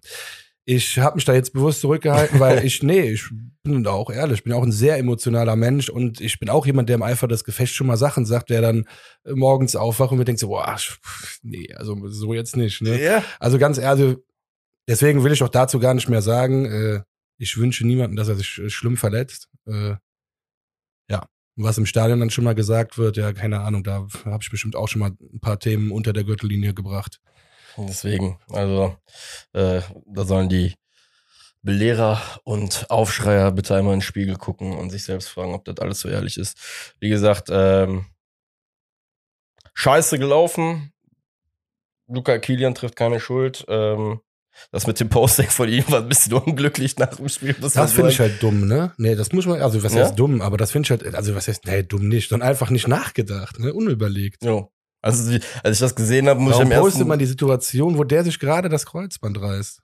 Ich 0.69 0.99
habe 0.99 1.15
mich 1.15 1.25
da 1.25 1.33
jetzt 1.33 1.53
bewusst 1.53 1.81
zurückgehalten, 1.81 2.41
weil 2.41 2.65
ich, 2.65 2.83
nee, 2.83 3.11
ich 3.11 3.31
bin 3.63 3.85
da 3.85 3.93
auch 3.93 4.11
ehrlich, 4.11 4.39
ich 4.39 4.45
bin 4.45 4.53
auch 4.53 4.63
ein 4.63 4.73
sehr 4.73 4.99
emotionaler 4.99 5.57
Mensch 5.57 5.89
und 5.89 6.21
ich 6.21 6.39
bin 6.39 6.51
auch 6.51 6.67
jemand, 6.67 6.89
der 6.89 6.97
im 6.97 7.03
Eifer 7.03 7.29
des 7.29 7.45
Gefechts 7.45 7.75
schon 7.75 7.87
mal 7.87 7.97
Sachen 7.97 8.27
sagt, 8.27 8.51
der 8.51 8.61
dann 8.61 8.85
morgens 9.25 9.77
aufwacht 9.77 10.13
und 10.13 10.19
mir 10.19 10.25
denkt 10.25 10.41
so, 10.41 10.49
boah, 10.49 10.77
nee, 11.43 11.73
also 11.75 11.97
so 12.09 12.35
jetzt 12.35 12.57
nicht. 12.57 12.83
Ne? 12.83 13.01
Ja. 13.01 13.25
Also 13.39 13.59
ganz 13.59 13.79
ehrlich, 13.79 14.17
deswegen 14.89 15.23
will 15.25 15.33
ich 15.33 15.43
auch 15.43 15.49
dazu 15.49 15.79
gar 15.79 15.95
nicht 15.95 16.09
mehr 16.09 16.23
sagen. 16.23 16.67
Äh, 16.67 17.03
ich 17.39 17.57
wünsche 17.57 17.87
niemandem, 17.87 18.17
dass 18.17 18.29
er 18.29 18.37
sich 18.37 18.49
schlimm 18.49 18.97
verletzt. 18.97 19.49
Äh, 19.67 19.95
ja, 21.09 21.27
was 21.57 21.79
im 21.79 21.87
Stadion 21.87 22.21
dann 22.21 22.31
schon 22.31 22.45
mal 22.45 22.55
gesagt 22.55 22.99
wird, 22.99 23.17
ja, 23.17 23.33
keine 23.33 23.61
Ahnung, 23.61 23.85
da 23.85 24.07
habe 24.25 24.43
ich 24.43 24.51
bestimmt 24.51 24.75
auch 24.75 24.89
schon 24.89 25.01
mal 25.01 25.13
ein 25.33 25.41
paar 25.41 25.59
Themen 25.59 25.91
unter 25.91 26.13
der 26.13 26.25
Gürtellinie 26.25 26.75
gebracht. 26.75 27.21
Deswegen, 27.79 28.39
also 28.51 28.97
äh, 29.53 29.83
da 30.07 30.25
sollen 30.25 30.49
die 30.49 30.75
Belehrer 31.63 32.21
und 32.45 32.87
Aufschreier 32.91 33.51
bitte 33.53 33.75
einmal 33.75 33.95
in 33.95 33.99
den 33.99 34.05
Spiegel 34.05 34.37
gucken 34.37 34.77
und 34.77 34.91
sich 34.91 35.05
selbst 35.05 35.29
fragen, 35.29 35.55
ob 35.55 35.65
das 35.65 35.79
alles 35.79 36.01
so 36.01 36.09
ehrlich 36.09 36.39
ist. 36.39 36.57
Wie 37.01 37.09
gesagt, 37.09 37.49
ähm, 37.51 38.07
scheiße 39.75 40.19
gelaufen. 40.19 40.93
Luca 42.07 42.39
Kilian 42.39 42.75
trifft 42.75 42.97
keine 42.97 43.19
Schuld. 43.19 43.65
Ähm, 43.69 44.21
das 44.71 44.87
mit 44.87 44.99
dem 45.01 45.09
Posting 45.09 45.49
von 45.49 45.69
ihm 45.69 45.85
war 45.89 46.01
ein 46.01 46.09
bisschen 46.09 46.35
unglücklich 46.35 46.97
nach 46.99 47.15
dem 47.15 47.29
Spiel. 47.29 47.55
Das 47.61 47.75
finde 47.93 48.11
ich 48.11 48.21
halt 48.21 48.43
dumm, 48.43 48.67
ne? 48.67 48.93
Nee, 48.97 49.15
das 49.15 49.33
muss 49.33 49.47
man, 49.47 49.61
also 49.61 49.83
was 49.83 49.93
ja? 49.93 50.05
heißt 50.05 50.19
dumm, 50.19 50.41
aber 50.41 50.57
das 50.57 50.71
finde 50.71 50.87
ich 50.87 50.91
halt, 50.91 51.15
also 51.15 51.35
was 51.35 51.49
heißt, 51.49 51.67
nee, 51.67 51.83
dumm 51.83 52.09
nicht, 52.09 52.31
sondern 52.31 52.49
einfach 52.49 52.71
nicht 52.71 52.89
nachgedacht, 52.89 53.59
ne? 53.59 53.75
Unüberlegt. 53.75 54.45
Ja. 54.45 54.67
Also, 55.07 55.39
als 55.63 55.77
ich 55.77 55.81
das 55.81 55.95
gesehen 55.95 56.29
habe, 56.29 56.41
muss 56.41 56.55
Warum 56.55 56.63
ich 56.63 56.67
am 56.67 56.73
ersten... 56.73 56.85
postet 56.85 57.07
man 57.07 57.19
die 57.19 57.27
Situation, 57.27 57.97
wo 57.97 58.05
der 58.05 58.25
sich 58.25 58.39
gerade 58.39 58.69
das 58.69 58.85
Kreuzband 58.87 59.41
reißt? 59.41 59.81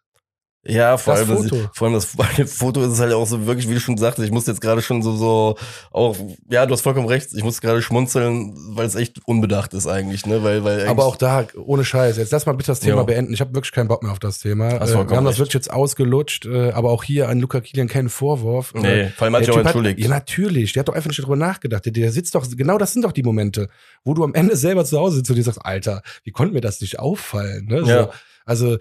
Ja, 0.65 0.97
vor 0.97 1.15
das 1.15 1.29
allem, 1.29 1.39
Foto. 1.39 1.57
Das, 1.57 1.77
vor 1.77 1.87
allem 1.87 1.95
das, 2.37 2.53
Foto 2.55 2.83
ist 2.83 2.93
es 2.93 3.01
halt 3.01 3.13
auch 3.13 3.27
so 3.27 3.47
wirklich, 3.47 3.69
wie 3.69 3.75
du 3.75 3.81
schon 3.81 3.97
sagtest, 3.97 4.27
ich 4.27 4.33
musste 4.33 4.53
jetzt 4.53 4.61
gerade 4.61 4.81
schon 4.81 5.03
so, 5.03 5.17
so, 5.17 5.57
auch, 5.91 6.17
ja, 6.51 6.67
du 6.67 6.73
hast 6.73 6.83
vollkommen 6.83 7.09
recht, 7.09 7.31
ich 7.35 7.43
muss 7.43 7.61
gerade 7.61 7.83
schmunzeln, 7.83 8.55
weil 8.77 8.87
es 8.87 8.95
echt 8.95 9.19
unbedacht 9.27 9.75
ist 9.75 9.89
eigentlich, 9.89 10.25
ne, 10.25 10.45
weil, 10.45 10.63
weil 10.63 10.87
Aber 10.87 11.05
auch 11.05 11.17
da, 11.17 11.47
ohne 11.57 11.85
Scheiß, 11.85 12.17
jetzt 12.17 12.31
lass 12.31 12.47
mal 12.47 12.53
bitte 12.53 12.69
das 12.69 12.79
Thema 12.79 13.01
jo. 13.01 13.07
beenden, 13.07 13.35
ich 13.35 13.41
habe 13.41 13.53
wirklich 13.55 13.73
keinen 13.73 13.89
Bock 13.89 14.05
mehr 14.05 14.13
auf 14.13 14.21
das 14.21 14.39
Thema. 14.39 14.69
Äh, 14.69 14.87
wir 14.87 14.99
haben 14.99 15.09
recht. 15.09 15.27
das 15.27 15.39
wirklich 15.39 15.55
jetzt 15.55 15.73
ausgelutscht, 15.73 16.47
äh, 16.47 16.71
aber 16.71 16.91
auch 16.91 17.03
hier 17.03 17.29
an 17.29 17.41
Luca 17.41 17.61
Kilian 17.61 17.89
keinen 17.89 18.09
Vorwurf. 18.09 18.73
Nee, 18.75 19.09
vor 19.17 19.25
allem 19.25 19.35
hat 19.35 19.45
sich 19.45 19.53
auch 19.53 19.59
entschuldigt. 19.59 19.99
Hat, 19.99 20.05
ja, 20.05 20.11
natürlich, 20.11 20.75
der 20.75 20.81
hat 20.81 20.89
doch 20.89 20.95
einfach 20.95 21.09
nicht 21.09 21.19
darüber 21.19 21.37
nachgedacht, 21.37 21.85
der, 21.87 21.93
der 21.93 22.13
sitzt 22.13 22.37
doch, 22.37 22.47
genau 22.57 22.79
das 22.79 22.93
sind 22.93 23.05
doch 23.05 23.13
die 23.13 23.25
Momente, 23.25 23.69
wo 24.05 24.15
du 24.15 24.23
am 24.23 24.35
Ende 24.35 24.55
selber 24.55 24.85
zu 24.85 24.97
Hause 24.97 25.17
sitzt 25.17 25.31
und 25.31 25.37
dir 25.37 25.43
sagst, 25.43 25.65
Alter, 25.65 26.03
wie 26.23 26.31
konnte 26.31 26.55
mir 26.55 26.61
das 26.61 26.81
nicht 26.81 27.01
auffallen, 27.01 27.67
ne, 27.67 27.81
so, 27.81 27.91
ja. 27.91 28.11
Also, 28.45 28.79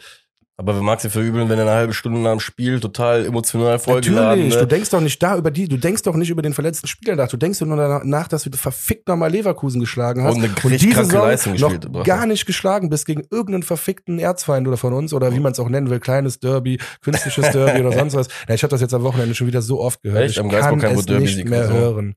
aber 0.61 0.75
wer 0.75 0.83
mag 0.83 1.01
sie 1.01 1.09
verübeln, 1.09 1.49
wenn 1.49 1.57
er 1.57 1.65
eine 1.65 1.73
halbe 1.73 1.93
Stunde 1.93 2.19
nach 2.19 2.29
dem 2.31 2.39
Spiel 2.39 2.79
total 2.79 3.25
emotional 3.25 3.79
vollgeladen 3.79 4.29
Natürlich, 4.29 4.53
ne? 4.53 4.59
du 4.59 4.67
denkst 4.67 4.89
doch 4.91 5.01
nicht 5.01 5.21
da 5.21 5.35
über 5.35 5.49
die, 5.49 5.67
du 5.67 5.77
denkst 5.77 6.03
doch 6.03 6.15
nicht 6.15 6.29
über 6.29 6.43
den 6.43 6.53
verletzten 6.53 6.85
Spieler 6.87 7.15
nach, 7.15 7.29
du 7.29 7.37
denkst 7.37 7.59
nur 7.61 7.75
danach, 7.75 8.27
dass 8.27 8.43
du 8.43 8.55
verfickt 8.55 9.07
nochmal 9.07 9.31
Leverkusen 9.31 9.79
geschlagen 9.79 10.23
hast 10.23 10.35
und, 10.35 10.43
eine 10.43 10.53
und 10.63 10.79
diese 10.79 11.03
Saison 11.03 11.21
Leistung 11.21 11.55
noch 11.55 12.03
gar 12.03 12.27
nicht 12.27 12.45
geschlagen 12.45 12.89
bist 12.89 13.07
gegen 13.07 13.23
irgendeinen 13.31 13.63
verfickten 13.63 14.19
Erzfeind 14.19 14.67
oder 14.67 14.77
von 14.77 14.93
uns 14.93 15.13
oder 15.13 15.33
wie 15.33 15.39
man 15.39 15.53
es 15.53 15.59
auch 15.59 15.69
nennen 15.69 15.89
will, 15.89 15.99
kleines 15.99 16.39
Derby, 16.39 16.77
künstliches 17.01 17.49
Derby 17.49 17.81
oder 17.85 17.93
sonst 17.97 18.13
was. 18.13 18.27
Ja, 18.47 18.53
ich 18.53 18.61
habe 18.61 18.69
das 18.69 18.81
jetzt 18.81 18.93
am 18.93 19.01
Wochenende 19.01 19.33
schon 19.33 19.47
wieder 19.47 19.63
so 19.63 19.81
oft 19.81 20.03
gehört. 20.03 20.25
Echt? 20.25 20.33
Ich 20.33 20.39
am 20.39 20.49
kann 20.49 20.79
es 20.79 21.07
nicht 21.07 21.49
mehr 21.49 21.67
so. 21.67 21.73
hören. 21.73 22.15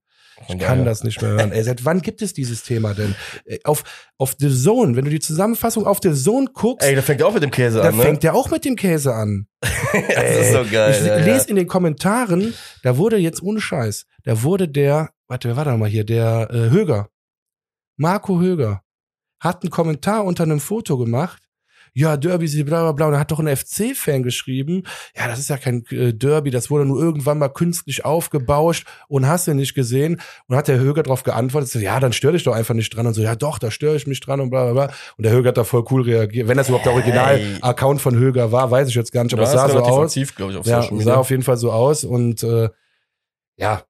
Ich 0.49 0.59
kann 0.59 0.85
das 0.85 1.05
nicht 1.05 1.21
mehr 1.23 1.33
hören. 1.33 1.53
Ey, 1.53 1.63
seit 1.63 1.85
wann 1.85 2.03
gibt 2.03 2.23
es 2.23 2.33
dieses 2.33 2.63
Thema 2.63 2.95
denn? 2.95 3.15
Auf, 3.65 3.85
auf 4.19 4.35
The 4.39 4.51
Zone, 4.51 4.97
wenn 4.97 5.05
du 5.05 5.11
die 5.11 5.21
Zusammenfassung 5.21 5.87
auf 5.87 5.99
The 6.03 6.13
Zone 6.13 6.49
guckst. 6.53 6.87
Ey, 6.87 6.95
da 6.95 7.03
fängt 7.03 7.21
der 7.21 7.29
auch 7.29 7.35
mit 7.35 7.43
dem 7.43 7.51
Käse 7.51 7.81
an. 7.81 7.87
Da 7.87 7.97
ne? 7.97 8.03
fängt 8.03 8.23
der 8.23 8.35
auch 8.35 8.51
mit 8.51 8.65
dem 8.65 8.77
Käse 8.77 9.15
an. 9.15 9.47
das 9.61 9.71
Ey, 9.93 10.41
ist 10.41 10.53
so 10.53 10.65
geil. 10.71 10.99
Ich 10.99 11.07
ja, 11.07 11.17
lese 11.17 11.45
ja. 11.45 11.51
in 11.51 11.57
den 11.57 11.69
Kommentaren, 11.69 12.55
da 12.83 12.97
wurde 12.97 13.17
jetzt 13.17 13.43
ohne 13.43 13.61
Scheiß, 13.61 14.07
da 14.25 14.43
wurde 14.43 14.69
der, 14.69 15.11
warte, 15.29 15.49
wer 15.49 15.57
war 15.57 15.65
da 15.65 15.77
mal 15.77 15.89
hier? 15.89 16.05
Der 16.05 16.49
äh, 16.51 16.71
Höger. 16.71 17.09
Marco 17.97 18.41
Höger 18.41 18.83
hat 19.41 19.63
einen 19.63 19.71
Kommentar 19.71 20.25
unter 20.25 20.43
einem 20.43 20.61
Foto 20.61 20.99
gemacht 20.99 21.44
ja, 21.97 22.17
Derby, 22.17 22.49
bla 22.65 22.83
bla 22.83 22.93
bla. 22.93 23.07
Und 23.07 23.13
da 23.13 23.21
hat 23.21 23.31
doch 23.31 23.39
ein 23.39 23.57
FC-Fan 23.57 24.25
geschrieben, 24.25 24.83
ja, 25.17 25.29
das 25.29 25.39
ist 25.39 25.49
ja 25.49 25.57
kein 25.57 25.85
äh, 25.91 26.13
Derby, 26.13 26.51
das 26.51 26.69
wurde 26.69 26.85
nur 26.85 27.01
irgendwann 27.01 27.39
mal 27.39 27.49
künstlich 27.49 28.05
aufgebauscht 28.05 28.87
und 29.07 29.29
hast 29.29 29.47
du 29.47 29.55
nicht 29.55 29.75
gesehen. 29.75 30.21
Und 30.49 30.57
hat 30.57 30.67
der 30.67 30.79
Höger 30.79 31.05
darauf 31.05 31.23
geantwortet, 31.23 31.71
so, 31.71 31.79
ja, 31.79 32.01
dann 32.01 32.13
stör 32.13 32.33
dich 32.33 32.43
doch 32.43 32.55
einfach 32.55 32.75
nicht 32.75 32.95
dran. 32.95 33.07
Und 33.07 33.15
so, 33.15 33.23
ja 33.23 33.37
doch, 33.37 33.61
da 33.61 33.71
störe 33.71 33.95
ich 33.95 34.09
mich 34.09 34.21
dran 34.21 34.41
und 34.41 34.51
bla 34.51 34.65
bla 34.65 34.87
bla. 34.87 34.97
Und 35.17 35.25
der 35.25 35.33
Höger 35.33 35.51
hat 35.51 35.57
da 35.57 35.65
voll 35.65 35.85
cool 35.91 36.03
reagiert. 36.03 36.49
Wenn 36.49 36.57
das 36.57 36.69
überhaupt 36.69 36.87
der 36.87 36.95
Original-Account 36.95 38.01
von 38.01 38.17
Höger 38.17 38.51
war, 38.51 38.73
weiß 38.73 38.89
ich 38.89 38.95
jetzt 38.97 39.13
gar 39.13 39.23
nicht, 39.23 39.33
aber 39.33 39.45
es 39.45 39.53
sah 39.53 39.69
so 39.69 39.79
aus. 39.79 40.11
Aktiv, 40.11 40.35
ich, 40.37 40.57
auf 40.57 40.67
ja, 40.67 40.83
sah 40.83 41.15
auf 41.15 41.31
jeden 41.31 41.45
Fall 41.45 41.57
so 41.57 41.71
aus. 41.71 42.03
Und 42.03 42.43
äh, 42.43 42.71
ja, 43.57 43.83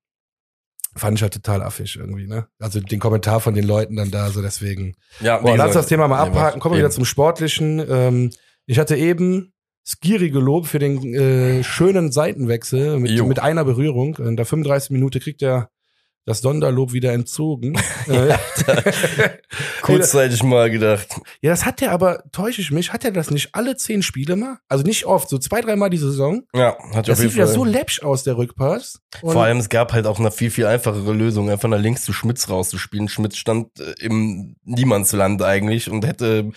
fand 0.96 1.18
ich 1.18 1.22
halt 1.22 1.34
total 1.34 1.62
affig 1.62 1.96
irgendwie, 1.96 2.26
ne? 2.26 2.46
Also 2.58 2.80
den 2.80 3.00
Kommentar 3.00 3.40
von 3.40 3.54
den 3.54 3.64
Leuten 3.64 3.96
dann 3.96 4.10
da, 4.10 4.30
so 4.30 4.42
deswegen. 4.42 4.94
Ja, 5.20 5.38
Boah, 5.38 5.56
lass 5.56 5.72
das 5.72 5.86
Thema 5.86 6.08
mal 6.08 6.20
abhaken. 6.20 6.60
Kommen 6.60 6.74
wir 6.74 6.78
wieder 6.78 6.90
zum 6.90 7.04
Sportlichen. 7.04 7.84
Ähm, 7.88 8.30
ich 8.66 8.78
hatte 8.78 8.96
eben 8.96 9.52
Skiri 9.86 10.30
gelobt 10.30 10.66
für 10.66 10.78
den 10.78 11.14
äh, 11.14 11.62
schönen 11.62 12.10
Seitenwechsel 12.10 12.98
mit, 12.98 13.26
mit 13.26 13.38
einer 13.38 13.64
Berührung. 13.64 14.16
In 14.16 14.36
der 14.36 14.46
35. 14.46 14.90
Minute 14.90 15.20
kriegt 15.20 15.42
er 15.42 15.68
das 16.26 16.40
Sonderlob 16.40 16.92
wieder 16.92 17.12
entzogen. 17.12 17.78
ja, 18.06 18.38
kurzzeitig 19.82 20.42
mal 20.42 20.70
gedacht. 20.70 21.20
Ja, 21.42 21.50
das 21.50 21.66
hat 21.66 21.82
er 21.82 21.92
aber, 21.92 22.24
täusche 22.32 22.60
ich 22.60 22.70
mich, 22.70 22.92
hat 22.92 23.04
er 23.04 23.12
das 23.12 23.30
nicht 23.30 23.50
alle 23.54 23.76
zehn 23.76 24.02
Spiele 24.02 24.36
mal? 24.36 24.58
Also 24.68 24.84
nicht 24.84 25.04
oft, 25.04 25.28
so 25.28 25.38
zwei, 25.38 25.60
dreimal 25.60 25.90
die 25.90 25.98
Saison. 25.98 26.42
Ja, 26.54 26.76
hat 26.94 27.08
Das 27.08 27.18
sieht 27.18 27.34
ja 27.34 27.46
so 27.46 27.64
läppsch 27.64 28.02
aus, 28.02 28.24
der 28.24 28.36
Rückpass. 28.36 29.00
Und 29.20 29.32
Vor 29.32 29.44
allem, 29.44 29.58
es 29.58 29.68
gab 29.68 29.92
halt 29.92 30.06
auch 30.06 30.18
eine 30.18 30.30
viel, 30.30 30.50
viel 30.50 30.66
einfachere 30.66 31.12
Lösung, 31.12 31.50
einfach 31.50 31.68
nach 31.68 31.78
links 31.78 32.04
zu 32.04 32.12
Schmitz 32.12 32.48
rauszuspielen. 32.48 33.08
Schmitz 33.08 33.36
stand 33.36 33.78
äh, 33.78 33.94
im 34.00 34.56
Niemandsland 34.64 35.42
eigentlich 35.42 35.90
und 35.90 36.06
hätte 36.06 36.50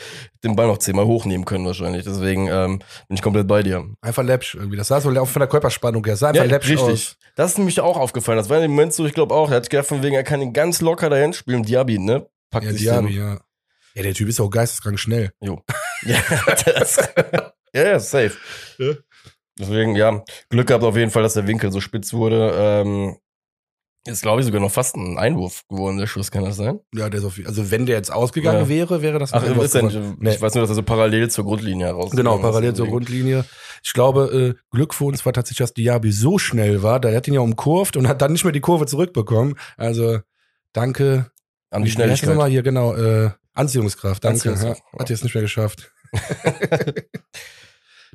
den 0.44 0.56
Ball 0.56 0.68
noch 0.68 0.78
zehnmal 0.78 1.06
hochnehmen 1.06 1.46
können 1.46 1.66
wahrscheinlich. 1.66 2.06
Deswegen 2.06 2.48
ähm, 2.48 2.80
bin 3.08 3.16
ich 3.16 3.22
komplett 3.22 3.48
bei 3.48 3.64
dir. 3.64 3.86
Einfach 4.02 4.24
läppsch 4.24 4.56
irgendwie. 4.56 4.78
Das 4.78 4.88
sah 4.88 5.02
so 5.02 5.10
auch 5.10 5.28
von 5.28 5.40
der 5.40 5.50
Körperspannung 5.50 6.04
her. 6.06 6.14
Das 6.14 6.20
sah 6.20 6.30
einfach 6.30 6.44
ja, 6.44 6.50
läppsch 6.50 6.70
richtig. 6.70 6.88
aus. 6.88 7.18
Das 7.36 7.52
ist 7.52 7.58
nämlich 7.58 7.80
auch 7.82 7.98
aufgefallen. 7.98 8.38
Das 8.38 8.50
war 8.50 8.58
in 8.58 8.64
dem 8.64 8.72
Moment 8.72 8.94
so, 8.94 9.06
ich 9.06 9.14
glaube 9.14 9.36
auch, 9.36 9.52
er 9.52 9.57
hat 9.58 9.70
gedacht 9.70 9.88
von 9.88 10.04
wegen, 10.04 10.16
er 10.16 10.24
kann 10.24 10.42
ihn 10.42 10.54
ganz 10.54 10.82
locker 10.82 11.10
dahin 11.10 11.34
spielen. 11.34 11.64
Diaby, 11.64 12.00
ne? 12.00 12.28
Packt 12.50 12.66
ja, 12.66 12.72
sich 12.72 12.82
Diaby, 12.82 13.18
ja. 13.18 13.40
Ja, 13.96 14.04
der 14.04 14.14
Typ 14.14 14.30
ist 14.30 14.40
auch 14.40 14.50
geisteskrank 14.50 15.00
schnell. 15.00 15.32
Jo. 15.42 15.64
ja, 16.04 16.22
das, 16.66 16.98
ja, 17.74 17.84
ja, 17.84 18.00
safe. 18.00 18.38
Ja. 18.78 18.94
Deswegen, 19.60 19.96
ja, 19.96 20.24
Glück 20.50 20.68
gehabt 20.68 20.84
auf 20.84 20.96
jeden 20.96 21.10
Fall, 21.10 21.24
dass 21.24 21.34
der 21.34 21.48
Winkel 21.48 21.72
so 21.72 21.82
spitz 21.82 22.14
wurde. 22.14 22.54
Ähm, 22.56 23.18
ist, 24.08 24.22
glaube 24.22 24.42
ich, 24.42 24.46
sogar 24.46 24.62
noch 24.62 24.72
fast 24.72 24.96
ein 24.96 25.18
Einwurf 25.18 25.64
geworden, 25.70 25.98
der 25.98 26.08
Schuss, 26.08 26.32
kann 26.32 26.44
das 26.44 26.56
sein? 26.56 26.80
Ja, 26.94 27.10
der 27.10 27.20
ist 27.20 27.26
auf, 27.26 27.40
also 27.46 27.72
wenn 27.72 27.86
der 27.86 27.96
jetzt 27.96 28.12
ausgegangen 28.12 28.62
ja. 28.62 28.70
wäre, 28.70 29.02
wäre 29.02 29.20
das 29.20 29.34
ein 29.34 29.42
Ach, 29.42 29.48
Einwurf. 29.48 29.66
Ist 29.66 29.82
nicht, 29.82 30.00
nee. 30.20 30.32
Ich 30.32 30.42
weiß 30.42 30.56
nur, 30.56 30.64
dass 30.64 30.72
er 30.72 30.76
so 30.76 30.84
parallel 30.84 31.30
zur 31.30 31.46
Grundlinie 31.46 31.88
heraus 31.88 32.12
Genau, 32.12 32.38
parallel 32.38 32.74
zur 32.74 32.88
Grundlinie. 32.88 33.46
Ich 33.84 33.94
glaube, 33.94 34.56
äh, 34.58 34.62
Glück 34.72 34.94
für 34.94 35.06
uns 35.06 35.26
war 35.26 35.34
tatsächlich, 35.34 35.60
dass 35.60 35.74
Diaby 35.74 36.12
so 36.12 36.38
schnell 36.38 36.84
war, 36.84 37.00
da 37.00 37.12
hat 37.14 37.28
ihn 37.28 37.34
ja 37.34 37.42
umkurvt 37.42 37.98
und 37.98 38.08
hat 38.08 38.22
dann 38.22 38.32
nicht 38.32 38.44
mehr 38.44 38.54
die 38.54 38.62
Kurve 38.62 38.86
zurückbekommen. 38.86 39.56
Also, 39.78 40.20
danke. 40.74 41.32
An 41.70 41.84
die 41.84 41.92
Schnelligkeit. 41.92 42.36
Mal 42.36 42.50
hier, 42.50 42.64
genau, 42.64 42.96
äh, 42.96 43.32
Anziehungskraft, 43.54 44.24
danke. 44.24 44.50
Anziehungskraft. 44.50 44.82
Ja, 44.94 45.00
hat 45.00 45.10
jetzt 45.10 45.24
nicht 45.24 45.34
mehr 45.34 45.44
geschafft. 45.44 45.92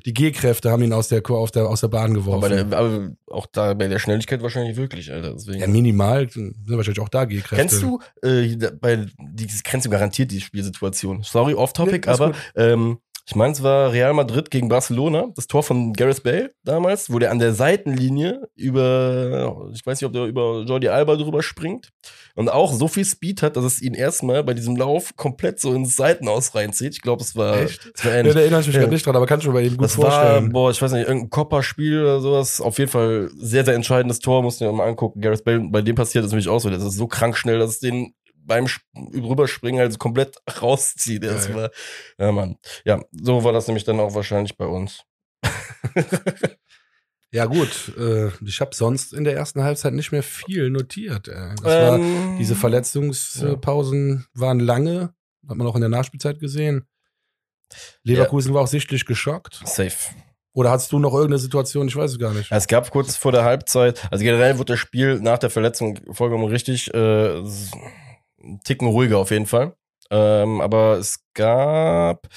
die 0.05 0.13
G-Kräfte 0.13 0.69
haben 0.69 0.83
ihn 0.83 0.93
aus 0.93 1.07
der, 1.07 1.21
aus 1.29 1.51
der, 1.51 1.67
aus 1.67 1.81
der 1.81 1.87
Bahn 1.87 2.13
geworfen. 2.13 2.43
Aber, 2.43 2.49
der, 2.49 2.77
aber 2.77 3.11
auch 3.27 3.45
da 3.51 3.73
bei 3.73 3.87
der 3.87 3.99
Schnelligkeit 3.99 4.41
wahrscheinlich 4.41 4.75
wirklich, 4.75 5.11
Alter. 5.11 5.33
Deswegen. 5.33 5.61
ja, 5.61 5.67
minimal 5.67 6.29
sind 6.29 6.55
wahrscheinlich 6.67 6.99
auch 6.99 7.09
da 7.09 7.25
G-Kräfte. 7.25 7.55
Kennst 7.55 7.81
du, 7.81 7.99
äh, 8.21 8.55
bei, 8.79 9.05
dieses, 9.17 9.63
kennst 9.63 9.85
du 9.85 9.89
garantiert 9.89 10.31
die 10.31 10.41
Spielsituation. 10.41 11.23
Sorry, 11.23 11.53
off-topic, 11.53 12.07
Nee, 12.07 12.13
aber 12.13 12.33
ähm, 12.55 12.99
ich 13.25 13.35
meine, 13.35 13.53
es 13.53 13.63
war 13.63 13.93
Real 13.93 14.13
Madrid 14.13 14.51
gegen 14.51 14.67
Barcelona, 14.67 15.27
das 15.35 15.47
Tor 15.47 15.63
von 15.63 15.93
Gareth 15.93 16.23
Bale 16.23 16.51
damals, 16.65 17.11
wo 17.11 17.19
der 17.19 17.31
an 17.31 17.39
der 17.39 17.53
Seitenlinie 17.53 18.41
über, 18.55 19.69
ich 19.73 19.85
weiß 19.85 20.01
nicht, 20.01 20.07
ob 20.07 20.13
der 20.13 20.25
über 20.25 20.63
Jordi 20.67 20.89
Alba 20.89 21.15
drüber 21.15 21.41
springt 21.41 21.89
und 22.35 22.49
auch 22.49 22.73
so 22.73 22.87
viel 22.87 23.05
Speed 23.05 23.41
hat, 23.41 23.55
dass 23.55 23.63
es 23.63 23.81
ihn 23.81 23.93
erstmal 23.93 24.43
bei 24.43 24.53
diesem 24.53 24.75
Lauf 24.75 25.15
komplett 25.15 25.59
so 25.59 25.73
ins 25.73 25.95
Seitenaus 25.95 26.53
reinzieht. 26.55 26.93
Ich 26.95 27.01
glaube, 27.01 27.21
es 27.23 27.35
war, 27.35 27.61
Echt? 27.61 27.91
es 27.93 28.03
war 28.03 28.11
Ja, 28.11 28.19
ähnlich. 28.19 28.33
da 28.33 28.41
erinnere 28.41 28.61
ich 28.61 28.67
mich 28.67 28.75
Ja. 28.75 28.81
gerade 28.81 28.93
nicht 28.93 29.05
dran, 29.05 29.15
aber 29.15 29.25
kannst 29.25 29.45
du 29.45 29.49
mir 29.51 29.55
bei 29.55 29.63
ihm 29.63 29.77
gut 29.77 29.85
Das 29.85 29.97
war, 29.97 30.11
vorstellen. 30.11 30.51
boah, 30.51 30.71
ich 30.71 30.81
weiß 30.81 30.91
nicht, 30.91 31.07
irgendein 31.07 31.29
Kopperspiel 31.29 32.01
oder 32.01 32.19
sowas. 32.19 32.59
Auf 32.59 32.77
jeden 32.77 32.91
Fall 32.91 33.29
sehr, 33.37 33.63
sehr 33.63 33.75
entscheidendes 33.75 34.19
Tor, 34.19 34.43
musst 34.43 34.59
du 34.59 34.65
dir 34.65 34.71
mal 34.73 34.87
angucken. 34.87 35.21
Gareth 35.21 35.43
Bale, 35.45 35.61
bei 35.69 35.81
dem 35.81 35.95
passiert 35.95 36.25
das 36.25 36.31
nämlich 36.31 36.49
auch 36.49 36.59
so. 36.59 36.69
Das 36.69 36.83
ist 36.83 36.97
so 36.97 37.07
krank 37.07 37.37
schnell, 37.37 37.59
dass 37.59 37.69
es 37.71 37.79
den 37.79 38.13
beim 38.45 38.65
Sp- 38.67 38.85
Rüberspringen 38.95 39.79
halt 39.79 39.97
komplett 39.99 40.37
rauszieht. 40.61 41.21
Geil. 41.23 41.53
war, 41.55 41.71
ja, 42.17 42.31
Mann. 42.31 42.57
Ja, 42.85 43.01
so 43.11 43.43
war 43.43 43.53
das 43.53 43.67
nämlich 43.67 43.83
dann 43.83 43.99
auch 43.99 44.13
wahrscheinlich 44.15 44.57
bei 44.57 44.65
uns. 44.65 45.03
Ja, 47.31 47.45
gut. 47.47 47.91
Äh, 47.97 48.27
ich 48.45 48.61
habe 48.61 48.75
sonst 48.75 49.11
in 49.11 49.23
der 49.23 49.35
ersten 49.35 49.63
Halbzeit 49.63 49.93
nicht 49.93 50.11
mehr 50.11 50.21
viel 50.21 50.69
notiert. 50.69 51.27
Das 51.27 51.63
war, 51.63 51.95
Ähm, 51.97 52.35
diese 52.37 52.53
Verletzungspausen 52.55 54.27
waren 54.35 54.59
lange. 54.59 55.15
Hat 55.49 55.57
man 55.57 55.65
auch 55.65 55.73
in 55.73 55.81
der 55.81 55.89
Nachspielzeit 55.89 56.39
gesehen. 56.39 56.85
Leverkusen 58.03 58.53
war 58.53 58.61
auch 58.61 58.67
sichtlich 58.67 59.05
geschockt. 59.07 59.61
Safe. 59.65 59.97
Oder 60.53 60.69
hast 60.69 60.91
du 60.91 60.99
noch 60.99 61.13
irgendeine 61.13 61.39
Situation? 61.39 61.87
Ich 61.87 61.95
weiß 61.95 62.11
es 62.11 62.19
gar 62.19 62.33
nicht. 62.35 62.51
Es 62.51 62.67
gab 62.67 62.91
kurz 62.91 63.15
vor 63.17 63.31
der 63.31 63.43
Halbzeit, 63.43 64.07
also 64.11 64.23
generell 64.23 64.59
wurde 64.59 64.73
das 64.73 64.79
Spiel 64.79 65.19
nach 65.19 65.39
der 65.39 65.49
Verletzung 65.49 65.99
vollkommen 66.13 66.43
richtig, 66.45 66.93
äh, 66.93 67.41
Ticken 68.63 68.87
ruhiger 68.87 69.17
auf 69.17 69.31
jeden 69.31 69.45
Fall. 69.45 69.75
Ähm, 70.11 70.61
aber 70.61 70.97
es 70.97 71.23
gab 71.33 72.27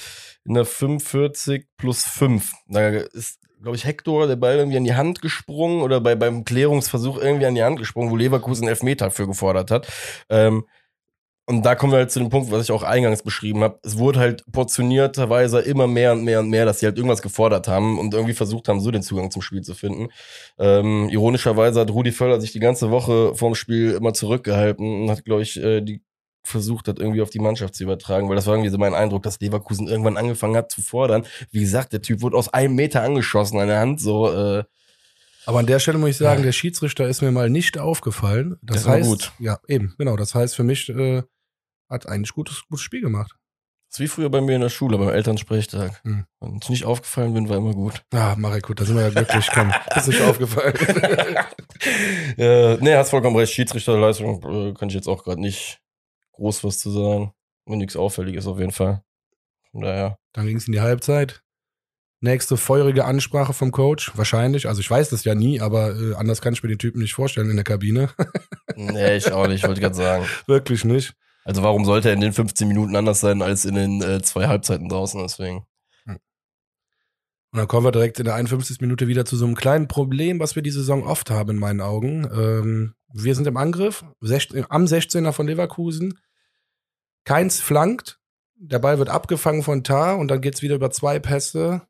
in 0.45 0.53
der 0.53 0.65
45 0.65 1.67
plus 1.77 2.03
5, 2.05 2.53
da 2.67 2.89
ist, 2.89 3.39
glaube 3.61 3.75
ich, 3.75 3.85
Hector 3.85 4.27
der 4.27 4.35
Ball 4.35 4.57
irgendwie 4.57 4.77
an 4.77 4.83
die 4.83 4.95
Hand 4.95 5.21
gesprungen 5.21 5.81
oder 5.81 5.99
bei, 5.99 6.15
beim 6.15 6.45
Klärungsversuch 6.45 7.17
irgendwie 7.17 7.45
an 7.45 7.55
die 7.55 7.63
Hand 7.63 7.79
gesprungen, 7.79 8.09
wo 8.09 8.15
Leverkusen 8.15 8.67
Elfmeter 8.67 9.11
für 9.11 9.27
gefordert 9.27 9.71
hat. 9.71 9.87
Ähm, 10.29 10.65
und 11.49 11.65
da 11.65 11.75
kommen 11.75 11.93
wir 11.93 11.99
halt 11.99 12.11
zu 12.11 12.19
dem 12.19 12.29
Punkt, 12.29 12.51
was 12.51 12.63
ich 12.63 12.71
auch 12.71 12.83
eingangs 12.83 13.23
beschrieben 13.23 13.63
habe. 13.63 13.79
Es 13.81 13.97
wurde 13.97 14.19
halt 14.19 14.43
portionierterweise 14.51 15.61
immer 15.61 15.87
mehr 15.87 16.11
und 16.11 16.23
mehr 16.23 16.41
und 16.41 16.49
mehr, 16.49 16.65
dass 16.65 16.79
sie 16.79 16.85
halt 16.85 16.97
irgendwas 16.97 17.21
gefordert 17.21 17.67
haben 17.69 17.97
und 17.97 18.13
irgendwie 18.13 18.33
versucht 18.33 18.67
haben, 18.67 18.81
so 18.81 18.91
den 18.91 19.01
Zugang 19.01 19.31
zum 19.31 19.41
Spiel 19.41 19.61
zu 19.61 19.73
finden. 19.73 20.09
Ähm, 20.59 21.07
ironischerweise 21.09 21.79
hat 21.79 21.89
Rudi 21.89 22.11
Völler 22.11 22.41
sich 22.41 22.51
die 22.51 22.59
ganze 22.59 22.91
Woche 22.91 23.33
vorm 23.33 23.55
Spiel 23.55 23.91
immer 23.91 24.13
zurückgehalten 24.13 25.03
und 25.03 25.09
hat, 25.09 25.23
glaube 25.23 25.41
ich, 25.41 25.57
äh, 25.57 25.81
die 25.81 26.03
versucht 26.43 26.87
hat, 26.87 26.99
irgendwie 26.99 27.21
auf 27.21 27.29
die 27.29 27.39
Mannschaft 27.39 27.75
zu 27.75 27.83
übertragen, 27.83 28.29
weil 28.29 28.35
das 28.35 28.45
war 28.45 28.53
irgendwie 28.53 28.69
so 28.69 28.77
mein 28.77 28.93
Eindruck, 28.93 29.23
dass 29.23 29.39
Leverkusen 29.39 29.87
irgendwann 29.87 30.17
angefangen 30.17 30.55
hat 30.55 30.71
zu 30.71 30.81
fordern. 30.81 31.25
Wie 31.51 31.61
gesagt, 31.61 31.91
der 31.93 32.01
Typ 32.01 32.21
wurde 32.21 32.37
aus 32.37 32.53
einem 32.53 32.75
Meter 32.75 33.03
angeschossen 33.03 33.59
an 33.59 33.67
der 33.67 33.79
Hand, 33.79 33.99
so, 34.01 34.31
äh, 34.31 34.63
Aber 35.45 35.59
an 35.59 35.65
der 35.65 35.79
Stelle 35.79 35.97
muss 35.97 36.09
ich 36.09 36.17
sagen, 36.17 36.43
der 36.43 36.51
Schiedsrichter 36.51 37.07
ist 37.07 37.21
mir 37.21 37.31
mal 37.31 37.49
nicht 37.49 37.77
aufgefallen. 37.77 38.57
Das, 38.61 38.77
Das 38.77 38.85
war 38.85 38.93
heißt, 38.95 39.09
gut. 39.09 39.31
ja, 39.39 39.59
eben, 39.67 39.93
genau. 39.97 40.17
Das 40.17 40.35
heißt 40.35 40.55
für 40.55 40.63
mich, 40.63 40.89
äh, 40.89 41.23
hat 41.89 42.07
eigentlich 42.07 42.33
gutes, 42.33 42.63
gutes 42.67 42.83
Spiel 42.83 43.01
gemacht. 43.01 43.31
das 43.89 43.95
ist 43.95 43.99
wie 43.99 44.07
früher 44.07 44.29
bei 44.29 44.41
mir 44.41 44.55
in 44.55 44.61
der 44.61 44.69
Schule, 44.69 44.97
beim 44.97 45.09
Elternsprechtag. 45.09 46.03
Hm. 46.03 46.25
Wenn 46.39 46.59
ich 46.61 46.69
nicht 46.69 46.85
aufgefallen 46.85 47.33
bin, 47.33 47.49
war 47.49 47.57
immer 47.57 47.73
gut. 47.73 48.03
Ah, 48.11 48.35
Marek, 48.37 48.67
gut, 48.67 48.79
da 48.79 48.85
sind 48.85 48.95
wir 48.95 49.03
ja 49.03 49.09
glücklich. 49.09 49.49
Komm, 49.53 49.73
ist 49.95 50.07
nicht 50.07 50.21
aufgefallen. 50.21 50.75
äh, 52.37 52.77
nee, 52.77 52.95
hast 52.95 53.09
vollkommen 53.09 53.35
recht. 53.35 53.53
Schiedsrichterleistung 53.53 54.43
äh, 54.43 54.73
kann 54.73 54.89
ich 54.89 54.95
jetzt 54.95 55.07
auch 55.07 55.23
gerade 55.23 55.41
nicht 55.41 55.79
groß 56.33 56.63
was 56.63 56.79
zu 56.79 56.91
sagen. 56.91 57.33
Und 57.65 57.79
nichts 57.79 57.97
Auffälliges 57.97 58.47
auf 58.47 58.59
jeden 58.59 58.71
Fall. 58.71 59.03
Von 59.71 59.81
daher. 59.81 60.17
Dann 60.33 60.47
ging 60.47 60.57
es 60.57 60.67
in 60.67 60.73
die 60.73 60.81
Halbzeit. 60.81 61.41
Nächste 62.19 62.57
feurige 62.57 63.05
Ansprache 63.05 63.53
vom 63.53 63.71
Coach, 63.71 64.17
wahrscheinlich. 64.17 64.67
Also 64.67 64.81
ich 64.81 64.89
weiß 64.89 65.09
das 65.09 65.23
ja 65.23 65.35
nie, 65.35 65.61
aber 65.61 65.95
äh, 65.95 66.15
anders 66.15 66.41
kann 66.41 66.53
ich 66.53 66.63
mir 66.63 66.69
den 66.69 66.79
Typen 66.79 66.99
nicht 66.99 67.13
vorstellen 67.13 67.49
in 67.49 67.57
der 67.57 67.65
Kabine. 67.65 68.09
Nee, 68.79 69.15
ich 69.15 69.31
auch 69.31 69.47
nicht, 69.47 69.67
wollte 69.67 69.81
gerade 69.81 69.95
sagen. 69.95 70.25
Wirklich 70.45 70.85
nicht. 70.85 71.15
Also 71.47 71.63
warum 71.63 71.85
sollte 71.85 72.09
er 72.09 72.13
in 72.13 72.19
den 72.19 72.33
15 72.33 72.67
Minuten 72.67 72.97
anders 72.97 73.21
sein 73.21 73.41
als 73.41 73.63
in 73.63 73.75
den 73.75 74.01
äh, 74.01 74.21
zwei 74.21 74.47
Halbzeiten 74.47 74.89
draußen? 74.89 75.21
Deswegen. 75.21 75.65
Und 76.05 76.19
dann 77.59 77.69
kommen 77.69 77.85
wir 77.85 77.93
direkt 77.93 78.19
in 78.19 78.25
der 78.25 78.35
51. 78.35 78.81
Minute 78.81 79.07
wieder 79.07 79.23
zu 79.23 79.37
so 79.37 79.45
einem 79.45 79.55
kleinen 79.55 79.87
Problem, 79.87 80.41
was 80.41 80.57
wir 80.57 80.61
die 80.61 80.71
Saison 80.71 81.05
oft 81.05 81.31
haben 81.31 81.51
in 81.51 81.57
meinen 81.57 81.79
Augen. 81.79 82.25
Ähm, 82.25 82.95
wir 83.13 83.33
sind 83.33 83.47
im 83.47 83.55
Angriff, 83.55 84.03
16, 84.19 84.65
am 84.67 84.83
16er 84.83 85.31
von 85.31 85.47
Leverkusen. 85.47 86.19
Keins 87.23 87.61
flankt. 87.61 88.19
Der 88.57 88.79
Ball 88.79 88.99
wird 88.99 89.07
abgefangen 89.07 89.63
von 89.63 89.85
Tar 89.85 90.17
und 90.17 90.27
dann 90.27 90.41
geht's 90.41 90.61
wieder 90.61 90.75
über 90.75 90.91
zwei 90.91 91.17
Pässe. 91.17 91.87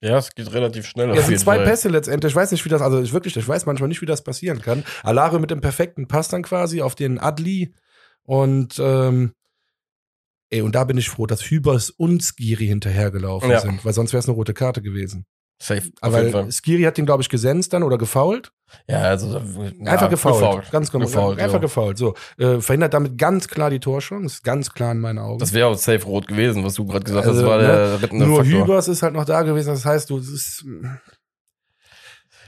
Ja, 0.00 0.18
es 0.18 0.34
geht 0.34 0.52
relativ 0.52 0.86
schnell. 0.86 1.10
Es 1.10 1.26
sind 1.26 1.40
zwei 1.40 1.56
Fall. 1.56 1.64
Pässe 1.64 1.88
letztendlich. 1.88 2.30
Ich 2.32 2.36
weiß 2.36 2.52
nicht, 2.52 2.64
wie 2.64 2.68
das, 2.68 2.82
also 2.82 3.00
ich 3.00 3.12
wirklich, 3.12 3.36
ich 3.36 3.48
weiß 3.48 3.66
manchmal 3.66 3.88
nicht, 3.88 4.00
wie 4.00 4.06
das 4.06 4.22
passieren 4.22 4.60
kann. 4.60 4.84
Alare 5.02 5.40
mit 5.40 5.50
dem 5.50 5.60
perfekten 5.60 6.06
Pass 6.06 6.28
dann 6.28 6.42
quasi 6.42 6.82
auf 6.82 6.94
den 6.94 7.18
Adli 7.18 7.74
und 8.22 8.78
ähm, 8.78 9.32
ey, 10.50 10.62
und 10.62 10.74
da 10.74 10.84
bin 10.84 10.98
ich 10.98 11.08
froh, 11.08 11.26
dass 11.26 11.42
Hübers 11.50 11.90
und 11.90 12.22
Skiri 12.22 12.66
hinterhergelaufen 12.68 13.50
Ja. 13.50 13.60
sind, 13.60 13.84
weil 13.84 13.92
sonst 13.92 14.12
wäre 14.12 14.20
es 14.20 14.26
eine 14.28 14.34
rote 14.36 14.54
Karte 14.54 14.82
gewesen. 14.82 15.26
Safe. 15.60 15.82
Auf 16.00 16.14
Aber 16.14 16.20
jeden 16.20 16.32
Fall. 16.32 16.52
Skiri 16.52 16.82
hat 16.84 16.96
den, 16.96 17.06
glaube 17.06 17.22
ich, 17.22 17.28
gesenzt 17.28 17.72
dann 17.72 17.82
oder 17.82 17.98
gefault. 17.98 18.52
Ja, 18.86 18.98
also 19.02 19.28
ja, 19.38 19.90
Einfach 19.92 20.10
gefault. 20.10 20.34
gefault. 20.40 20.70
Ganz 20.70 20.90
genau. 20.90 21.04
Gefault, 21.06 21.38
einfach 21.38 21.54
ja. 21.54 21.58
gefault. 21.60 21.98
So. 21.98 22.14
Äh, 22.38 22.60
verhindert 22.60 22.92
damit 22.94 23.16
ganz 23.18 23.48
klar 23.48 23.70
die 23.70 23.80
Torchance. 23.80 24.40
Ganz 24.42 24.72
klar 24.72 24.92
in 24.92 25.00
meinen 25.00 25.18
Augen. 25.18 25.38
Das 25.38 25.52
wäre 25.54 25.68
auch 25.68 25.74
safe 25.76 26.04
rot 26.04 26.28
gewesen, 26.28 26.64
was 26.64 26.74
du 26.74 26.86
gerade 26.86 27.04
gesagt 27.04 27.26
Also, 27.26 27.38
hast. 27.38 27.42
Das 27.44 27.50
war 27.50 27.58
ne, 27.58 27.66
der 27.66 28.02
rettende 28.02 28.26
Nur 28.26 28.44
Faktor. 28.44 28.62
Hübers 28.64 28.88
ist 28.88 29.02
halt 29.02 29.14
noch 29.14 29.24
da 29.24 29.42
gewesen. 29.42 29.68
Das 29.70 29.84
heißt, 29.84 30.10
du, 30.10 30.18
es 30.18 30.28
ist. 30.28 30.64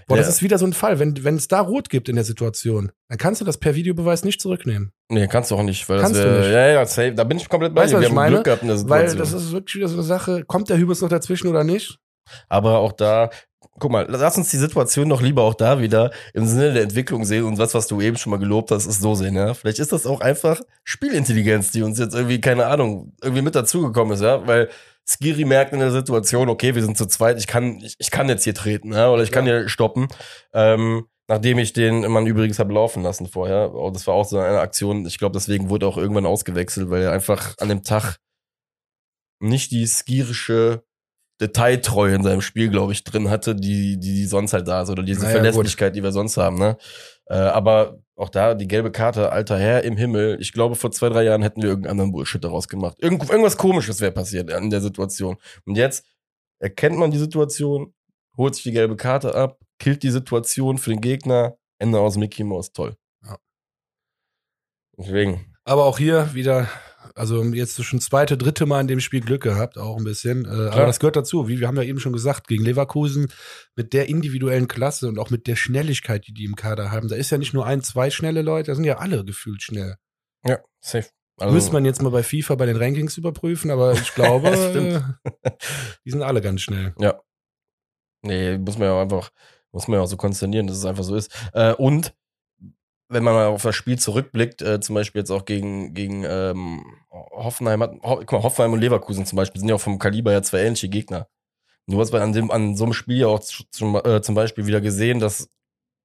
Boah, 0.06 0.16
das 0.16 0.26
Ja. 0.26 0.30
ist 0.32 0.42
wieder 0.42 0.58
so 0.58 0.66
ein 0.66 0.72
Fall. 0.72 0.98
Wenn 0.98 1.22
wenn 1.22 1.36
es 1.36 1.46
da 1.46 1.60
rot 1.60 1.88
gibt 1.88 2.08
in 2.08 2.16
der 2.16 2.24
Situation, 2.24 2.90
dann 3.08 3.18
kannst 3.18 3.40
du 3.40 3.44
das 3.44 3.58
per 3.58 3.74
Videobeweis 3.76 4.24
nicht 4.24 4.40
zurücknehmen. 4.40 4.92
Nee, 5.08 5.28
kannst 5.28 5.50
du 5.52 5.54
auch 5.54 5.62
nicht. 5.62 5.88
Weil 5.88 6.00
Kannst 6.00 6.16
das 6.16 6.24
du 6.24 6.30
wär, 6.32 6.38
nicht. 6.40 6.50
Ja, 6.50 6.66
ja, 6.68 6.86
safe. 6.86 7.12
Da 7.14 7.22
bin 7.24 7.36
ich 7.38 7.48
komplett 7.48 7.74
bei 7.74 7.82
Weißt 7.82 7.92
dir. 7.92 7.96
du, 7.96 8.02
Wir 8.02 8.08
haben 8.08 8.14
meine? 8.16 8.34
Glück 8.36 8.44
gehabt 8.44 8.62
in 8.62 8.68
der 8.68 8.76
Weil 8.88 9.08
Situation. 9.08 9.18
das 9.38 9.44
ist 9.46 9.52
wirklich 9.52 9.76
wieder 9.76 9.88
so 9.88 9.94
eine 9.94 10.02
Sache. 10.02 10.44
Kommt 10.44 10.68
der 10.68 10.78
Hübers 10.78 11.00
noch 11.00 11.08
dazwischen 11.08 11.46
oder 11.48 11.62
nicht? 11.64 11.98
Aber 12.48 12.78
auch 12.78 12.92
da, 12.92 13.30
guck 13.78 13.90
mal, 13.90 14.06
lass 14.08 14.36
uns 14.36 14.50
die 14.50 14.56
Situation 14.56 15.08
doch 15.08 15.20
lieber 15.20 15.42
auch 15.42 15.54
da 15.54 15.80
wieder 15.80 16.10
im 16.34 16.46
Sinne 16.46 16.72
der 16.72 16.82
Entwicklung 16.82 17.24
sehen 17.24 17.44
und 17.44 17.58
das, 17.58 17.74
was 17.74 17.86
du 17.86 18.00
eben 18.00 18.16
schon 18.16 18.30
mal 18.30 18.38
gelobt 18.38 18.70
hast, 18.70 18.86
ist 18.86 19.00
so 19.00 19.14
sehen, 19.14 19.36
ja. 19.36 19.54
Vielleicht 19.54 19.78
ist 19.78 19.92
das 19.92 20.06
auch 20.06 20.20
einfach 20.20 20.60
Spielintelligenz, 20.84 21.72
die 21.72 21.82
uns 21.82 21.98
jetzt 21.98 22.14
irgendwie, 22.14 22.40
keine 22.40 22.66
Ahnung, 22.66 23.12
irgendwie 23.22 23.42
mit 23.42 23.54
dazugekommen 23.54 24.14
ist, 24.14 24.22
ja, 24.22 24.46
weil 24.46 24.68
Skiri 25.06 25.44
merkt 25.44 25.72
in 25.72 25.80
der 25.80 25.90
Situation, 25.90 26.48
okay, 26.48 26.74
wir 26.74 26.82
sind 26.82 26.96
zu 26.96 27.06
zweit, 27.06 27.38
ich 27.38 27.46
kann, 27.46 27.80
ich, 27.80 27.96
ich 27.98 28.10
kann 28.10 28.28
jetzt 28.28 28.44
hier 28.44 28.54
treten, 28.54 28.92
ja, 28.92 29.10
oder 29.10 29.22
ich 29.22 29.32
kann 29.32 29.44
hier 29.44 29.68
stoppen. 29.68 30.08
Ähm, 30.52 31.06
nachdem 31.30 31.58
ich 31.58 31.72
den 31.72 32.00
Mann 32.10 32.26
übrigens 32.26 32.58
habe 32.58 32.74
laufen 32.74 33.04
lassen 33.04 33.28
vorher. 33.28 33.72
Oh, 33.72 33.90
Das 33.90 34.06
war 34.08 34.14
auch 34.14 34.24
so 34.24 34.36
eine 34.38 34.58
Aktion. 34.58 35.06
Ich 35.06 35.16
glaube, 35.18 35.34
deswegen 35.34 35.70
wurde 35.70 35.86
auch 35.86 35.96
irgendwann 35.96 36.26
ausgewechselt, 36.26 36.90
weil 36.90 37.02
er 37.02 37.12
einfach 37.12 37.54
an 37.58 37.68
dem 37.68 37.84
Tag 37.84 38.16
nicht 39.38 39.70
die 39.70 39.86
skirische 39.86 40.82
Detailtreue 41.40 42.14
in 42.14 42.22
seinem 42.22 42.42
Spiel, 42.42 42.68
glaube 42.68 42.92
ich, 42.92 43.04
drin 43.04 43.30
hatte, 43.30 43.54
die, 43.54 43.98
die, 43.98 44.14
die 44.14 44.26
sonst 44.26 44.52
halt 44.52 44.68
da 44.68 44.82
ist 44.82 44.90
oder 44.90 45.02
diese 45.02 45.22
Naja, 45.22 45.36
Verlässlichkeit, 45.36 45.96
die 45.96 46.02
wir 46.02 46.12
sonst 46.12 46.36
haben. 46.36 46.58
Ne? 46.58 46.76
Äh, 47.26 47.34
aber 47.34 47.98
auch 48.16 48.28
da 48.28 48.54
die 48.54 48.68
gelbe 48.68 48.92
Karte, 48.92 49.32
alter 49.32 49.58
Herr 49.58 49.82
im 49.82 49.96
Himmel. 49.96 50.36
Ich 50.40 50.52
glaube, 50.52 50.74
vor 50.74 50.90
zwei, 50.90 51.08
drei 51.08 51.22
Jahren 51.22 51.42
hätten 51.42 51.62
wir 51.62 51.70
irgendeinen 51.70 51.92
anderen 51.92 52.12
Bullshit 52.12 52.44
daraus 52.44 52.68
gemacht. 52.68 52.98
Irgend, 53.00 53.28
irgendwas 53.28 53.56
Komisches 53.56 54.00
wäre 54.00 54.12
passiert 54.12 54.50
in 54.50 54.70
der 54.70 54.82
Situation. 54.82 55.36
Und 55.64 55.76
jetzt 55.76 56.04
erkennt 56.58 56.98
man 56.98 57.10
die 57.10 57.18
Situation, 57.18 57.94
holt 58.36 58.54
sich 58.54 58.64
die 58.64 58.72
gelbe 58.72 58.96
Karte 58.96 59.34
ab, 59.34 59.58
killt 59.78 60.02
die 60.02 60.10
Situation 60.10 60.76
für 60.76 60.90
den 60.90 61.00
Gegner, 61.00 61.56
Ende 61.78 61.98
aus 61.98 62.18
Mickey 62.18 62.44
Mouse, 62.44 62.72
toll. 62.72 62.96
Ja. 63.24 63.38
Deswegen. 64.98 65.56
Aber 65.64 65.86
auch 65.86 65.98
hier 65.98 66.34
wieder, 66.34 66.68
also 67.14 67.42
jetzt 67.44 67.82
schon 67.84 68.00
zweite, 68.00 68.36
dritte 68.36 68.66
Mal 68.66 68.80
in 68.80 68.88
dem 68.88 69.00
Spiel 69.00 69.20
Glück 69.20 69.42
gehabt, 69.42 69.78
auch 69.78 69.96
ein 69.96 70.04
bisschen. 70.04 70.44
Äh, 70.44 70.70
aber 70.70 70.86
das 70.86 71.00
gehört 71.00 71.16
dazu. 71.16 71.48
Wie 71.48 71.60
wir 71.60 71.68
haben 71.68 71.76
ja 71.76 71.82
eben 71.82 72.00
schon 72.00 72.12
gesagt, 72.12 72.48
gegen 72.48 72.64
Leverkusen 72.64 73.28
mit 73.76 73.92
der 73.92 74.08
individuellen 74.08 74.68
Klasse 74.68 75.08
und 75.08 75.18
auch 75.18 75.30
mit 75.30 75.46
der 75.46 75.56
Schnelligkeit, 75.56 76.26
die 76.26 76.34
die 76.34 76.44
im 76.44 76.56
Kader 76.56 76.90
haben. 76.90 77.08
Da 77.08 77.16
ist 77.16 77.30
ja 77.30 77.38
nicht 77.38 77.54
nur 77.54 77.66
ein, 77.66 77.82
zwei 77.82 78.10
schnelle 78.10 78.42
Leute, 78.42 78.70
da 78.70 78.74
sind 78.74 78.84
ja 78.84 78.98
alle 78.98 79.24
gefühlt 79.24 79.62
schnell. 79.62 79.96
Ja, 80.44 80.58
safe. 80.80 81.08
Also, 81.38 81.54
Müsste 81.54 81.72
man 81.72 81.86
jetzt 81.86 82.02
mal 82.02 82.10
bei 82.10 82.22
FIFA 82.22 82.54
bei 82.56 82.66
den 82.66 82.76
Rankings 82.76 83.16
überprüfen, 83.16 83.70
aber 83.70 83.92
ich 83.94 84.14
glaube, 84.14 84.48
äh, 85.34 85.50
die 86.04 86.10
sind 86.10 86.22
alle 86.22 86.42
ganz 86.42 86.60
schnell. 86.60 86.94
Nee, 88.22 88.58
muss 88.58 88.76
man 88.76 88.88
ja 88.88 88.94
auch 88.94 89.00
einfach, 89.00 89.30
muss 89.72 89.88
man 89.88 89.98
ja 89.98 90.02
auch 90.02 90.08
so 90.08 90.18
konsternieren, 90.18 90.66
dass 90.66 90.76
es 90.76 90.84
einfach 90.84 91.04
so 91.04 91.16
ist. 91.16 91.34
Äh, 91.54 91.72
und 91.72 92.14
wenn 93.10 93.24
man 93.24 93.34
mal 93.34 93.46
auf 93.46 93.62
das 93.62 93.74
Spiel 93.74 93.98
zurückblickt, 93.98 94.62
äh, 94.62 94.80
zum 94.80 94.94
Beispiel 94.94 95.20
jetzt 95.20 95.30
auch 95.30 95.44
gegen, 95.44 95.94
gegen 95.94 96.24
ähm, 96.24 96.84
Hoffenheim, 97.10 97.82
hat, 97.82 97.92
Ho 98.02 98.16
guck 98.16 98.32
mal, 98.32 98.42
Hoffenheim 98.42 98.72
und 98.72 98.80
Leverkusen 98.80 99.26
zum 99.26 99.36
Beispiel 99.36 99.60
sind 99.60 99.68
ja 99.68 99.74
auch 99.74 99.80
vom 99.80 99.98
Kaliber 99.98 100.32
ja 100.32 100.42
zwei 100.42 100.60
ähnliche 100.60 100.88
Gegner. 100.88 101.26
Du 101.86 102.00
hast 102.00 102.14
an, 102.14 102.32
dem, 102.32 102.50
an 102.50 102.76
so 102.76 102.84
einem 102.84 102.92
Spiel 102.92 103.18
ja 103.18 103.26
auch 103.26 103.40
zum, 103.40 103.96
äh, 103.96 104.22
zum 104.22 104.34
Beispiel 104.34 104.66
wieder 104.66 104.80
gesehen, 104.80 105.18
dass 105.18 105.48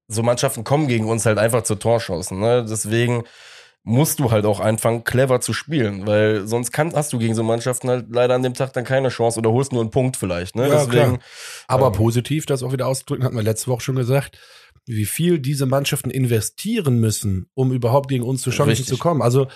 so 0.08 0.24
Mannschaften 0.24 0.64
kommen 0.64 0.88
gegen 0.88 1.08
uns 1.08 1.26
halt 1.26 1.38
einfach 1.38 1.64
zur 1.64 1.80
Torchancen. 1.80 2.40
Ne? 2.40 2.66
Deswegen 2.68 3.24
musst 3.84 4.20
du 4.20 4.32
halt 4.32 4.46
auch 4.46 4.60
anfangen, 4.60 5.04
clever 5.04 5.42
zu 5.42 5.54
spielen, 5.54 6.08
weil 6.08 6.48
sonst 6.48 6.72
kann, 6.72 6.94
hast 6.96 7.14
du 7.14 7.20
gegen 7.20 7.36
so 7.36 7.44
Mannschaften 7.44 7.88
halt 7.88 8.08
leider 8.10 8.34
an 8.34 8.42
dem 8.42 8.56
Tag 8.56 8.74
dann 8.74 8.84
keine 8.84 9.10
Chance 9.10 9.38
oder 9.40 9.52
holst 9.52 9.72
nur 9.74 9.82
einen 9.82 9.92
Punkt 9.92 10.18
vielleicht. 10.18 10.56
Ne? 10.56 10.68
Ja, 10.68 10.86
Deswegen, 10.86 11.18
klar. 11.18 11.20
Aber 11.68 11.88
ähm, 11.88 11.94
positiv, 11.94 12.48
das 12.48 12.64
auch 12.64 12.74
wieder 12.74 12.88
auszudrücken, 12.88 13.24
hatten 13.24 13.36
wir 13.36 13.44
letzte 13.44 13.70
Woche 13.70 13.82
schon 13.82 13.96
gesagt, 13.96 14.40
wie 14.86 15.06
viel 15.06 15.40
diese 15.40 15.66
Mannschaften 15.66 16.10
investieren 16.10 17.00
müssen, 17.00 17.48
um 17.54 17.72
überhaupt 17.72 18.10
gegen 18.10 18.24
uns 18.24 18.42
zu 18.42 18.52
Chancen 18.52 18.70
Richtig. 18.70 18.88
zu 18.88 18.98
kommen. 18.98 19.22
Also 19.22 19.48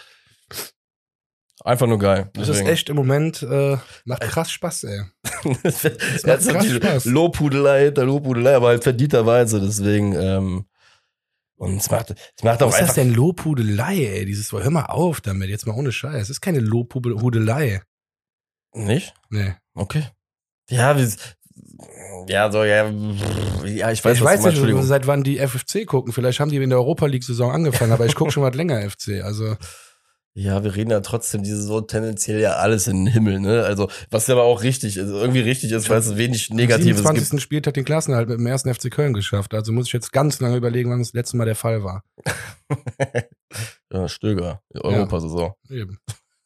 einfach 1.63 1.87
nur 1.87 1.99
geil. 1.99 2.29
das 2.33 2.49
ist 2.49 2.61
echt 2.61 2.89
im 2.89 2.95
Moment, 2.95 3.43
äh, 3.43 3.77
macht 4.05 4.21
krass 4.21 4.51
Spaß, 4.51 4.85
ey. 4.85 5.03
das 5.63 5.83
macht 5.83 5.95
ist 5.95 6.23
krass 6.23 6.45
natürlich 6.45 6.83
Spaß. 6.83 7.05
Lobhudelei, 7.05 7.91
der 7.91 8.05
Lobhudelei, 8.05 8.55
aber 8.55 8.69
halt 8.69 8.83
verdienterweise. 8.83 9.59
Deswegen, 9.59 10.13
ähm, 10.13 10.65
und 11.57 11.77
es 11.77 11.91
macht, 11.91 12.11
es 12.11 12.43
macht 12.43 12.63
auch 12.63 12.67
Was 12.67 12.75
ist 12.75 12.81
einfach. 12.81 12.95
das 12.95 13.03
denn 13.03 13.13
Lobhudelei, 13.13 13.97
ey? 13.97 14.25
Dieses, 14.25 14.51
hör 14.51 14.69
mal 14.69 14.85
auf 14.85 15.19
damit, 15.21 15.49
jetzt 15.49 15.67
mal 15.67 15.75
ohne 15.75 15.91
Scheiß. 15.91 16.23
Es 16.23 16.29
ist 16.29 16.41
keine 16.41 16.59
Lobhudelei. 16.59 17.81
Nicht? 18.73 19.13
Nee. 19.29 19.55
Okay. 19.73 20.05
Ja, 20.69 20.97
wie, 20.97 21.07
ja, 22.27 22.51
so, 22.51 22.63
ja, 22.63 22.89
ja, 23.65 23.91
ich 23.91 24.03
weiß, 24.03 24.17
ich 24.17 24.21
weiß 24.21 24.23
meinst, 24.23 24.39
nicht, 24.45 24.53
Entschuldigung. 24.53 24.83
seit 24.83 25.07
wann 25.07 25.23
die 25.23 25.37
FFC 25.39 25.85
gucken. 25.85 26.13
Vielleicht 26.13 26.39
haben 26.39 26.49
die 26.51 26.57
in 26.57 26.69
der 26.69 26.79
Europa 26.79 27.05
League-Saison 27.05 27.51
angefangen, 27.51 27.91
aber 27.91 28.05
ich 28.05 28.15
gucke 28.15 28.31
schon 28.31 28.43
was 28.43 28.55
länger 28.55 28.81
FC. 28.89 29.23
Also, 29.23 29.55
Ja, 30.35 30.63
wir 30.63 30.75
reden 30.75 30.91
ja 30.91 30.99
trotzdem 31.01 31.43
diese 31.43 31.61
so 31.61 31.81
tendenziell 31.81 32.39
ja 32.39 32.53
alles 32.53 32.87
in 32.87 33.05
den 33.05 33.13
Himmel, 33.13 33.39
ne? 33.39 33.63
Also, 33.63 33.89
was 34.09 34.27
ja 34.27 34.35
aber 34.35 34.43
auch 34.43 34.63
richtig, 34.63 34.99
also 34.99 35.17
irgendwie 35.19 35.41
richtig 35.41 35.71
ist, 35.71 35.89
weil 35.89 35.99
es 35.99 36.17
wenig 36.17 36.49
am 36.51 36.57
Negatives 36.57 36.97
27. 36.99 37.31
gibt. 37.31 37.41
Spieltag 37.41 37.73
den 37.73 37.85
Klassenerhalt 37.85 38.29
mit 38.29 38.37
dem 38.39 38.45
ersten 38.47 38.73
FC 38.73 38.91
Köln 38.91 39.13
geschafft. 39.13 39.53
Also 39.53 39.71
muss 39.71 39.87
ich 39.87 39.93
jetzt 39.93 40.11
ganz 40.11 40.39
lange 40.39 40.55
überlegen, 40.55 40.91
wann 40.91 40.99
das 40.99 41.13
letzte 41.13 41.35
Mal 41.37 41.45
der 41.45 41.55
Fall 41.55 41.83
war. 41.83 42.03
Ja, 43.91 44.07
Stöger, 44.07 44.61
Europasaison. 44.75 45.53
Eben. 45.71 45.97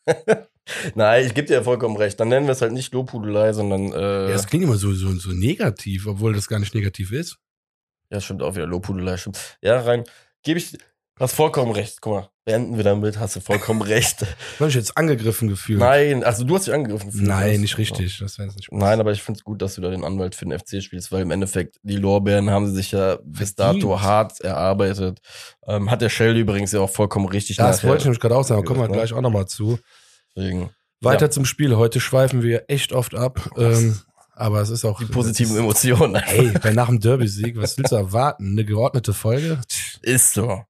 Nein, 0.95 1.25
ich 1.25 1.33
gebe 1.33 1.47
dir 1.47 1.55
ja 1.55 1.63
vollkommen 1.63 1.97
recht. 1.97 2.19
Dann 2.19 2.29
nennen 2.29 2.45
wir 2.47 2.53
es 2.53 2.61
halt 2.61 2.71
nicht 2.71 2.93
Lobhudelei, 2.93 3.53
sondern 3.53 3.91
äh, 3.91 4.27
Ja, 4.27 4.33
das 4.33 4.47
klingt 4.47 4.63
immer 4.63 4.77
so, 4.77 4.93
so, 4.93 5.11
so 5.13 5.31
negativ, 5.31 6.07
obwohl 6.07 6.33
das 6.33 6.47
gar 6.47 6.59
nicht 6.59 6.73
negativ 6.73 7.11
ist. 7.11 7.37
Ja, 8.09 8.21
stimmt 8.21 8.41
auch 8.43 8.55
wieder. 8.55 8.67
Lobhudelei, 8.67 9.17
stimmt. 9.17 9.57
Ja, 9.61 9.79
rein. 9.81 10.03
Gebe 10.43 10.59
ich. 10.59 10.77
Hast 11.19 11.35
vollkommen 11.35 11.71
recht. 11.71 12.01
Guck 12.01 12.13
mal, 12.13 12.29
beenden 12.43 12.75
wir 12.75 12.83
damit. 12.83 13.19
Hast 13.19 13.35
du 13.35 13.39
vollkommen 13.39 13.81
recht. 13.83 14.25
Habe 14.59 14.69
ich 14.69 14.75
jetzt 14.75 14.97
angegriffen 14.97 15.47
gefühlt? 15.47 15.79
Nein, 15.79 16.23
also 16.23 16.43
du 16.43 16.55
hast 16.55 16.65
dich 16.67 16.73
angegriffen. 16.73 17.11
gefühlt. 17.11 17.27
Nein, 17.27 17.61
nicht 17.61 17.77
richtig. 17.77 18.17
Das 18.17 18.39
wäre 18.39 18.47
nicht 18.51 18.71
Nein, 18.71 18.99
aber 18.99 19.11
ich 19.11 19.21
finde 19.21 19.37
es 19.37 19.43
gut, 19.43 19.61
dass 19.61 19.75
du 19.75 19.81
da 19.81 19.91
den 19.91 20.03
Anwalt 20.03 20.33
für 20.33 20.45
den 20.45 20.57
FC 20.57 20.81
spielst, 20.81 21.11
weil 21.11 21.21
im 21.21 21.29
Endeffekt 21.31 21.77
die 21.83 21.97
Lorbeeren 21.97 22.49
haben 22.49 22.65
sie 22.67 22.73
sich 22.73 22.91
ja 22.91 23.19
bis 23.23 23.53
dato 23.55 24.01
hart 24.01 24.41
erarbeitet. 24.41 25.19
Ähm, 25.67 25.91
hat 25.91 26.01
der 26.01 26.09
Shell 26.09 26.35
übrigens 26.35 26.71
ja 26.71 26.79
auch 26.79 26.89
vollkommen 26.89 27.27
richtig 27.27 27.57
Das 27.57 27.77
nachher- 27.77 27.89
wollte 27.89 28.01
ich 28.01 28.05
nämlich 28.05 28.19
gerade 28.19 28.35
auch 28.35 28.43
sagen, 28.43 28.61
da 28.63 28.67
kommen 28.67 28.81
wir 28.81 28.87
Ne? 28.87 28.93
gleich 28.93 29.13
auch 29.13 29.21
nochmal 29.21 29.45
zu. 29.45 29.77
Deswegen. 30.35 30.71
Weiter 30.99 31.25
Ja. 31.25 31.31
zum 31.31 31.45
Spiel. 31.45 31.75
Heute 31.77 31.99
schweifen 31.99 32.41
wir 32.41 32.63
echt 32.69 32.91
oft 32.91 33.13
ab. 33.13 33.51
Ähm, 33.57 33.99
aber 34.35 34.61
es 34.61 34.69
ist 34.71 34.83
auch. 34.83 34.97
Die 34.99 35.05
positiven 35.05 35.55
Emotionen. 35.57 36.15
Hey, 36.15 36.51
bei 36.63 36.71
nach 36.73 36.87
dem 36.87 36.99
Derby-Sieg, 36.99 37.55
was 37.57 37.77
willst 37.77 37.91
du 37.91 37.97
erwarten? 37.97 38.47
Eine 38.53 38.65
geordnete 38.65 39.13
Folge? 39.13 39.61
Ist 40.01 40.33
so. 40.33 40.63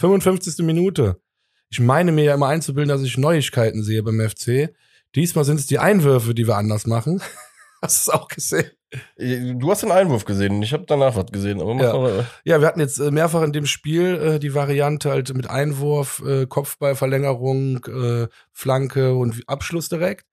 55. 0.00 0.64
Minute. 0.64 1.20
Ich 1.68 1.78
meine 1.78 2.10
mir 2.10 2.24
ja 2.24 2.34
immer 2.34 2.48
einzubilden, 2.48 2.88
dass 2.88 3.02
ich 3.02 3.18
Neuigkeiten 3.18 3.82
sehe 3.82 4.02
beim 4.02 4.18
FC. 4.18 4.74
Diesmal 5.14 5.44
sind 5.44 5.60
es 5.60 5.66
die 5.66 5.78
Einwürfe, 5.78 6.34
die 6.34 6.46
wir 6.48 6.56
anders 6.56 6.86
machen. 6.86 7.20
Hast 7.82 8.06
du 8.06 8.10
es 8.10 8.14
auch 8.14 8.28
gesehen? 8.28 8.70
Du 9.16 9.70
hast 9.70 9.82
den 9.84 9.92
Einwurf 9.92 10.24
gesehen 10.24 10.60
ich 10.62 10.72
habe 10.72 10.84
danach 10.86 11.14
was 11.16 11.26
gesehen. 11.30 11.60
Aber 11.60 11.74
Ja. 11.80 11.92
mal- 11.92 12.26
Ja, 12.44 12.60
wir 12.60 12.66
hatten 12.66 12.80
jetzt 12.80 12.98
äh, 12.98 13.10
mehrfach 13.10 13.42
in 13.42 13.52
dem 13.52 13.64
Spiel 13.66 14.16
äh, 14.16 14.38
die 14.40 14.52
Variante 14.54 15.10
halt 15.10 15.32
mit 15.34 15.48
Einwurf, 15.48 16.20
äh, 16.26 16.46
Kopfballverlängerung, 16.46 17.84
äh, 17.84 18.28
Flanke 18.52 19.14
und 19.14 19.42
Abschluss 19.46 19.88
direkt. 19.88 20.26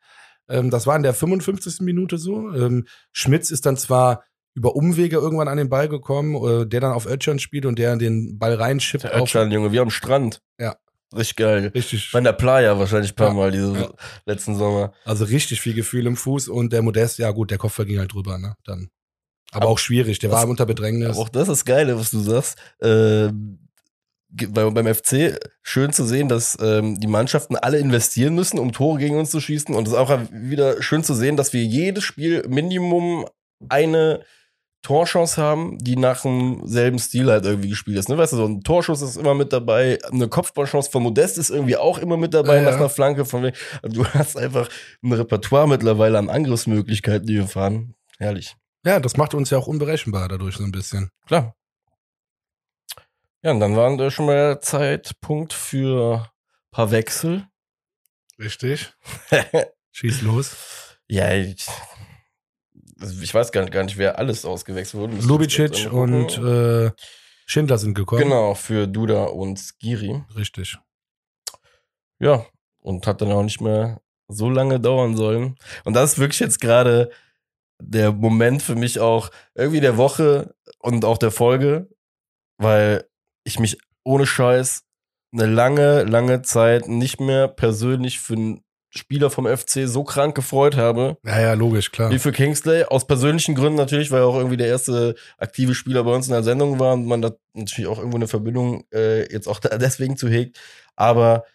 Ähm, 0.50 0.70
das 0.72 0.88
war 0.88 0.96
in 0.96 1.04
der 1.04 1.14
55. 1.14 1.82
Minute 1.82 2.18
so. 2.18 2.52
Ähm, 2.54 2.88
Schmitz 3.12 3.52
ist 3.52 3.66
dann 3.66 3.78
zwar 3.78 4.24
über 4.58 4.76
Umwege 4.76 5.18
irgendwann 5.18 5.48
an 5.48 5.58
den 5.58 5.70
Ball 5.70 5.88
gekommen, 5.88 6.36
äh, 6.36 6.66
der 6.66 6.82
dann 6.82 6.92
auf 6.92 7.06
Ötchan 7.06 7.38
spielt 7.38 7.66
und 7.68 7.78
der 7.78 7.96
den 7.96 8.40
Ball 8.40 8.56
reinschippt. 8.56 9.04
Der 9.04 9.16
auf, 9.16 9.22
Ötschan, 9.22 9.52
Junge, 9.52 9.72
wie 9.72 9.80
am 9.80 9.92
Strand. 9.92 10.42
Ja. 10.60 10.76
Richtig 11.16 11.36
geil. 11.38 11.72
richtig, 11.74 12.10
Bei 12.12 12.20
der 12.22 12.34
Playa 12.34 12.78
wahrscheinlich 12.80 13.12
ein 13.12 13.16
paar 13.16 13.28
Ja. 13.30 13.34
Mal, 13.34 13.52
diese 13.52 13.72
Ja. 13.74 13.90
letzten 14.26 14.56
Sommer. 14.56 14.92
also 15.06 15.26
richtig 15.26 15.62
viel 15.62 15.74
Gefühl 15.76 16.06
im 16.08 16.18
Fuß 16.18 16.50
und 16.50 16.74
der 16.74 16.82
Modest, 16.82 17.20
ja 17.20 17.30
gut, 17.32 17.52
der 17.52 17.58
Kopfball 17.60 17.86
ging 17.86 18.00
halt 18.00 18.12
drüber, 18.14 18.38
ne? 18.40 18.56
Dann. 18.66 18.90
Aber, 19.52 19.64
Aber 19.64 19.72
auch 19.74 19.78
schwierig, 19.80 20.20
der 20.20 20.32
was- 20.32 20.42
war 20.42 20.50
unter 20.50 20.66
Bedrängnis. 20.66 21.16
Auch 21.16 21.30
das 21.30 21.48
ist 21.48 21.64
geil, 21.66 21.96
was 21.98 22.12
du 22.12 22.20
sagst. 22.20 22.58
Ge- 24.30 24.50
bei, 24.52 24.70
beim 24.70 24.88
FC 24.94 25.40
schön 25.64 25.94
zu 25.94 26.04
sehen, 26.04 26.28
dass 26.28 26.58
ähm, 26.62 27.00
die 27.00 27.08
Mannschaften 27.08 27.56
alle 27.56 27.80
investieren 27.80 28.36
müssen, 28.36 28.60
um 28.60 28.74
Tore 28.74 29.00
gegen 29.00 29.18
uns 29.18 29.32
zu 29.32 29.40
schießen. 29.40 29.74
Und 29.74 29.88
es 29.88 29.94
ist 29.94 30.00
auch 30.00 30.20
wieder 30.32 30.82
schön 30.82 31.04
zu 31.04 31.14
sehen, 31.14 31.38
dass 31.38 31.54
wir 31.54 31.64
jedes 31.64 32.04
Spiel 32.04 32.44
Minimum 32.50 33.26
eine 33.70 34.24
Torchance 34.82 35.42
haben, 35.42 35.78
die 35.80 35.96
nach 35.96 36.22
dem 36.22 36.66
selben 36.66 37.00
Stil 37.00 37.30
halt 37.30 37.46
irgendwie 37.46 37.70
gespielt 37.70 37.98
ist. 37.98 38.10
Ne? 38.10 38.18
Weißt 38.18 38.34
du, 38.34 38.38
so 38.38 38.46
ein 38.46 38.62
Torschuss 38.62 39.02
ist 39.02 39.18
immer 39.18 39.34
mit 39.34 39.52
dabei, 39.52 40.00
eine 40.12 40.28
Kopfballchance 40.30 40.90
von 40.90 41.04
Modest 41.04 41.38
ist 41.38 41.50
irgendwie 41.50 41.78
auch 41.78 41.98
immer 41.98 42.16
mit 42.18 42.34
dabei 42.34 42.58
Ja, 42.58 42.62
nach 42.62 42.78
einer 42.78 42.90
Flanke. 42.90 43.26
Von, 43.26 43.52
du 43.84 44.06
hast 44.08 44.38
einfach 44.38 44.70
ein 45.04 45.12
Repertoire 45.12 45.68
mittlerweile 45.68 46.18
an 46.18 46.30
Angriffsmöglichkeiten, 46.30 47.28
die 47.28 47.36
wir 47.36 47.48
fahren. 47.48 47.96
Herrlich. 48.18 48.56
ja, 48.86 49.00
das 49.00 49.18
macht 49.18 49.34
uns 49.34 49.50
ja 49.50 49.58
auch 49.58 49.68
unberechenbar 49.68 50.28
dadurch 50.28 50.56
so 50.56 50.64
ein 50.64 50.72
bisschen. 50.72 51.10
Klar. 51.26 51.56
Ja, 53.44 53.52
und 53.52 53.60
dann 53.60 53.76
war 53.76 53.96
da 53.98 54.10
schon 54.10 54.26
mal 54.26 54.60
Zeitpunkt 54.62 55.54
für 55.54 56.22
ein 56.22 56.72
paar 56.72 56.92
Wechsel. 56.92 57.48
Richtig. 58.40 58.94
Schieß 59.92 60.22
los. 60.22 60.56
ja, 61.08 61.34
ich, 61.34 61.66
ich 63.22 63.34
weiß 63.34 63.52
gar 63.52 63.62
nicht, 63.62 63.74
gar 63.74 63.84
nicht, 63.84 63.98
wer 63.98 64.18
alles 64.18 64.46
ausgewechselt 64.46 65.02
wurde. 65.02 65.18
Lubicic 65.18 65.92
und 65.92 66.38
äh, 66.38 66.92
Schindler 67.46 67.78
sind 67.78 67.94
gekommen. 67.94 68.24
Genau, 68.24 68.54
für 68.56 68.88
Duda 68.88 69.26
und 69.26 69.58
Skiri. 69.58 70.24
Richtig. 70.36 70.78
Ja, 72.20 72.46
und 72.80 73.08
hat 73.08 73.22
dann 73.22 73.32
auch 73.32 73.44
nicht 73.44 73.62
mehr 73.62 74.02
so 74.28 74.50
lange 74.50 74.80
dauern 74.80 75.16
sollen. 75.16 75.56
Und 75.86 75.94
das 75.94 76.14
ist 76.14 76.20
wirklich 76.20 76.40
jetzt 76.40 76.60
gerade 76.60 77.10
der 77.80 78.12
Moment 78.12 78.62
für 78.62 78.76
mich 78.76 79.00
auch 79.00 79.30
irgendwie 79.56 79.80
der 79.80 79.98
Woche 79.98 80.56
und 80.80 81.06
auch 81.06 81.18
der 81.18 81.32
Folge, 81.32 81.90
weil 82.58 83.08
ich 83.44 83.60
mich 83.60 83.78
ohne 84.04 84.26
Scheiß 84.26 84.84
eine 85.32 85.46
lange, 85.46 86.04
lange 86.04 86.42
Zeit 86.42 86.88
nicht 86.88 87.20
mehr 87.20 87.48
persönlich 87.48 88.20
für 88.20 88.34
einen 88.34 88.64
Spieler 88.98 89.30
vom 89.30 89.46
FC 89.48 89.88
so 89.88 90.04
krank 90.04 90.36
gefreut 90.36 90.76
habe, 90.76 91.18
Ja, 91.24 91.40
ja, 91.40 91.54
logisch, 91.54 91.92
klar. 91.92 92.12
wie 92.12 92.20
für 92.20 92.32
Kingsley. 92.34 92.84
Aus 92.84 93.08
persönlichen 93.08 93.56
Gründen 93.56 93.78
natürlich, 93.78 94.12
weil 94.12 94.22
er 94.22 94.28
auch 94.28 94.36
irgendwie 94.36 94.58
der 94.58 94.68
erste 94.68 95.16
aktive 95.38 95.74
Spieler 95.76 96.04
bei 96.04 96.14
uns 96.14 96.28
in 96.28 96.34
der 96.34 96.44
Sendung 96.44 96.80
war 96.80 96.94
und 96.94 97.06
man 97.06 97.22
da 97.22 97.32
natürlich 97.54 97.88
auch 97.90 97.98
irgendwo 98.00 98.18
eine 98.18 98.28
Verbindung 98.28 98.84
äh, 98.94 99.32
jetzt 99.32 99.48
auch 99.48 99.60
deswegen 99.80 100.18
zu 100.18 100.28
hegt. 100.28 100.60
Aber, 100.96 101.46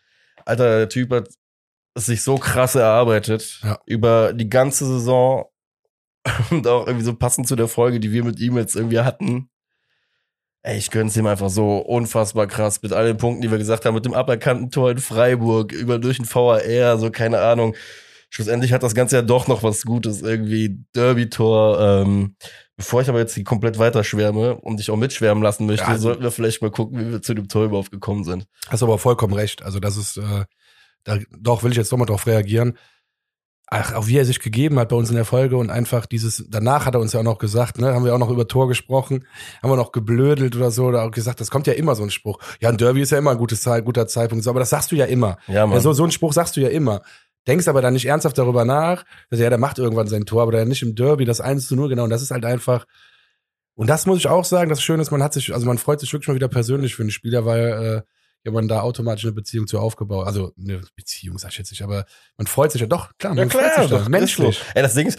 Alter, 0.46 0.78
der 0.78 0.88
Typ 0.88 1.10
hat 1.12 1.28
es 1.94 2.06
sich 2.06 2.22
so 2.22 2.36
krass 2.38 2.74
erarbeitet 2.74 3.60
Ja. 3.62 3.78
über 3.84 4.32
die 4.32 4.48
ganze 4.48 4.86
Saison 4.86 5.44
und 6.50 6.66
auch 6.66 6.86
irgendwie 6.86 7.04
so 7.04 7.14
passend 7.14 7.48
zu 7.48 7.56
der 7.56 7.68
Folge, 7.68 8.00
die 8.00 8.12
wir 8.12 8.24
mit 8.24 8.38
ihm 8.40 8.56
jetzt 8.56 8.76
irgendwie 8.76 9.00
hatten. 9.00 9.48
Ey, 10.64 10.78
ich 10.78 10.90
gönn's 10.90 11.16
ihm 11.16 11.26
einfach 11.26 11.50
so 11.50 11.78
unfassbar 11.78 12.46
krass 12.46 12.82
mit 12.82 12.92
all 12.92 13.06
den 13.06 13.16
Punkten, 13.16 13.42
die 13.42 13.50
wir 13.50 13.58
gesagt 13.58 13.84
haben, 13.84 13.94
mit 13.94 14.04
dem 14.04 14.14
aberkannten 14.14 14.70
Tor 14.70 14.92
in 14.92 14.98
Freiburg, 14.98 15.72
über 15.72 15.98
durch 15.98 16.18
den 16.18 16.26
VAR, 16.32 16.98
so 16.98 17.10
keine 17.10 17.40
Ahnung. 17.40 17.74
Schlussendlich 18.30 18.72
hat 18.72 18.82
das 18.82 18.94
Ganze 18.94 19.16
ja 19.16 19.22
doch 19.22 19.48
noch 19.48 19.62
was 19.62 19.82
Gutes, 19.82 20.22
irgendwie 20.22 20.78
Derby-Tor. 20.94 21.80
Ähm, 22.06 22.36
bevor 22.76 23.02
ich 23.02 23.08
aber 23.08 23.18
jetzt 23.18 23.34
hier 23.34 23.44
komplett 23.44 23.78
weiterschwärme 23.78 24.54
und 24.54 24.78
dich 24.78 24.90
auch 24.90 24.96
mitschwärmen 24.96 25.42
lassen 25.42 25.66
möchte, 25.66 25.84
Ja, 25.84 25.90
also- 25.90 26.04
sollten 26.04 26.22
wir 26.22 26.30
vielleicht 26.30 26.62
mal 26.62 26.70
gucken, 26.70 26.98
wie 26.98 27.10
wir 27.10 27.20
zu 27.22 27.34
dem 27.34 27.48
Tor 27.48 27.64
überhaupt 27.64 27.90
gekommen 27.90 28.22
sind. 28.24 28.46
Hast 28.68 28.82
aber 28.82 28.98
vollkommen 28.98 29.34
recht. 29.34 29.62
Also 29.62 29.80
das 29.80 29.96
ist, 29.96 30.16
äh, 30.16 30.44
da, 31.04 31.18
doch 31.36 31.62
will 31.64 31.72
ich 31.72 31.76
jetzt 31.76 31.90
nochmal 31.90 32.06
drauf 32.06 32.26
reagieren. 32.26 32.78
Ach, 33.74 33.94
auch 33.94 34.06
wie 34.06 34.18
er 34.18 34.26
sich 34.26 34.38
gegeben 34.38 34.78
hat 34.78 34.90
bei 34.90 34.96
uns 34.96 35.08
in 35.08 35.16
der 35.16 35.24
Folge 35.24 35.56
und 35.56 35.70
einfach 35.70 36.04
dieses, 36.04 36.44
danach 36.46 36.84
hat 36.84 36.94
er 36.94 37.00
uns 37.00 37.14
ja 37.14 37.20
auch 37.20 37.24
noch 37.24 37.38
gesagt, 37.38 37.80
ne, 37.80 37.94
haben 37.94 38.04
wir 38.04 38.14
auch 38.14 38.18
noch 38.18 38.28
über 38.28 38.46
Tor 38.46 38.68
gesprochen, 38.68 39.24
haben 39.62 39.70
wir 39.70 39.76
noch 39.76 39.92
geblödelt 39.92 40.54
oder 40.54 40.70
so, 40.70 40.84
oder 40.84 41.04
auch 41.04 41.10
gesagt, 41.10 41.40
das 41.40 41.50
kommt 41.50 41.66
ja 41.66 41.72
immer 41.72 41.94
so 41.94 42.02
ein 42.02 42.10
Spruch. 42.10 42.38
Ja, 42.60 42.68
ein 42.68 42.76
Derby 42.76 43.00
ist 43.00 43.12
ja 43.12 43.18
immer 43.18 43.30
ein 43.30 43.38
gutes, 43.38 43.64
guter 43.64 44.06
Zeitpunkt, 44.06 44.44
so, 44.44 44.50
aber 44.50 44.60
das 44.60 44.68
sagst 44.68 44.92
du 44.92 44.96
ja 44.96 45.06
immer. 45.06 45.38
Ja, 45.48 45.66
Mann. 45.66 45.80
So, 45.80 45.94
so 45.94 46.02
einen 46.02 46.12
Spruch 46.12 46.34
sagst 46.34 46.54
du 46.56 46.60
ja 46.60 46.68
immer. 46.68 47.00
Denkst 47.46 47.66
aber 47.66 47.80
dann 47.80 47.94
nicht 47.94 48.04
ernsthaft 48.04 48.36
darüber 48.36 48.66
nach, 48.66 49.04
dass 49.30 49.40
ja, 49.40 49.48
der 49.48 49.58
macht 49.58 49.78
irgendwann 49.78 50.06
sein 50.06 50.26
Tor, 50.26 50.42
aber 50.42 50.52
der 50.52 50.66
nicht 50.66 50.82
im 50.82 50.94
Derby, 50.94 51.24
das 51.24 51.40
1 51.40 51.66
zu 51.66 51.74
0, 51.74 51.88
genau, 51.88 52.04
und 52.04 52.10
das 52.10 52.20
ist 52.20 52.30
halt 52.30 52.44
einfach, 52.44 52.84
Und 53.74 53.88
das 53.88 54.04
muss 54.04 54.18
ich 54.18 54.28
auch 54.28 54.44
sagen, 54.44 54.68
das 54.68 54.82
Schöne 54.82 55.00
ist, 55.00 55.10
man 55.10 55.22
hat 55.22 55.32
sich, 55.32 55.54
also 55.54 55.64
man 55.64 55.78
freut 55.78 55.98
sich 55.98 56.12
wirklich 56.12 56.28
mal 56.28 56.34
wieder 56.34 56.48
persönlich 56.48 56.94
für 56.94 57.04
einen 57.04 57.10
Spieler, 57.10 57.46
weil 57.46 58.04
äh, 58.04 58.11
ja 58.44 58.50
man 58.52 58.68
da 58.68 58.80
automatisch 58.80 59.24
eine 59.24 59.32
Beziehung 59.32 59.66
zu 59.66 59.78
aufgebaut, 59.78 60.26
also 60.26 60.52
eine 60.58 60.80
Beziehung 60.96 61.38
sag 61.38 61.52
ich 61.52 61.58
jetzt 61.58 61.70
nicht, 61.70 61.82
aber 61.82 62.04
man 62.36 62.46
freut 62.46 62.72
sich 62.72 62.80
ja 62.80 62.86
doch, 62.86 63.10
klar, 63.18 63.34
man 63.34 63.44
Ja 63.44 63.50
klar, 63.50 63.62
freut 63.70 63.82
sich 63.82 63.90
doch, 63.90 64.02
da, 64.04 64.08
menschlich. 64.08 64.58
so. 64.58 64.64
Ey, 64.74 64.82
das 64.82 64.94
Ding 64.94 65.06
ist, 65.06 65.18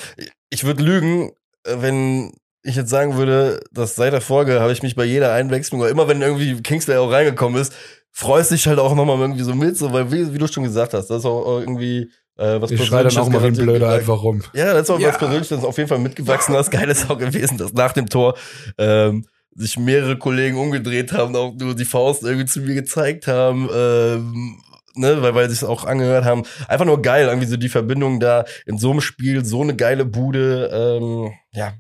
ich 0.50 0.64
würde 0.64 0.84
lügen, 0.84 1.32
äh, 1.66 1.76
wenn 1.80 2.32
ich 2.64 2.76
jetzt 2.76 2.90
sagen 2.90 3.16
würde, 3.18 3.62
dass 3.72 3.96
seit 3.96 4.14
der 4.14 4.22
Folge 4.22 4.60
habe 4.62 4.72
ich 4.72 4.84
mich 4.84 4.96
bei 4.96 5.06
jeder 5.06 5.34
Einwechslung, 5.34 5.82
oder 5.82 5.90
immer 5.90 6.08
wenn 6.08 6.22
irgendwie 6.22 6.62
Kingsley 6.62 6.96
auch 6.98 7.12
reingekommen 7.12 7.62
ist, 7.62 7.74
freust 8.12 8.52
dich 8.52 8.68
halt 8.68 8.80
auch 8.80 8.94
nochmal 8.96 9.20
irgendwie 9.20 9.44
so 9.44 9.54
mit, 9.56 9.76
so, 9.78 9.92
weil 9.92 10.12
wie, 10.12 10.34
wie 10.34 10.38
du 10.38 10.48
schon 10.48 10.64
gesagt 10.64 10.94
hast, 10.94 11.08
das 11.08 11.20
ist 11.20 11.26
auch 11.26 11.60
irgendwie 11.60 12.10
äh, 12.38 12.60
was 12.62 12.72
Ich 12.72 12.84
schreie 12.86 13.04
dann 13.04 13.18
auch 13.18 13.30
mal 13.30 13.44
wie 13.44 13.52
Blöder 13.62 13.90
einfach 13.90 14.24
rum. 14.24 14.42
Ja, 14.54 14.74
das 14.74 14.84
ist 14.84 14.90
auch 14.90 15.00
Ja. 15.00 15.10
was 15.10 15.18
Persönliches, 15.18 15.50
das 15.50 15.64
auf 15.64 15.78
jeden 15.78 15.88
Fall 15.90 16.00
mitgewachsen. 16.00 16.54
Das 16.56 16.72
Geile 16.72 16.92
ist 16.92 17.10
auch 17.10 17.18
gewesen, 17.18 17.58
dass 17.58 17.74
nach 17.74 17.92
dem 17.94 18.08
Tor 18.08 18.36
ähm, 18.78 19.26
sich 19.56 19.78
mehrere 19.78 20.18
Kollegen 20.18 20.58
umgedreht 20.58 21.12
haben, 21.14 21.36
auch 21.36 21.54
nur 21.54 21.76
die 21.76 21.86
Faust 21.86 22.24
irgendwie 22.24 22.46
zu 22.46 22.62
mir 22.62 22.76
gezeigt 22.76 23.28
haben, 23.28 23.70
ähm, 23.74 24.62
ne, 24.96 25.22
weil, 25.22 25.36
weil 25.36 25.50
sie 25.50 25.56
es 25.56 25.64
auch 25.64 25.86
angehört 25.86 26.26
haben. 26.26 26.44
Einfach 26.68 26.86
nur 26.86 27.02
geil, 27.02 27.28
irgendwie 27.28 27.48
so 27.48 27.58
die 27.58 27.70
Verbindung 27.70 28.20
da 28.20 28.46
in 28.66 28.78
so 28.78 28.92
einem 28.92 29.02
Spiel, 29.02 29.46
so 29.46 29.62
eine 29.62 29.76
geile 29.76 30.06
Bude, 30.06 30.70
ähm, 30.74 31.34
ja. 31.52 31.74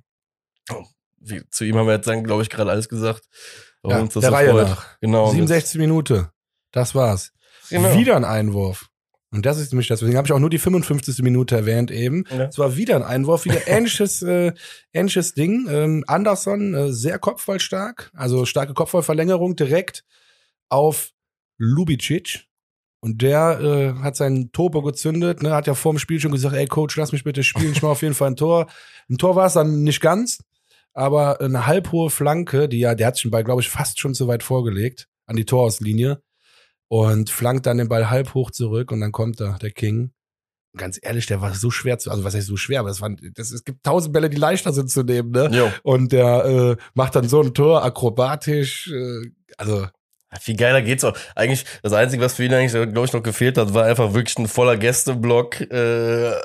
Wie, 1.19 1.41
zu 1.49 1.63
ihm 1.63 1.78
haben 1.78 1.88
wir 1.88 1.93
jetzt 1.93 2.07
dann, 2.07 2.24
glaube 2.24 2.43
ich, 2.43 2.49
gerade 2.49 2.69
alles 2.69 2.89
gesagt. 2.89 3.24
Ja, 3.86 4.01
der 4.01 4.32
Reihe 4.32 4.51
freut. 4.51 4.67
nach. 4.67 4.99
Genau. 4.99 5.30
67 5.30 5.80
Minute. 5.80 6.32
Das 6.71 6.95
war's. 6.95 7.32
Genau. 7.69 7.95
Wieder 7.95 8.15
ein 8.15 8.26
Einwurf. 8.26 8.89
Und 9.34 9.47
das 9.47 9.57
ist 9.57 9.71
nämlich 9.73 9.88
das. 9.88 9.99
Deswegen 9.99 10.17
habe 10.17 10.27
ich 10.27 10.31
auch 10.31 10.39
nur 10.39 10.51
die 10.51 10.59
55. 10.59 11.23
Minute 11.23 11.55
erwähnt 11.55 11.89
eben. 11.89 12.23
Ja. 12.29 12.43
Es 12.43 12.59
war 12.59 12.77
wieder 12.77 12.95
ein 12.95 13.03
Einwurf, 13.03 13.45
wieder 13.45 13.61
ähnliches, 13.67 14.21
äh, 14.21 14.53
ähnliches 14.93 15.34
Ding. 15.34 15.67
Ähm, 15.69 16.03
Anderson, 16.07 16.75
äh, 16.75 16.93
sehr 16.93 17.17
kopfballstark, 17.17 18.11
also 18.13 18.45
starke 18.45 18.75
Kopfballverlängerung 18.75 19.55
direkt 19.55 20.05
auf 20.69 21.11
Lubicic. 21.57 22.45
Und 22.99 23.21
der 23.21 23.59
äh, 23.59 24.01
hat 24.01 24.15
seinen 24.15 24.51
Turbo 24.51 24.81
gezündet, 24.84 25.41
ne, 25.41 25.51
hat 25.51 25.67
ja 25.67 25.73
vor 25.73 25.93
dem 25.93 25.99
Spiel 25.99 26.21
schon 26.21 26.31
gesagt, 26.31 26.55
ey 26.55 26.67
Coach, 26.67 26.95
lass 26.95 27.11
mich 27.11 27.25
bitte 27.25 27.43
spielen, 27.43 27.73
ich 27.73 27.81
mache 27.81 27.91
auf 27.91 28.01
jeden 28.01 28.13
Fall 28.13 28.29
ein 28.29 28.38
Tor. 28.38 28.67
Ein 29.09 29.17
Tor 29.17 29.36
war 29.36 29.47
es 29.47 29.53
dann 29.53 29.84
nicht 29.84 29.99
ganz, 29.99 30.41
aber 30.93 31.41
eine 31.41 31.65
halbhohe 31.67 32.09
Flanke, 32.09 32.69
die 32.69 32.79
ja, 32.79 32.95
der 32.95 33.07
hat 33.07 33.15
sich 33.15 33.23
den 33.23 33.31
Ball, 33.31 33.43
glaube 33.43 33.61
ich, 33.61 33.67
fast 33.67 33.99
schon 33.99 34.13
zu 34.13 34.27
weit 34.27 34.43
vorgelegt 34.43 35.09
an 35.25 35.36
die 35.36 35.45
Torauslinie 35.45 36.21
und 36.93 37.31
flankt 37.31 37.65
dann 37.65 37.79
den 37.79 37.89
Ball 37.89 38.11
halb 38.11 38.35
hoch 38.35 38.51
zurück 38.51 38.91
und 38.91 39.01
dann 39.01 39.11
kommt 39.11 39.39
da 39.41 39.57
der 39.59 39.71
King. 39.71 40.11
Und 40.73 40.79
Ganz 40.79 40.99
ehrlich, 41.01 41.25
der 41.25 41.41
war 41.41 41.55
so 41.55 41.71
schwer 41.71 41.97
zu, 41.97 42.11
also 42.11 42.23
was 42.23 42.35
heißt 42.35 42.45
so 42.45 42.55
schwer, 42.55 42.81
aber 42.81 42.89
das 42.89 43.01
waren, 43.01 43.17
das, 43.33 43.49
es 43.49 43.63
gibt 43.63 43.83
tausend 43.83 44.13
Bälle, 44.13 44.29
die 44.29 44.37
leichter 44.37 44.71
sind 44.73 44.91
zu 44.91 45.01
nehmen, 45.01 45.31
ne? 45.31 45.49
Jo. 45.51 45.71
Und 45.81 46.11
der 46.11 46.45
äh, 46.45 46.83
macht 46.93 47.15
dann 47.15 47.27
so 47.27 47.41
ein 47.41 47.55
Tor, 47.55 47.83
akrobatisch, 47.83 48.91
äh, 48.91 49.31
also 49.57 49.87
Viel 50.39 50.55
geiler 50.55 50.83
geht's 50.83 51.03
auch. 51.03 51.17
Eigentlich, 51.35 51.65
das 51.81 51.93
Einzige, 51.93 52.21
was 52.23 52.35
für 52.35 52.43
ihn 52.43 52.53
eigentlich, 52.53 52.73
glaube 52.93 53.07
ich, 53.07 53.13
noch 53.13 53.23
gefehlt 53.23 53.57
hat, 53.57 53.73
war 53.73 53.85
einfach 53.85 54.13
wirklich 54.13 54.37
ein 54.37 54.47
voller 54.47 54.77
Gästeblock 54.77 55.61
äh, 55.61 56.35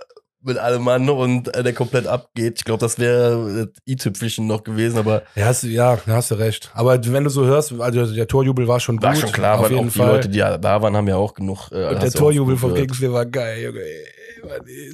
mit 0.48 0.58
allem 0.58 0.82
Mann 0.82 1.08
und 1.08 1.54
äh, 1.54 1.62
der 1.62 1.72
komplett 1.72 2.06
abgeht. 2.06 2.54
Ich 2.58 2.64
glaube, 2.64 2.80
das 2.80 2.98
wäre 2.98 3.66
das 3.66 3.82
i-Tüpfelchen 3.88 4.46
noch 4.46 4.64
gewesen, 4.64 4.98
aber 4.98 5.22
ja, 5.36 5.46
hast, 5.46 5.62
ja, 5.62 5.96
da 6.04 6.12
hast 6.14 6.30
du 6.30 6.34
recht. 6.34 6.70
Aber 6.74 6.98
wenn 7.04 7.24
du 7.24 7.30
so 7.30 7.44
hörst, 7.44 7.72
also 7.78 8.12
der 8.14 8.26
Torjubel 8.26 8.66
war 8.66 8.80
schon 8.80 9.00
war 9.00 9.12
gut, 9.12 9.20
schon 9.20 9.32
klar, 9.32 9.58
auf 9.58 9.64
weil 9.64 9.72
jeden 9.72 9.88
auch 9.88 9.92
die 9.92 9.98
Fall. 9.98 10.08
Leute, 10.08 10.28
die 10.28 10.38
da 10.38 10.82
waren, 10.82 10.96
haben 10.96 11.08
ja 11.08 11.16
auch 11.16 11.34
genug. 11.34 11.70
Äh, 11.70 11.88
und 11.88 12.02
der 12.02 12.10
Torjubel 12.10 12.56
gehört. 12.56 12.76
Kingsley 12.76 13.12
war 13.12 13.26
geil, 13.26 13.62
Junge. 13.62 13.80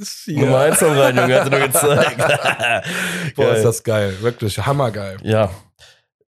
Ist 0.01 0.23
hier? 0.25 0.41
Nummer 0.41 0.61
eins 0.61 0.83
am 0.83 0.99
rein, 0.99 1.17
Junge, 1.17 1.41
hat 1.41 1.53
er 1.53 1.59
nur 1.59 1.69
gezeigt. 1.69 2.17
Boah, 3.37 3.45
Geil. 3.47 3.57
ist 3.57 3.65
das 3.65 3.83
geil. 3.83 4.15
Wirklich 4.21 4.59
hammergeil. 4.59 5.19
Ja. 5.23 5.51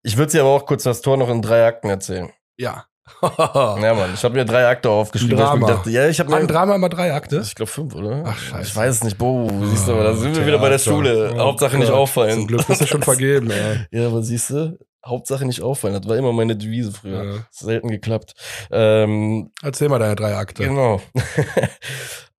Ich 0.02 0.16
würde 0.16 0.32
dir 0.32 0.42
aber 0.42 0.50
auch 0.50 0.66
kurz 0.66 0.84
das 0.84 1.00
Tor 1.00 1.16
noch 1.16 1.28
in 1.28 1.42
drei 1.42 1.66
Akten 1.66 1.88
erzählen. 1.88 2.30
Ja. 2.56 2.84
Ja, 3.22 3.94
Mann, 3.94 4.12
ich 4.14 4.22
habe 4.24 4.34
mir 4.34 4.44
drei 4.44 4.66
Akte 4.66 4.90
aufgeschrieben. 4.90 5.38
Ein 5.38 5.38
weil 5.38 5.46
ich 5.54 5.60
mir 5.60 5.66
Drama. 5.66 5.78
gedacht, 5.82 5.86
ja, 5.94 6.08
ich 6.08 6.18
habe 6.20 6.34
Ein 6.34 6.42
mir 6.42 6.48
Drama 6.48 6.74
immer 6.74 6.88
drei 6.88 7.12
Akte. 7.14 7.40
Ich 7.44 7.54
glaube 7.54 7.70
fünf, 7.70 7.94
oder? 7.94 8.24
Ach, 8.26 8.36
scheiße. 8.38 8.68
Ich 8.68 8.76
weiß 8.76 8.94
es 8.96 9.04
nicht. 9.04 9.16
Boah, 9.18 9.48
siehst 9.64 9.88
du, 9.88 9.92
aber 9.92 10.04
da 10.04 10.14
sind 10.14 10.34
wir 10.36 10.42
Oh, 10.42 10.46
wieder 10.46 10.58
bei 10.58 10.68
der 10.68 10.78
Theater. 10.78 10.96
Schule. 10.96 11.32
Oh 11.36 11.38
Hauptsache 11.40 11.78
nicht 11.78 11.90
auffallen. 11.90 12.32
Zum 12.34 12.46
Glück 12.48 12.66
bist 12.66 12.80
du 12.80 12.86
schon 12.86 13.02
vergeben, 13.04 13.50
ey. 13.50 13.86
Ja, 13.90 14.08
aber 14.08 14.22
siehst 14.22 14.50
du, 14.50 14.78
Hauptsache 15.04 15.44
nicht 15.46 15.62
auffallen. 15.62 15.94
Das 16.00 16.08
war 16.08 16.16
immer 16.16 16.32
meine 16.32 16.56
Devise 16.56 16.92
früher. 16.92 17.24
Ja. 17.24 17.46
Selten 17.50 17.88
geklappt. 17.90 18.34
Ähm, 18.70 19.50
Erzähl 19.62 19.88
mal 19.88 19.98
deine 20.00 20.16
drei 20.16 20.34
Akte. 20.36 20.64
genau. 20.64 21.00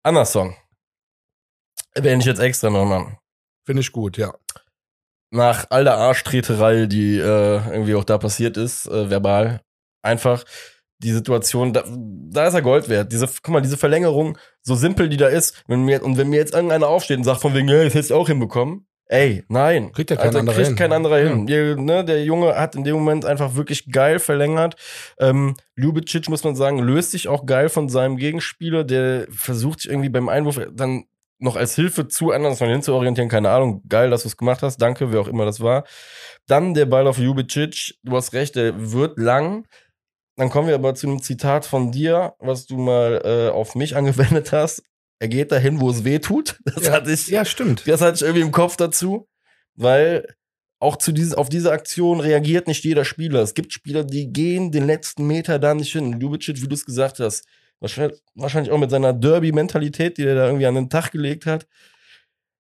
Anna 0.03 0.25
Song. 0.25 0.57
Erwähne 1.95 2.21
ich 2.21 2.27
jetzt 2.27 2.41
extra 2.41 2.71
nochmal. 2.71 3.19
Finde 3.65 3.81
ich 3.83 3.93
gut, 3.93 4.17
ja. 4.19 4.35
Nach 5.31 5.67
all 5.71 5.85
der 5.85 5.97
Arschtreterei, 5.97 6.87
die 6.87 7.19
äh, 7.19 7.57
irgendwie 7.73 7.95
auch 7.95 8.05
da 8.05 8.19
passiert 8.19 8.57
ist, 8.57 8.87
äh, 8.87 9.11
verbal, 9.11 9.61
einfach 10.07 10.45
die 10.99 11.13
Situation, 11.13 11.73
da, 11.73 11.85
da 11.87 12.47
ist 12.47 12.55
er 12.55 12.63
Gold 12.63 12.89
wert. 12.89 13.13
Diese, 13.13 13.27
guck 13.27 13.53
mal, 13.53 13.61
diese 13.61 13.77
Verlängerung, 13.77 14.39
so 14.63 14.75
simpel 14.75 15.09
die 15.09 15.19
da 15.19 15.29
ist, 15.29 15.63
wenn 15.67 15.83
mir, 15.83 16.03
und 16.03 16.17
wenn 16.17 16.29
mir 16.29 16.37
jetzt 16.37 16.55
irgendeiner 16.55 16.89
aufsteht 16.89 17.19
und 17.19 17.25
sagt 17.25 17.43
von 17.43 17.55
wegen, 17.55 17.69
ja, 17.69 17.85
das 17.85 17.95
hättest 17.95 18.11
du 18.11 18.15
auch 18.15 18.29
hinbekommen. 18.29 18.87
Ey, 19.09 19.45
nein. 19.49 19.93
Kriegt 19.93 20.11
ja 20.11 20.17
kein 20.17 20.27
Alter, 20.27 20.41
anderer 20.41 20.57
kriegt 20.57 20.69
hin. 20.69 20.77
kein 20.77 20.93
anderer 20.93 21.19
hin. 21.19 21.47
Ihr, 21.47 21.77
ne, 21.77 22.05
der 22.05 22.25
Junge 22.25 22.57
hat 22.57 22.75
in 22.75 22.83
dem 22.83 22.97
Moment 22.97 23.25
einfach 23.25 23.55
wirklich 23.55 23.91
geil 23.93 24.19
verlängert. 24.19 24.75
Ähm, 25.21 25.55
Ljubicic, 25.77 26.29
muss 26.29 26.43
man 26.43 26.57
sagen, 26.57 26.81
löst 26.81 27.13
sich 27.13 27.29
auch 27.29 27.47
geil 27.47 27.69
von 27.69 27.89
seinem 27.89 28.17
Gegenspieler. 28.17 28.83
Der 28.83 29.29
versucht 29.31 29.81
sich 29.81 29.91
irgendwie 29.91 30.09
beim 30.09 30.29
Einwurf 30.29 30.61
dann 30.73 31.05
noch 31.39 31.55
als 31.55 31.77
Hilfe 31.77 32.09
zu 32.09 32.33
Anderson 32.33 32.69
hinzuorientieren. 32.69 33.31
Keine 33.31 33.51
Ahnung. 33.51 33.83
Geil, 33.89 34.11
dass 34.11 34.23
du 34.23 34.29
es 34.29 34.37
gemacht 34.37 34.63
hast. 34.63 34.79
Danke, 34.79 35.13
wer 35.13 35.21
auch 35.21 35.29
immer 35.29 35.45
das 35.45 35.61
war. 35.61 35.85
Dann 36.49 36.75
der 36.75 36.87
Ball 36.87 37.07
auf 37.07 37.19
Ljubicic. 37.19 37.95
Du 38.03 38.17
hast 38.17 38.33
recht, 38.33 38.57
der 38.57 38.91
wird 38.93 39.19
lang. 39.21 39.69
Dann 40.37 40.51
kommen 40.51 40.69
wir 40.69 40.75
aber 40.75 40.95
zu 40.95 41.07
einem 41.07 41.23
Zitat 41.23 41.65
von 41.65 41.91
dir, 41.93 42.35
was 42.39 42.67
du 42.67 42.77
mal 42.77 43.23
äh, 43.25 43.51
auf 43.51 43.75
mich 43.75 43.97
angewendet 43.97 44.53
hast. 44.53 44.83
Er 45.19 45.29
geht 45.29 45.51
dahin, 45.51 45.81
wo 45.81 45.91
es 45.91 46.05
weh 46.05 46.19
tut. 46.19 46.61
Das 46.65 46.87
ja, 46.87 46.93
hatte 46.93 47.11
ich. 47.11 47.29
Ja, 47.29 47.45
stimmt. 47.45 47.87
Das 47.87 48.01
hatte 48.03 48.17
ich 48.17 48.23
irgendwie 48.23 48.43
im 48.43 48.53
Kopf 48.53 48.77
dazu, 48.77 49.29
weil 49.75 50.27
auch 50.79 50.97
zu 50.97 51.13
dieses, 51.13 51.35
auf 51.35 51.49
diese 51.49 51.73
Aktion 51.73 52.21
reagiert 52.21 52.69
nicht 52.69 52.85
jeder 52.85 53.05
Spieler. 53.05 53.41
Es 53.41 53.55
gibt 53.55 53.73
Spieler, 53.73 54.05
die 54.05 54.31
gehen 54.31 54.73
den 54.73 54.87
letzten 54.87 55.27
Meter 55.27 55.59
da 55.59 55.75
nicht 55.75 55.93
hin. 55.93 56.21
Ljubicic, 56.21 56.61
wie 56.63 56.69
du 56.69 56.75
es 56.75 56.85
gesagt 56.85 57.19
hast, 57.19 57.47
wahrscheinlich, 57.81 58.21
wahrscheinlich 58.35 58.71
auch 58.73 58.79
mit 58.79 58.91
seiner 58.91 59.15
Derby-Mentalität, 59.15 60.19
die 60.19 60.25
er 60.25 60.35
da 60.35 60.47
irgendwie 60.47 60.67
an 60.67 60.75
den 60.75 60.91
Tag 60.91 61.13
gelegt 61.13 61.47
hat, 61.47 61.67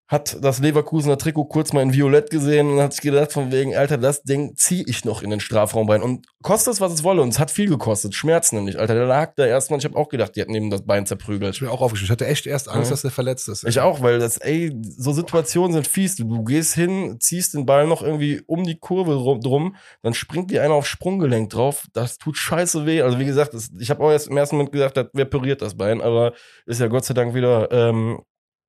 hat 0.08 0.36
das 0.40 0.60
Leverkusener 0.60 1.18
Trikot 1.18 1.46
kurz 1.46 1.72
mal 1.72 1.82
in 1.82 1.92
Violett 1.92 2.30
gesehen 2.30 2.70
und 2.70 2.80
hat 2.80 2.92
sich 2.92 3.02
gedacht, 3.02 3.32
von 3.32 3.50
wegen, 3.50 3.74
Alter, 3.74 3.98
das 3.98 4.22
Ding 4.22 4.54
zieh 4.54 4.84
ich 4.86 5.04
noch 5.04 5.20
in 5.20 5.30
den 5.30 5.40
Strafraum 5.40 5.90
rein. 5.90 6.00
Und 6.00 6.26
kostet 6.42 6.74
es, 6.74 6.80
was 6.80 6.92
es 6.92 7.02
wolle. 7.02 7.22
Und 7.22 7.30
es 7.30 7.40
hat 7.40 7.50
viel 7.50 7.68
gekostet. 7.68 8.14
Schmerzen 8.14 8.54
nämlich. 8.54 8.78
Alter, 8.78 8.94
der 8.94 9.06
lag 9.06 9.34
da 9.34 9.44
erstmal. 9.46 9.80
Ich 9.80 9.84
habe 9.84 9.96
auch 9.96 10.08
gedacht, 10.08 10.36
die 10.36 10.40
hätten 10.42 10.54
ihm 10.54 10.70
das 10.70 10.84
Bein 10.86 11.06
zerprügelt. 11.06 11.54
Ich 11.54 11.60
bin 11.60 11.68
auch 11.68 11.80
aufgeschrieben. 11.80 12.06
Ich 12.06 12.10
hatte 12.12 12.26
echt 12.26 12.46
erst 12.46 12.68
Angst, 12.68 12.90
Mhm. 12.90 12.92
dass 12.92 13.02
der 13.02 13.10
verletzt 13.10 13.48
ist. 13.48 13.64
Ich 13.64 13.80
auch, 13.80 14.00
weil 14.00 14.20
das, 14.20 14.38
ey, 14.38 14.72
so 14.96 15.12
Situationen 15.12 15.72
sind 15.72 15.88
fies. 15.88 16.14
Du, 16.14 16.44
gehst 16.44 16.74
hin, 16.74 17.16
ziehst 17.18 17.54
den 17.54 17.66
Ball 17.66 17.88
noch 17.88 18.02
irgendwie 18.02 18.42
um 18.46 18.62
die 18.62 18.78
Kurve 18.78 19.14
rum, 19.16 19.40
drum, 19.40 19.74
dann 20.02 20.14
springt 20.14 20.52
dir 20.52 20.62
einer 20.62 20.74
aufs 20.74 20.88
Sprunggelenk 20.88 21.50
drauf. 21.50 21.86
Das 21.94 22.18
tut 22.18 22.36
scheiße 22.36 22.86
weh. 22.86 23.02
Also 23.02 23.18
wie 23.18 23.24
gesagt, 23.26 23.54
das, 23.54 23.70
ich 23.76 23.90
habe 23.90 24.04
auch 24.04 24.12
erst 24.12 24.28
im 24.28 24.36
ersten 24.36 24.54
Moment 24.56 24.70
gesagt, 24.72 24.96
das, 24.96 25.06
wer 25.14 25.24
püriert 25.24 25.62
das 25.62 25.76
Bein, 25.76 26.00
aber 26.00 26.32
ist 26.64 26.80
ja 26.80 26.86
Gott 26.86 27.04
sei 27.04 27.14
Dank 27.14 27.34
wieder 27.34 27.72
ähm, 27.72 28.20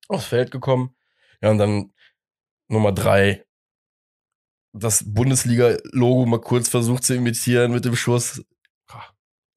aufs 0.08 0.24
Feld 0.24 0.50
gekommen. 0.50 0.94
Ja, 1.42 1.50
und 1.50 1.58
dann 1.58 1.92
Nummer 2.68 2.92
drei. 2.92 3.44
Das 4.72 5.02
Bundesliga-Logo 5.06 6.26
mal 6.26 6.40
kurz 6.40 6.68
versucht 6.68 7.04
zu 7.04 7.14
imitieren 7.14 7.72
mit 7.72 7.84
dem 7.84 7.96
Schuss. 7.96 8.42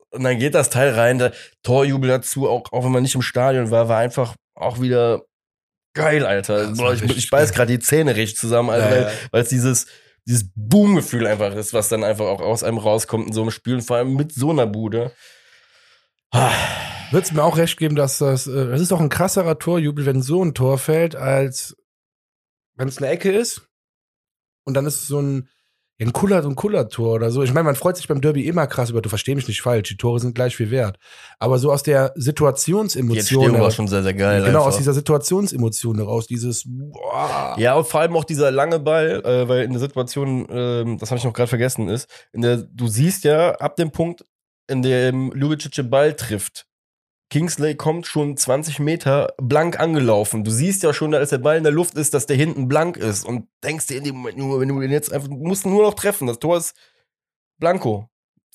Und 0.09 0.23
dann 0.23 0.39
geht 0.39 0.55
das 0.55 0.69
Teil 0.69 0.93
rein, 0.93 1.19
der 1.19 1.33
Torjubel 1.63 2.09
dazu, 2.09 2.49
auch, 2.49 2.71
auch 2.71 2.83
wenn 2.83 2.91
man 2.91 3.03
nicht 3.03 3.15
im 3.15 3.21
Stadion 3.21 3.71
war, 3.71 3.87
war 3.87 3.99
einfach 3.99 4.35
auch 4.55 4.81
wieder 4.81 5.23
geil, 5.93 6.25
Alter. 6.25 6.67
Das 6.67 6.77
Boah, 6.77 6.93
ich, 6.93 7.03
ich 7.03 7.29
beiß 7.29 7.53
gerade 7.53 7.71
die 7.71 7.79
Zähne 7.79 8.15
richtig 8.15 8.37
zusammen, 8.37 8.69
Alter, 8.69 8.89
Ja, 8.89 8.91
weil, 8.91 9.01
ja. 9.03 9.11
weil 9.31 9.43
es 9.43 9.49
dieses, 9.49 9.87
dieses 10.25 10.49
Boom-Gefühl 10.55 11.27
einfach 11.27 11.55
ist, 11.55 11.73
was 11.73 11.87
dann 11.87 12.03
einfach 12.03 12.25
auch 12.25 12.41
aus 12.41 12.63
einem 12.63 12.77
rauskommt 12.77 13.27
in 13.27 13.33
so 13.33 13.41
einem 13.41 13.51
Spiel 13.51 13.75
und 13.75 13.81
vor 13.83 13.97
allem 13.97 14.15
mit 14.15 14.33
so 14.33 14.51
einer 14.51 14.67
Bude. 14.67 15.13
Ah, 16.31 16.51
Würdest 17.11 17.31
du 17.31 17.35
mir 17.35 17.43
auch 17.43 17.57
recht 17.57 17.77
geben, 17.77 17.95
dass 17.95 18.17
das, 18.17 18.47
äh, 18.47 18.67
das 18.69 18.81
ist 18.81 18.91
doch 18.91 18.99
ein 19.01 19.09
krasserer 19.09 19.59
Torjubel, 19.59 20.05
wenn 20.05 20.21
so 20.21 20.43
ein 20.43 20.53
Tor 20.53 20.77
fällt, 20.77 21.15
als 21.15 21.75
wenn 22.75 22.87
es 22.87 22.97
eine 22.97 23.07
Ecke 23.07 23.31
ist 23.31 23.67
und 24.65 24.73
dann 24.75 24.85
ist 24.85 24.95
es 24.95 25.07
so 25.07 25.19
ein, 25.21 25.49
ein 25.99 26.13
Kuller, 26.13 26.43
ein 26.43 26.55
Kuller-Tor 26.55 27.13
oder 27.13 27.29
so. 27.29 27.43
Ich 27.43 27.53
meine, 27.53 27.65
man 27.65 27.75
freut 27.75 27.95
sich 27.95 28.07
beim 28.07 28.21
Derby 28.21 28.47
immer 28.47 28.65
krass 28.65 28.89
über, 28.89 29.03
du 29.03 29.09
versteh 29.09 29.35
mich 29.35 29.47
nicht 29.47 29.61
falsch, 29.61 29.89
die 29.89 29.97
Tore 29.97 30.19
sind 30.19 30.33
gleich 30.33 30.55
viel 30.55 30.71
wert. 30.71 30.97
Aber 31.37 31.59
so 31.59 31.71
aus 31.71 31.83
der 31.83 32.09
Die 32.15 32.21
Situationsemotion, 32.21 33.17
Entstehung 33.19 33.45
war 33.51 33.59
heraus- 33.59 33.75
schon 33.75 33.87
sehr, 33.87 34.01
sehr 34.01 34.15
geil. 34.15 34.43
genau, 34.43 34.59
aus 34.61 34.65
einfach. 34.67 34.77
dieser 34.79 34.93
Situationsemotion 34.93 35.97
heraus, 35.97 36.25
dieses, 36.25 36.63
boah, 36.65 37.55
Ja, 37.59 37.75
und 37.75 37.85
vor 37.87 37.99
allem 37.99 38.15
auch 38.15 38.23
dieser 38.23 38.49
lange 38.49 38.79
Ball, 38.79 39.23
äh, 39.23 39.47
weil 39.47 39.63
in 39.63 39.71
der 39.73 39.79
Situation, 39.79 40.47
ähm, 40.49 40.97
das 40.97 41.11
habe 41.11 41.19
ich 41.19 41.23
noch 41.25 41.33
gerade 41.33 41.49
vergessen, 41.49 41.87
ist, 41.87 42.07
in 42.33 42.41
der, 42.41 42.57
du 42.57 42.87
siehst 42.87 43.23
ja 43.23 43.51
ab 43.57 43.75
dem 43.75 43.91
Punkt, 43.91 44.25
in 44.67 44.81
dem 44.81 45.31
Ljubicic 45.33 45.73
den 45.73 45.91
Ball 45.91 46.15
trifft, 46.15 46.65
Kingsley 47.31 47.75
kommt 47.75 48.05
schon 48.05 48.35
20 48.37 48.79
Meter 48.79 49.33
blank 49.41 49.79
angelaufen. 49.79 50.43
Du 50.43 50.51
siehst 50.51 50.83
ja 50.83 50.93
schon, 50.93 51.15
als 51.15 51.29
der 51.31 51.37
Ball 51.39 51.57
in 51.57 51.63
der 51.63 51.71
Luft 51.71 51.95
ist, 51.95 52.13
dass 52.13 52.25
der 52.27 52.35
hinten 52.35 52.67
blank 52.67 52.97
ist 52.97 53.25
und 53.25 53.47
denkst 53.63 53.87
dir 53.87 53.97
in 53.97 54.03
dem 54.03 54.17
Moment 54.17 54.37
nur, 54.37 54.59
wenn 54.59 54.67
du 54.67 54.81
ihn 54.81 54.91
jetzt 54.91 55.11
einfach, 55.13 55.29
du 55.29 55.35
musst 55.35 55.65
nur 55.65 55.81
noch 55.81 55.93
treffen. 55.95 56.27
Das 56.27 56.39
Tor 56.39 56.57
ist 56.57 56.75
blanko. 57.57 58.07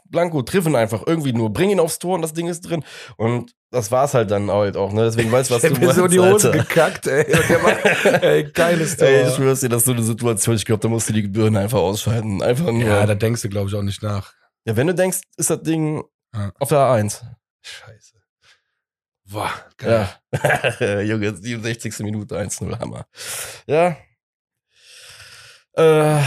Blanco, 0.09 0.43
triff 0.43 0.67
ihn 0.67 0.77
einfach 0.77 1.03
irgendwie 1.05 1.33
nur, 1.33 1.53
bring 1.53 1.71
ihn 1.71 1.81
aufs 1.81 1.99
Tor 1.99 2.15
und 2.15 2.23
das 2.23 2.33
Ding 2.33 2.47
ist 2.47 2.61
drin. 2.61 2.85
Und 3.17 3.57
das 3.73 3.91
war's 3.91 4.15
halt 4.15 4.31
dann 4.31 4.51
halt 4.53 4.77
auch, 4.77 4.93
ne? 4.93 5.03
Deswegen 5.03 5.33
weißt 5.33 5.51
du, 5.51 5.55
was 5.57 5.65
Ich 5.65 5.73
du 5.73 5.81
mir 5.81 5.87
meinst, 5.87 5.99
so 5.99 6.07
die 6.07 6.21
Hose 6.21 6.53
gekackt, 6.53 7.09
ey. 7.09 7.27
Macht, 7.61 8.05
ey, 8.23 8.45
geiles 8.53 8.97
Tor. 8.97 9.09
Ey, 9.09 9.27
ich 9.27 9.35
schwör's 9.35 9.61
dir, 9.61 9.69
das 9.69 9.79
ist 9.83 9.87
so 9.87 9.93
eine 9.93 10.05
Situation, 10.05 10.55
ich 10.55 10.65
glaube, 10.65 10.81
da 10.81 10.89
musst 10.89 11.09
du 11.09 11.13
die 11.13 11.23
Gebühren 11.23 11.57
einfach 11.57 11.79
ausschalten. 11.81 12.41
Einfach 12.41 12.67
nur. 12.67 12.83
ja, 12.83 13.01
Ja, 13.01 13.07
da 13.07 13.15
denkst 13.17 13.43
du, 13.43 13.49
glaube 13.49 13.69
ich, 13.69 13.75
auch 13.75 13.83
nicht 13.83 14.01
nach. 14.03 14.33
wenn 14.65 14.87
du 14.87 14.95
denkst, 14.95 15.23
ist 15.39 15.51
das 15.51 15.63
Ding 15.63 16.05
Ja. 16.35 16.53
auf 16.61 16.69
der 16.69 16.79
A1. 16.79 17.23
Scheiße. 17.63 18.16
Boah, 19.29 19.53
geil. 19.77 20.09
Ja. 20.81 21.01
Junge, 21.03 21.37
67. 21.37 21.99
Minute 22.01 22.39
1-0, 22.39 22.79
Hammer. 22.79 23.07
Ja. 23.67 23.97
Äh, 25.77 26.21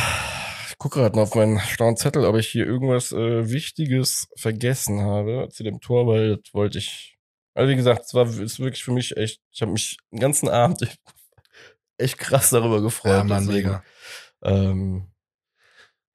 ich 0.69 0.77
gucke 0.77 0.99
gerade 0.99 1.15
mal 1.15 1.23
auf 1.23 1.35
meinen 1.35 1.59
schlauen 1.59 1.97
Zettel, 1.97 2.25
ob 2.25 2.35
ich 2.35 2.47
hier 2.49 2.65
irgendwas 2.65 3.11
äh, 3.11 3.49
Wichtiges 3.49 4.27
vergessen 4.35 5.01
habe 5.01 5.49
zu 5.51 5.63
dem 5.63 5.79
Tor, 5.81 6.07
weil 6.07 6.37
das 6.37 6.53
wollte 6.53 6.77
ich. 6.77 7.17
Also 7.55 7.71
wie 7.71 7.75
gesagt, 7.75 8.05
es 8.05 8.13
war 8.13 8.27
ist 8.27 8.59
wirklich 8.59 8.83
für 8.83 8.91
mich 8.91 9.17
echt, 9.17 9.41
ich 9.51 9.61
habe 9.61 9.71
mich 9.71 9.97
den 10.11 10.19
ganzen 10.19 10.47
Abend 10.49 10.87
echt 11.97 12.17
krass 12.17 12.49
darüber 12.51 12.81
gefreut. 12.81 13.11
Ja, 13.11 13.23
Mann, 13.23 13.47
deswegen, 13.47 13.69
mega. 13.69 13.83
Ähm, 14.43 15.07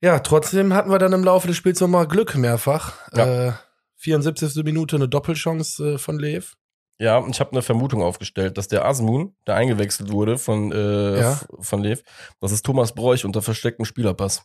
Ja, 0.01 0.21
trotzdem 0.21 0.73
hatten 0.75 0.91
wir 0.91 0.99
dann 0.99 1.13
im 1.13 1.25
Laufe 1.25 1.49
des 1.49 1.57
Spiels 1.57 1.81
nochmal 1.81 2.07
Glück 2.07 2.35
mehrfach. 2.35 2.95
Ja. 3.15 3.49
Äh, 3.49 3.53
74. 3.97 4.63
Minute 4.65 4.97
eine 4.97 5.09
Doppelchance 5.09 5.95
äh, 5.95 5.99
von 5.99 6.19
Lev. 6.19 6.55
Ja, 7.01 7.19
und 7.19 7.31
ich 7.35 7.41
habe 7.41 7.51
eine 7.53 7.63
Vermutung 7.63 8.03
aufgestellt, 8.03 8.57
dass 8.57 8.69
der 8.69 8.85
Asmun, 8.85 9.35
der 9.47 9.57
eingewechselt 9.57 10.13
wurde 10.13 10.39
von, 10.39 10.71
äh, 10.73 11.19
Ja. 11.21 11.41
von 11.61 11.83
Lev, 11.83 12.03
das 12.41 12.53
ist 12.53 12.65
Thomas 12.65 12.95
Bräuch 12.95 13.25
unter 13.25 13.43
verstecktem 13.43 13.85
Spielerpass. 13.85 14.45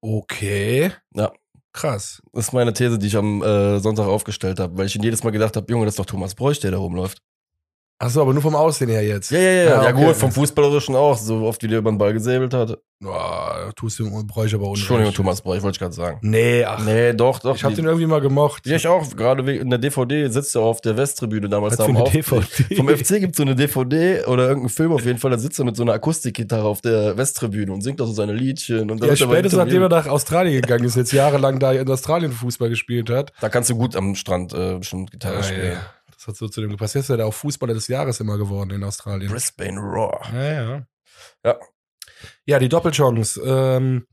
Okay. 0.00 0.92
Ja. 1.14 1.32
Krass. 1.72 2.22
Das 2.32 2.46
ist 2.46 2.52
meine 2.52 2.72
These, 2.72 2.98
die 2.98 3.08
ich 3.08 3.16
am 3.16 3.42
äh, 3.42 3.80
Sonntag 3.80 4.06
aufgestellt 4.06 4.60
habe, 4.60 4.78
weil 4.78 4.86
ich 4.86 4.94
ihn 4.94 5.02
jedes 5.02 5.24
Mal 5.24 5.30
gedacht 5.30 5.56
habe, 5.56 5.66
Junge, 5.68 5.86
das 5.86 5.94
ist 5.94 5.98
doch 5.98 6.06
Thomas 6.06 6.34
Bräuch, 6.36 6.60
der 6.60 6.70
da 6.70 6.76
rumläuft. 6.78 7.18
Achso, 7.96 8.20
aber 8.22 8.32
nur 8.32 8.42
vom 8.42 8.56
Aussehen 8.56 8.88
her 8.90 9.04
jetzt. 9.04 9.30
Ja, 9.30 9.38
ja, 9.38 9.50
ja. 9.52 9.78
Ah, 9.78 9.84
Ja, 9.84 9.90
okay. 9.94 10.04
gut, 10.06 10.16
vom 10.16 10.32
Fußballerischen 10.32 10.96
auch, 10.96 11.16
so 11.16 11.42
oft 11.46 11.62
wie 11.62 11.68
der 11.68 11.78
über 11.78 11.90
den 11.92 11.96
Ball 11.98 12.12
gesäbelt 12.12 12.52
hat. 12.52 12.76
Boah, 13.00 13.70
tust 13.76 13.98
du 13.98 14.10
bräuchte 14.26 14.56
aber 14.56 14.64
unrecht. 14.66 14.80
Entschuldigung, 14.82 15.14
Thomas 15.14 15.40
Bräuch, 15.42 15.62
wollte 15.62 15.76
ich 15.76 15.78
gerade 15.78 15.94
sagen. 15.94 16.18
Nee, 16.22 16.64
ach. 16.64 16.82
Nee, 16.84 17.12
doch, 17.12 17.38
doch. 17.38 17.54
ich 17.54 17.62
hab 17.62 17.70
die- 17.70 17.76
den 17.76 17.84
irgendwie 17.84 18.06
mal 18.06 18.20
gemocht. 18.20 18.66
ja, 18.66 18.76
ich 18.76 18.86
auch. 18.88 19.14
Gerade 19.16 19.54
in 19.54 19.70
der 19.70 19.78
DVD 19.78 20.28
sitzt 20.28 20.56
er 20.56 20.62
auf 20.62 20.80
der 20.80 20.96
Westtribüne 20.96 21.48
damals 21.48 21.72
Was 21.78 21.78
da 21.78 21.84
für 21.84 21.90
eine. 21.98 22.10
DVD? 22.10 22.74
Vom 22.76 22.88
FC 22.88 23.20
gibt 23.20 23.36
so 23.36 23.42
eine 23.44 23.54
DVD 23.54 24.24
oder 24.24 24.44
irgendeinen 24.48 24.70
Film 24.70 24.92
auf 24.92 25.04
jeden 25.04 25.18
Fall, 25.18 25.30
da 25.30 25.38
sitzt 25.38 25.58
er 25.60 25.64
mit 25.64 25.76
so 25.76 25.82
einer 25.82 25.92
Akustikgitarre 25.92 26.64
auf 26.66 26.80
der 26.80 27.16
Westtribüne 27.16 27.72
und 27.72 27.82
singt 27.82 28.00
da 28.00 28.06
so 28.06 28.12
seine 28.12 28.32
Liedchen. 28.32 28.90
Und 28.90 29.00
dann 29.02 29.10
Ja, 29.10 29.16
spätestens 29.16 29.58
nachdem 29.58 29.82
er 29.82 29.88
nach 29.88 30.06
Australien 30.08 30.60
gegangen 30.60 30.84
ist, 30.84 30.96
jetzt 30.96 31.12
jahrelang 31.12 31.58
da 31.60 31.72
in 31.72 31.88
Australien 31.88 32.32
Fußball 32.32 32.70
gespielt 32.70 33.08
hat. 33.10 33.32
Da 33.40 33.48
kannst 33.50 33.70
du 33.70 33.76
gut 33.76 33.94
am 33.96 34.14
Strand 34.14 34.52
äh, 34.52 34.78
bestimmt 34.78 35.10
Gitarre 35.12 35.42
spielen. 35.44 35.76
Das 36.24 36.28
hat 36.28 36.36
so 36.36 36.48
zu 36.48 36.60
dem 36.60 36.70
gepasst. 36.70 36.94
Jetzt 36.94 37.04
ist 37.04 37.10
er 37.10 37.18
da 37.18 37.24
auch 37.26 37.34
Fußballer 37.34 37.74
des 37.74 37.88
Jahres 37.88 38.20
immer 38.20 38.38
geworden 38.38 38.70
in 38.70 38.82
Australien. 38.84 39.30
Brisbane 39.30 39.78
Raw. 39.78 40.18
Ja, 40.32 40.52
ja. 40.52 40.86
Ja. 41.44 41.58
Ja, 42.46 42.58
die 42.58 42.68
Doppelchance. 42.68 43.40
Ähm, 43.44 44.06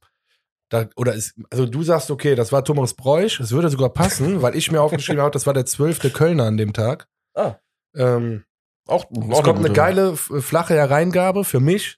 da, 0.69 0.87
oder 0.95 1.13
ist, 1.13 1.35
also 1.49 1.65
du 1.65 1.83
sagst, 1.83 2.11
okay, 2.11 2.35
das 2.35 2.51
war 2.51 2.63
Thomas 2.63 2.93
Bräuch. 2.93 3.39
Es 3.39 3.51
würde 3.51 3.69
sogar 3.69 3.89
passen, 3.89 4.41
weil 4.41 4.55
ich 4.55 4.71
mir 4.71 4.81
aufgeschrieben 4.81 5.21
habe, 5.21 5.31
das 5.31 5.45
war 5.45 5.53
der 5.53 5.65
zwölfte 5.65 6.09
Kölner 6.09 6.45
an 6.45 6.57
dem 6.57 6.73
Tag. 6.73 7.07
Ah, 7.33 7.55
Ähm, 7.95 8.43
auch, 8.87 9.05
es 9.11 9.37
auch 9.37 9.43
kommt 9.43 9.59
eine 9.59 9.71
geile, 9.73 10.11
f- 10.13 10.31
flache 10.39 10.73
Hereingabe 10.73 11.43
für 11.45 11.59
mich. 11.59 11.97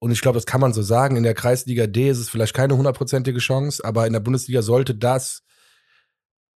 Und 0.00 0.10
ich 0.10 0.20
glaube, 0.20 0.36
das 0.36 0.44
kann 0.46 0.60
man 0.60 0.74
so 0.74 0.82
sagen. 0.82 1.16
In 1.16 1.22
der 1.22 1.34
Kreisliga 1.34 1.86
D 1.86 2.10
ist 2.10 2.18
es 2.18 2.28
vielleicht 2.28 2.52
keine 2.54 2.76
hundertprozentige 2.76 3.38
Chance, 3.38 3.82
aber 3.84 4.06
in 4.06 4.12
der 4.12 4.20
Bundesliga 4.20 4.60
sollte 4.60 4.94
das, 4.94 5.42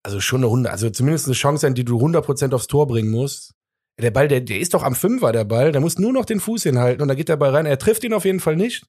also 0.06 0.20
schon 0.20 0.42
eine 0.42 0.50
Hunde, 0.50 0.70
also 0.70 0.88
zumindest 0.88 1.26
eine 1.26 1.34
Chance 1.34 1.62
sein, 1.62 1.74
die 1.74 1.84
du 1.84 1.98
100% 1.98 2.54
aufs 2.54 2.68
Tor 2.68 2.86
bringen 2.86 3.10
musst. 3.10 3.54
Der 3.98 4.12
Ball, 4.12 4.28
der, 4.28 4.40
der 4.40 4.60
ist 4.60 4.72
doch 4.72 4.84
am 4.84 4.94
Fünfer, 4.94 5.32
der 5.32 5.44
Ball. 5.44 5.72
Der 5.72 5.80
muss 5.80 5.98
nur 5.98 6.12
noch 6.12 6.24
den 6.24 6.38
Fuß 6.38 6.62
hinhalten 6.62 7.02
und 7.02 7.08
da 7.08 7.14
geht 7.14 7.28
der 7.28 7.36
Ball 7.36 7.50
rein. 7.50 7.66
Er 7.66 7.76
trifft 7.76 8.04
ihn 8.04 8.12
auf 8.12 8.24
jeden 8.24 8.38
Fall 8.38 8.54
nicht. 8.54 8.86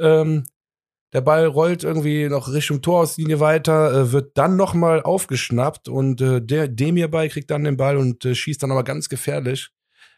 Ähm, 0.00 0.46
der 1.12 1.20
Ball 1.20 1.46
rollt 1.46 1.84
irgendwie 1.84 2.28
noch 2.28 2.52
Richtung 2.52 2.82
Torauslinie 2.82 3.38
weiter, 3.38 3.92
äh, 3.92 4.12
wird 4.12 4.36
dann 4.36 4.56
nochmal 4.56 5.00
aufgeschnappt 5.00 5.88
und 5.88 6.20
äh, 6.20 6.42
der 6.42 6.66
Demir 6.66 7.08
bei 7.08 7.28
kriegt 7.28 7.52
dann 7.52 7.62
den 7.62 7.76
Ball 7.76 7.96
und 7.96 8.24
äh, 8.24 8.34
schießt 8.34 8.60
dann 8.60 8.72
aber 8.72 8.82
ganz 8.82 9.08
gefährlich. 9.08 9.70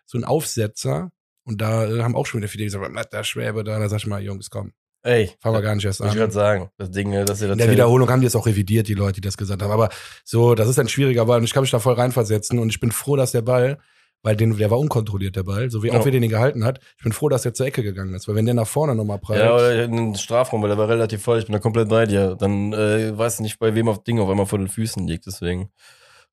So 0.06 0.16
ein 0.16 0.24
Aufsetzer. 0.24 1.10
Und 1.44 1.60
da 1.60 1.86
äh, 1.86 2.02
haben 2.02 2.16
auch 2.16 2.24
schon 2.24 2.40
wieder 2.40 2.48
viele 2.48 2.64
gesagt, 2.64 2.90
macht 2.90 3.12
der 3.12 3.24
Schwäbe 3.24 3.62
da? 3.62 3.78
Da 3.78 3.90
sag 3.90 3.98
ich 3.98 4.06
mal, 4.06 4.22
Jungs, 4.22 4.48
komm, 4.48 4.72
Ey, 5.02 5.30
fangen 5.40 5.54
wir 5.56 5.62
gar 5.62 5.74
nicht 5.74 5.84
erst 5.84 6.00
wollte 6.00 6.10
ich 6.12 6.16
gerade 6.18 6.26
an. 6.26 6.30
sagen, 6.32 6.70
das 6.76 6.90
Ding, 6.90 7.12
äh, 7.12 7.24
dass 7.24 7.40
ihr 7.40 7.48
das 7.48 7.54
In 7.54 7.58
der 7.58 7.70
Wiederholung 7.70 8.10
haben 8.10 8.20
die 8.20 8.26
es 8.26 8.36
auch 8.36 8.46
revidiert, 8.46 8.86
die 8.88 8.94
Leute, 8.94 9.14
die 9.14 9.20
das 9.22 9.36
gesagt 9.38 9.62
haben. 9.62 9.70
Aber 9.72 9.88
so, 10.24 10.54
das 10.54 10.68
ist 10.68 10.78
ein 10.78 10.88
schwieriger 10.88 11.24
Ball 11.24 11.38
und 11.38 11.44
ich 11.44 11.52
kann 11.54 11.62
mich 11.62 11.70
da 11.70 11.78
voll 11.78 11.94
reinversetzen 11.94 12.58
und 12.58 12.68
ich 12.68 12.80
bin 12.80 12.92
froh, 12.92 13.16
dass 13.16 13.32
der 13.32 13.40
Ball, 13.40 13.78
weil 14.22 14.36
den, 14.36 14.58
der 14.58 14.70
war 14.70 14.78
unkontrolliert, 14.78 15.36
der 15.36 15.44
Ball, 15.44 15.70
so 15.70 15.82
wie 15.82 15.88
Ja. 15.88 15.98
auch 15.98 16.04
wer 16.04 16.12
den 16.12 16.28
gehalten 16.28 16.64
hat. 16.64 16.80
Ich 16.98 17.02
bin 17.02 17.12
froh, 17.12 17.30
dass 17.30 17.42
der 17.42 17.54
zur 17.54 17.64
Ecke 17.64 17.82
gegangen 17.82 18.12
ist, 18.12 18.28
weil 18.28 18.34
wenn 18.34 18.44
der 18.44 18.52
nach 18.54 18.66
vorne 18.66 18.94
nochmal 18.94 19.18
prallt. 19.18 19.40
Ja, 19.40 19.54
oder 19.54 19.84
in 19.84 19.96
den 19.96 20.14
Strafraum, 20.16 20.60
weil 20.60 20.68
der 20.68 20.76
war 20.76 20.88
relativ 20.90 21.22
voll. 21.22 21.38
Ich 21.38 21.46
bin 21.46 21.54
da 21.54 21.58
komplett 21.60 21.88
bei 21.88 22.04
dir. 22.04 22.36
Dann 22.38 22.74
äh, 22.74 23.16
weiß 23.16 23.36
ich 23.36 23.40
nicht, 23.40 23.58
bei 23.58 23.74
wem 23.74 23.88
auf 23.88 24.04
Ding 24.04 24.20
auf 24.20 24.28
einmal 24.28 24.44
vor 24.44 24.58
den 24.58 24.68
Füßen 24.68 25.06
liegt. 25.06 25.24
Deswegen, 25.24 25.70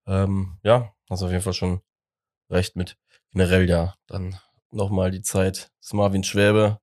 ähm, 0.06 0.58
ja, 0.64 0.92
hast 1.10 1.24
auf 1.24 1.32
jeden 1.32 1.42
Fall 1.44 1.54
schon 1.54 1.80
recht 2.50 2.76
mit. 2.76 2.98
Generell 3.32 3.70
ja, 3.70 3.96
dann 4.08 4.36
nochmal 4.72 5.12
die 5.12 5.22
Zeit 5.22 5.70
des 5.82 5.94
Marvin 5.94 6.26
Schwäbe. 6.26 6.80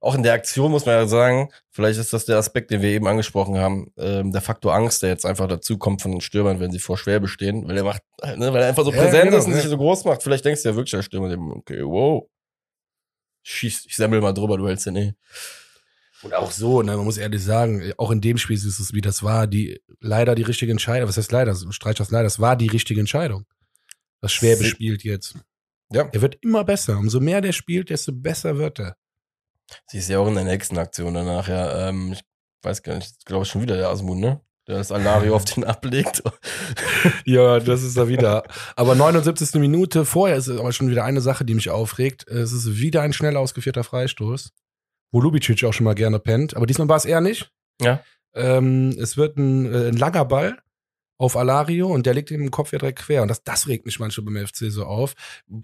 Auch 0.00 0.14
in 0.14 0.22
der 0.22 0.32
Aktion 0.32 0.70
muss 0.70 0.86
man 0.86 0.94
ja 0.96 1.06
sagen, 1.06 1.48
vielleicht 1.70 1.98
ist 1.98 2.12
das 2.12 2.24
der 2.24 2.38
Aspekt, 2.38 2.70
den 2.70 2.82
wir 2.82 2.90
eben 2.90 3.06
angesprochen 3.06 3.56
haben, 3.58 3.92
ähm, 3.96 4.32
der 4.32 4.40
Faktor 4.40 4.74
Angst, 4.74 5.02
der 5.02 5.10
jetzt 5.10 5.24
einfach 5.26 5.46
dazu 5.48 5.78
kommt 5.78 6.02
von 6.02 6.10
den 6.12 6.20
Stürmern, 6.20 6.60
wenn 6.60 6.70
sie 6.72 6.78
vor 6.78 6.98
Schwäbe 6.98 7.28
stehen, 7.28 7.66
weil 7.68 7.76
er 7.76 7.84
macht, 7.84 8.02
ne, 8.22 8.52
weil 8.52 8.62
er 8.62 8.68
einfach 8.68 8.84
so 8.84 8.92
Ja, 8.92 9.02
präsent 9.02 9.24
genau, 9.26 9.36
ist 9.38 9.46
und 9.46 9.52
ja. 9.52 9.60
sich 9.60 9.68
so 9.70 9.76
groß 9.76 10.04
macht. 10.04 10.22
Vielleicht 10.22 10.44
denkst 10.44 10.62
du 10.62 10.68
ja 10.70 10.74
wirklich, 10.76 10.90
der 10.92 11.02
Stürmer, 11.02 11.28
dem, 11.28 11.50
okay, 11.52 11.82
wow, 11.84 12.26
schieß, 13.42 13.86
ich 13.86 13.96
sammle 13.96 14.20
mal 14.20 14.32
drüber, 14.32 14.56
du 14.56 14.66
hältst 14.66 14.86
den 14.86 14.96
eh. 14.96 15.12
Und 16.22 16.32
auch 16.32 16.50
so, 16.50 16.80
ne, 16.82 16.96
man 16.96 17.04
muss 17.04 17.18
ehrlich 17.18 17.42
sagen, 17.44 17.92
auch 17.98 18.10
in 18.10 18.22
dem 18.22 18.38
Spiel 18.38 18.56
ist 18.56 18.64
es, 18.64 18.94
wie 18.94 19.02
das 19.02 19.22
war, 19.22 19.46
die 19.46 19.80
leider 20.00 20.34
die 20.34 20.42
richtige 20.42 20.72
Entscheidung. 20.72 21.06
Was 21.08 21.18
heißt 21.18 21.30
leider? 21.32 21.54
Streich 21.70 21.96
das 21.96 22.10
leider. 22.10 22.24
Das 22.24 22.40
war 22.40 22.56
die 22.56 22.68
richtige 22.68 22.98
Entscheidung. 23.00 23.44
Was 24.22 24.32
Schwäbe 24.32 24.62
Sie- 24.64 24.70
spielt 24.70 25.04
jetzt. 25.04 25.34
Ja. 25.92 26.08
Er 26.10 26.22
wird 26.22 26.38
immer 26.40 26.64
besser. 26.64 26.96
Umso 26.96 27.20
mehr 27.20 27.42
der 27.42 27.52
spielt, 27.52 27.90
desto 27.90 28.10
besser 28.12 28.56
wird 28.56 28.78
er. 28.80 28.96
Sie 29.86 29.98
ist 29.98 30.08
ja 30.08 30.18
auch 30.18 30.28
in 30.28 30.34
der 30.34 30.44
nächsten 30.44 30.78
Aktion 30.78 31.14
danach, 31.14 31.48
ja. 31.48 31.88
Ähm, 31.88 32.12
ich 32.12 32.22
weiß 32.62 32.82
gar 32.82 32.96
nicht, 32.96 33.24
glaube 33.26 33.44
ich 33.44 33.50
schon 33.50 33.62
wieder 33.62 33.76
der 33.76 33.88
Asmun, 33.88 34.20
ne? 34.20 34.40
Der 34.66 34.76
das 34.76 34.92
Alario 34.92 35.34
auf 35.36 35.44
den 35.44 35.64
ablegt. 35.64 36.22
Ja, 37.26 37.60
das 37.60 37.82
ist 37.82 37.96
er 37.96 38.08
wieder. 38.08 38.44
Aber 38.76 38.94
79. 38.94 39.60
Minute 39.60 40.04
vorher 40.04 40.36
ist 40.36 40.48
aber 40.48 40.72
schon 40.72 40.88
wieder 40.88 41.04
eine 41.04 41.20
Sache, 41.20 41.44
die 41.44 41.54
mich 41.54 41.70
aufregt. 41.70 42.26
Es 42.28 42.52
ist 42.52 42.78
wieder 42.78 43.02
ein 43.02 43.12
schnell 43.12 43.36
ausgeführter 43.36 43.84
Freistoß, 43.84 44.52
wo 45.12 45.20
Lubicic 45.20 45.64
auch 45.64 45.72
schon 45.72 45.84
mal 45.84 45.94
gerne 45.94 46.18
pennt. 46.18 46.56
Aber 46.56 46.66
diesmal 46.66 46.88
war 46.88 46.96
es 46.96 47.04
er 47.04 47.20
nicht. 47.20 47.50
Ja. 47.80 48.02
Ähm, 48.34 48.90
es 48.98 49.16
wird 49.16 49.36
ein, 49.36 49.66
äh, 49.72 49.88
ein 49.88 49.96
langer 49.96 50.24
Ball 50.24 50.58
auf 51.16 51.36
Alario 51.36 51.88
und 51.88 52.06
der 52.06 52.14
legt 52.14 52.30
ihm 52.30 52.42
im 52.42 52.50
Kopf 52.50 52.72
ja 52.72 52.78
direkt 52.78 53.00
quer. 53.00 53.22
Und 53.22 53.28
das, 53.28 53.42
das 53.44 53.68
regt 53.68 53.86
mich 53.86 53.98
manchmal 54.00 54.24
beim 54.26 54.46
FC 54.46 54.70
so 54.70 54.84
auf. 54.84 55.14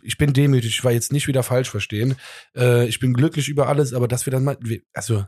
Ich 0.03 0.16
bin 0.16 0.32
demütig, 0.32 0.70
ich 0.70 0.84
war 0.84 0.92
jetzt 0.92 1.12
nicht 1.12 1.26
wieder 1.26 1.42
falsch 1.42 1.70
verstehen. 1.70 2.16
Äh, 2.57 2.86
ich 2.86 3.01
bin 3.01 3.14
glücklich 3.14 3.48
über 3.48 3.68
alles, 3.68 3.92
aber 3.92 4.09
dass 4.09 4.26
wir 4.26 4.30
dann 4.30 4.44
mal, 4.44 4.59
also, 4.92 5.24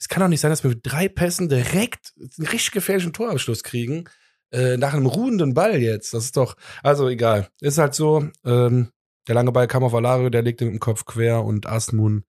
es 0.00 0.08
kann 0.08 0.20
doch 0.20 0.28
nicht 0.28 0.40
sein, 0.40 0.50
dass 0.50 0.62
wir 0.62 0.70
mit 0.70 0.80
drei 0.82 1.08
Pässen 1.08 1.48
direkt 1.48 2.12
einen 2.16 2.46
richtig 2.46 2.70
gefährlichen 2.70 3.12
Torabschluss 3.12 3.62
kriegen. 3.62 4.04
Äh, 4.50 4.78
nach 4.78 4.94
einem 4.94 5.06
ruhenden 5.06 5.52
Ball 5.52 5.76
jetzt. 5.78 6.14
Das 6.14 6.24
ist 6.24 6.36
doch, 6.36 6.56
also 6.82 7.08
egal. 7.08 7.48
Ist 7.60 7.78
halt 7.78 7.94
so, 7.94 8.28
ähm, 8.44 8.90
der 9.26 9.34
lange 9.34 9.52
Ball 9.52 9.66
kam 9.66 9.84
auf 9.84 9.94
Alario, 9.94 10.30
der 10.30 10.42
legt 10.42 10.62
ihm 10.62 10.68
im 10.68 10.80
Kopf 10.80 11.04
quer 11.04 11.44
und 11.44 11.66
Asmun, 11.66 12.24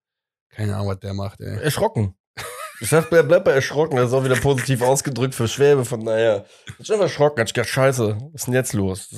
keine 0.50 0.74
Ahnung, 0.74 0.88
was 0.88 1.00
der 1.00 1.14
macht, 1.14 1.40
ey. 1.40 1.62
Erschrocken. 1.62 2.14
Ich 2.80 2.88
sag, 2.88 3.12
er 3.12 3.22
bleibt 3.22 3.44
bei 3.44 3.52
erschrocken. 3.52 3.96
Das 3.96 4.08
ist 4.08 4.14
auch 4.14 4.24
wieder 4.24 4.36
positiv 4.36 4.82
ausgedrückt 4.82 5.34
für 5.34 5.46
Schwäbe. 5.48 5.84
Von 5.84 6.04
daher, 6.04 6.44
ich 6.78 6.88
bin 6.88 7.00
erschrocken. 7.00 7.44
Ich 7.46 7.52
dachte, 7.52 7.68
scheiße, 7.68 8.16
was 8.32 8.34
ist 8.34 8.46
denn 8.46 8.54
jetzt 8.54 8.72
los? 8.72 9.08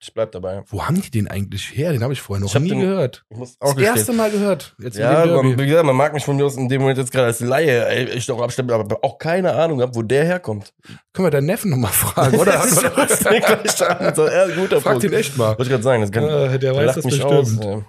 Ich 0.00 0.12
bleib 0.12 0.32
dabei. 0.32 0.62
Wo 0.66 0.84
haben 0.84 1.00
die 1.00 1.10
den 1.10 1.28
eigentlich 1.28 1.74
her? 1.74 1.92
Den 1.92 2.02
habe 2.02 2.12
ich 2.12 2.20
vorher 2.20 2.44
noch 2.44 2.54
Ich 2.54 2.60
nie 2.60 2.68
den- 2.68 2.80
gehört. 2.80 3.24
Ich 3.30 3.36
muss 3.38 3.56
Das 3.58 3.70
auch 3.70 3.74
gestehen. 3.74 3.96
erste 3.96 4.12
Mal 4.12 4.30
gehört. 4.30 4.74
Jetzt 4.78 4.98
Ja, 4.98 5.24
man, 5.24 5.58
wie 5.58 5.66
gesagt, 5.66 5.86
man 5.86 5.96
mag 5.96 6.12
mich 6.12 6.26
von 6.26 6.36
mir 6.36 6.44
aus 6.44 6.56
in 6.56 6.68
dem 6.68 6.82
Moment 6.82 6.98
jetzt 6.98 7.10
gerade 7.10 7.28
als 7.28 7.40
Laie. 7.40 7.88
Ey, 7.88 8.04
ich 8.10 8.26
doch 8.26 8.38
abstimmen, 8.42 8.70
aber 8.70 8.98
auch 9.02 9.16
keine 9.16 9.54
Ahnung 9.54 9.80
habe, 9.80 9.94
wo 9.94 10.02
der 10.02 10.24
herkommt. 10.26 10.74
Können 11.14 11.26
wir 11.26 11.30
deinen 11.30 11.46
Neffen 11.46 11.70
nochmal 11.70 11.92
fragen, 11.92 12.38
oder? 12.38 12.52
Das 12.52 12.72
ist 12.72 12.80
gleich. 13.20 14.14
So, 14.14 14.26
ja, 14.28 14.46
guter 14.48 14.82
Frag 14.82 14.92
Punkt. 14.92 15.04
den 15.04 15.14
echt 15.14 15.38
mal. 15.38 15.50
Wollte 15.50 15.62
ich 15.62 15.68
gerade 15.70 15.82
sagen, 15.82 16.02
das 16.02 16.10
kann, 16.12 16.24
Äh, 16.24 16.28
der 16.28 16.58
der 16.58 16.76
weiß 16.76 16.84
lacht 16.86 16.96
das 16.98 17.04
mich 17.06 17.14
bestimmt. 17.22 17.32
aus. 17.32 17.58
ey. 17.64 17.82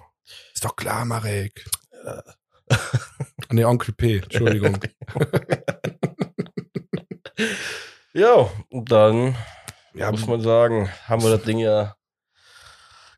Ist 0.54 0.64
doch 0.64 0.74
klar, 0.74 1.04
Marek. 1.04 1.66
nee, 3.50 3.64
Onkel 3.64 3.94
P, 3.94 4.18
Entschuldigung. 4.18 4.78
Ja, 8.12 8.50
und 8.70 8.90
dann 8.90 9.36
Ja, 9.92 10.10
muss 10.10 10.26
man 10.26 10.40
sagen, 10.40 10.88
haben 11.04 11.22
wir 11.22 11.28
das 11.36 11.42
Ding 11.42 11.58
ja 11.58 11.96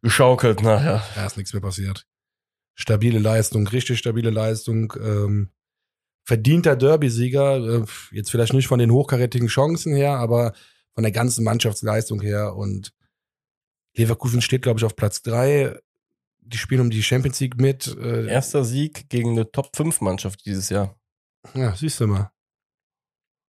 geschaukelt 0.03 0.61
nachher. 0.61 1.05
Ja, 1.15 1.25
ist 1.27 1.37
nichts 1.37 1.53
mehr 1.53 1.63
passiert. 1.63 2.05
Stabile 2.75 3.21
Leistung, 3.21 3.67
richtig 3.69 3.99
stabile 4.01 4.31
Leistung. 4.31 4.93
Ähm, 5.01 5.51
verdienter 6.25 6.75
Derby-Sieger, 6.75 7.83
äh, 7.83 7.85
jetzt 8.11 8.31
vielleicht 8.31 8.55
nicht 8.55 8.67
von 8.67 8.81
den 8.81 8.91
hochkarätigen 8.91 9.47
Chancen 9.49 9.95
her, 9.95 10.17
aber 10.17 10.53
von 10.95 11.05
der 11.05 11.13
ganzen 11.13 11.45
Mannschaftsleistung 11.45 12.21
her. 12.21 12.57
Und 12.57 12.93
Leverkusen 13.97 14.41
steht, 14.43 14.63
glaube 14.63 14.81
ich, 14.81 14.85
auf 14.85 14.97
Platz 14.97 15.23
drei. 15.23 15.79
Die 16.49 16.59
spielen 16.59 16.81
um 16.81 16.91
die 16.91 17.03
Champions 17.03 17.41
League 17.41 17.61
mit. 17.61 17.87
Äh, 17.87 18.27
Erster 18.27 18.65
Sieg 18.65 19.09
gegen 19.11 19.33
eine 19.33 19.51
Top-5-Mannschaft 19.51 20.45
dieses 20.47 20.71
Jahr. 20.71 20.99
Ja, 21.55 21.75
siehst 21.75 22.01
du 22.01 22.07
mal. 22.07 22.31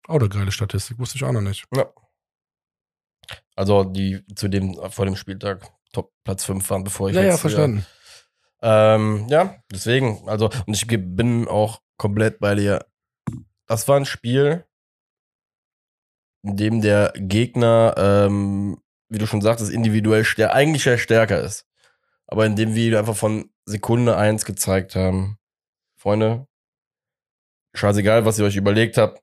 Auch 0.06 0.18
eine 0.18 0.28
geile 0.28 0.52
Statistik, 0.52 0.98
wusste 0.98 1.16
ich 1.16 1.24
auch 1.24 1.32
noch 1.32 1.40
nicht. 1.40 1.64
Ja. 1.74 1.92
Also 3.54 3.84
die 3.84 4.24
zu 4.34 4.48
dem 4.48 4.74
vor 4.90 5.04
dem 5.04 5.16
Spieltag 5.16 5.70
Top 5.92 6.12
Platz 6.24 6.44
5 6.44 6.68
waren, 6.70 6.84
bevor 6.84 7.10
ich 7.10 7.16
Ja, 7.16 7.22
ja, 7.22 7.36
verstanden. 7.36 7.86
Ähm, 8.62 9.26
ja, 9.28 9.62
deswegen, 9.72 10.28
also, 10.28 10.50
und 10.66 10.74
ich 10.74 10.86
bin 10.86 11.48
auch 11.48 11.80
komplett 11.96 12.38
bei 12.38 12.54
dir. 12.54 12.86
Das 13.66 13.88
war 13.88 13.96
ein 13.96 14.04
Spiel, 14.04 14.66
in 16.42 16.56
dem 16.56 16.80
der 16.80 17.12
Gegner, 17.16 17.94
ähm, 17.96 18.78
wie 19.08 19.18
du 19.18 19.26
schon 19.26 19.40
sagtest, 19.40 19.70
individuell 19.70 20.24
stär 20.24 20.54
eigentlich 20.54 20.84
ja 20.84 20.98
stärker 20.98 21.40
ist. 21.40 21.66
Aber 22.30 22.46
in 22.46 22.54
dem 22.54 22.74
wir 22.74 22.98
einfach 22.98 23.16
von 23.16 23.50
Sekunde 23.64 24.16
eins 24.16 24.44
gezeigt 24.44 24.94
haben, 24.94 25.38
Freunde, 25.96 26.46
scheißegal, 27.74 28.24
was 28.24 28.38
ihr 28.38 28.44
euch 28.44 28.56
überlegt 28.56 28.96
habt, 28.96 29.20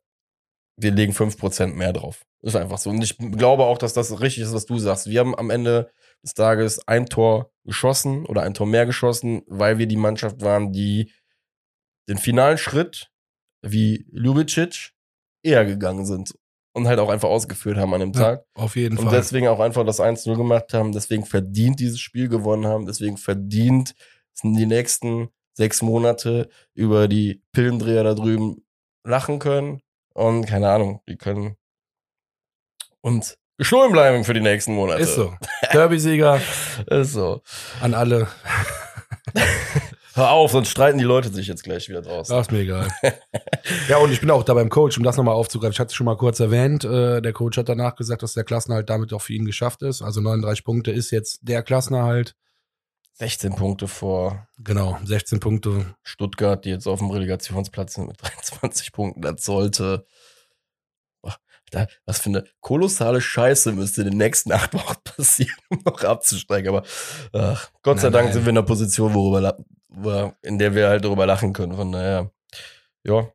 wir 0.78 0.92
legen 0.92 1.14
5% 1.14 1.68
mehr 1.68 1.94
drauf. 1.94 2.24
Ist 2.42 2.56
einfach 2.56 2.78
so. 2.78 2.90
Und 2.90 3.02
ich 3.02 3.18
glaube 3.18 3.64
auch, 3.64 3.78
dass 3.78 3.94
das 3.94 4.20
richtig 4.20 4.44
ist, 4.44 4.54
was 4.54 4.66
du 4.66 4.78
sagst. 4.78 5.08
Wir 5.08 5.22
haben 5.22 5.38
am 5.38 5.50
Ende 5.50 5.92
des 6.22 6.34
Tages 6.34 6.86
ein 6.88 7.08
Tor 7.08 7.52
geschossen 7.64 8.26
oder 8.26 8.44
ein 8.44 8.54
Tor 8.54 8.68
mehr 8.68 8.86
geschossen, 8.86 9.42
weil 9.48 9.78
wir 9.78 9.88
die 9.88 9.98
Mannschaft 9.98 10.42
waren, 10.42 10.72
die 10.72 11.12
den 12.10 12.18
finalen 12.18 12.58
Schritt 12.58 13.12
wie 13.62 14.06
Ljubicic 14.12 14.92
eher 15.44 15.66
gegangen 15.66 16.06
sind 16.06 16.38
und 16.78 16.88
halt 16.88 17.00
auch 17.00 17.10
einfach 17.10 17.28
ausgeführt 17.28 17.78
haben 17.78 17.94
an 17.94 18.00
dem 18.00 18.12
Ja, 18.14 18.22
Tag. 18.22 18.46
auf 18.54 18.76
jeden 18.78 18.98
Und 18.98 19.06
Fall. 19.10 19.16
deswegen 19.18 19.48
auch 19.50 19.60
einfach 19.60 19.86
das 19.86 20.00
1-0 20.00 20.36
gemacht 20.38 20.74
haben, 20.74 20.92
deswegen 20.94 21.26
verdient 21.26 21.80
dieses 21.80 22.00
Spiel 22.00 22.30
gewonnen 22.30 22.66
haben, 22.68 22.86
deswegen 22.86 23.18
verdient 23.18 23.94
sind 24.34 24.56
die 24.56 24.66
nächsten 24.68 25.30
sechs 25.54 25.82
Monate 25.82 26.50
über 26.76 27.08
die 27.08 27.42
Pillendreher 27.52 28.04
da 28.04 28.14
drüben 28.14 28.64
lachen 29.04 29.40
können. 29.40 29.82
Und 30.14 30.46
keine 30.46 30.70
Ahnung, 30.70 31.02
die 31.10 31.18
können 31.18 31.58
uns 33.02 33.38
gestohlen 33.58 33.92
bleiben 33.92 34.24
für 34.24 34.34
die 34.36 34.40
nächsten 34.42 34.74
Monate. 34.76 35.02
Ist 35.02 35.16
so. 35.16 35.34
Derby-Sieger 35.74 36.40
Ist 36.92 37.14
so. 37.14 37.42
an 37.82 37.94
alle. 37.96 38.28
Hör 40.18 40.32
auf, 40.32 40.50
sonst 40.52 40.70
streiten 40.70 40.98
die 40.98 41.04
Leute 41.04 41.30
sich 41.32 41.46
jetzt 41.46 41.64
gleich 41.64 41.90
wieder 41.90 42.02
draußen. 42.02 42.36
Das 42.36 42.48
ist 42.48 42.52
mir 42.52 42.62
egal. 42.62 42.88
ja, 43.88 43.98
und 43.98 44.12
ich 44.12 44.20
bin 44.20 44.32
auch 44.32 44.44
da 44.44 44.56
beim 44.56 44.70
Coach, 44.70 44.98
um 44.98 45.04
das 45.04 45.16
nochmal 45.16 45.36
aufzugreifen. 45.36 45.74
Ich 45.74 45.80
hatte 45.80 45.90
es 45.90 45.94
schon 45.94 46.06
mal 46.06 46.18
kurz 46.18 46.40
erwähnt. 46.40 46.84
Äh, 46.84 47.22
der 47.22 47.34
Coach 47.34 47.56
hat 47.60 47.70
danach 47.70 47.96
gesagt, 47.96 48.24
dass 48.24 48.34
der 48.34 48.44
Klassenerhalt 48.44 48.90
damit 48.90 49.14
auch 49.14 49.22
für 49.22 49.34
ihn 49.34 49.46
geschafft 49.46 49.84
ist. 49.84 50.02
Also 50.02 50.20
39 50.20 50.64
Punkte 50.64 50.90
ist 50.92 51.12
jetzt 51.12 51.42
der 51.44 51.62
Klassenerhalt. 51.62 52.36
16 53.14 53.56
Punkte 53.56 53.88
vor 53.88 54.48
Genau, 54.58 54.98
16 55.04 55.40
Punkte. 55.40 55.96
Stuttgart, 56.02 56.66
die 56.66 56.70
jetzt 56.72 56.88
auf 56.88 56.98
dem 56.98 57.12
Relegationsplatz 57.12 57.94
sind 57.94 58.08
mit 58.08 58.18
23 58.22 58.92
Punkten. 58.92 59.22
Das 59.22 59.44
sollte. 59.46 60.08
Da, 61.70 61.86
was 62.06 62.20
für 62.22 62.30
eine 62.30 62.46
kolossale 62.62 63.20
Scheiße 63.20 63.74
müsste 63.74 64.02
in 64.02 64.12
den 64.12 64.18
nächsten 64.18 64.54
acht 64.54 64.74
Wochen 64.74 64.96
passieren, 65.04 65.54
um 65.70 65.82
noch 65.86 66.02
abzusteigen. 66.02 66.70
Aber 66.70 66.84
ach, 67.34 67.70
Gott 67.84 68.00
sei 68.00 68.08
Nein, 68.08 68.14
Dank 68.14 68.26
nein. 68.28 68.34
sind 68.34 68.46
wir 68.46 68.52
in 68.52 68.58
einer 68.58 68.66
Position, 68.66 69.14
worüber, 69.14 69.58
in 70.42 70.60
der 70.60 70.76
wir 70.76 70.90
halt 70.90 71.06
darüber 71.06 71.26
lachen 71.26 71.54
können. 71.54 71.74
Von 71.74 71.92
daher, 71.92 72.32
ja. 73.04 73.28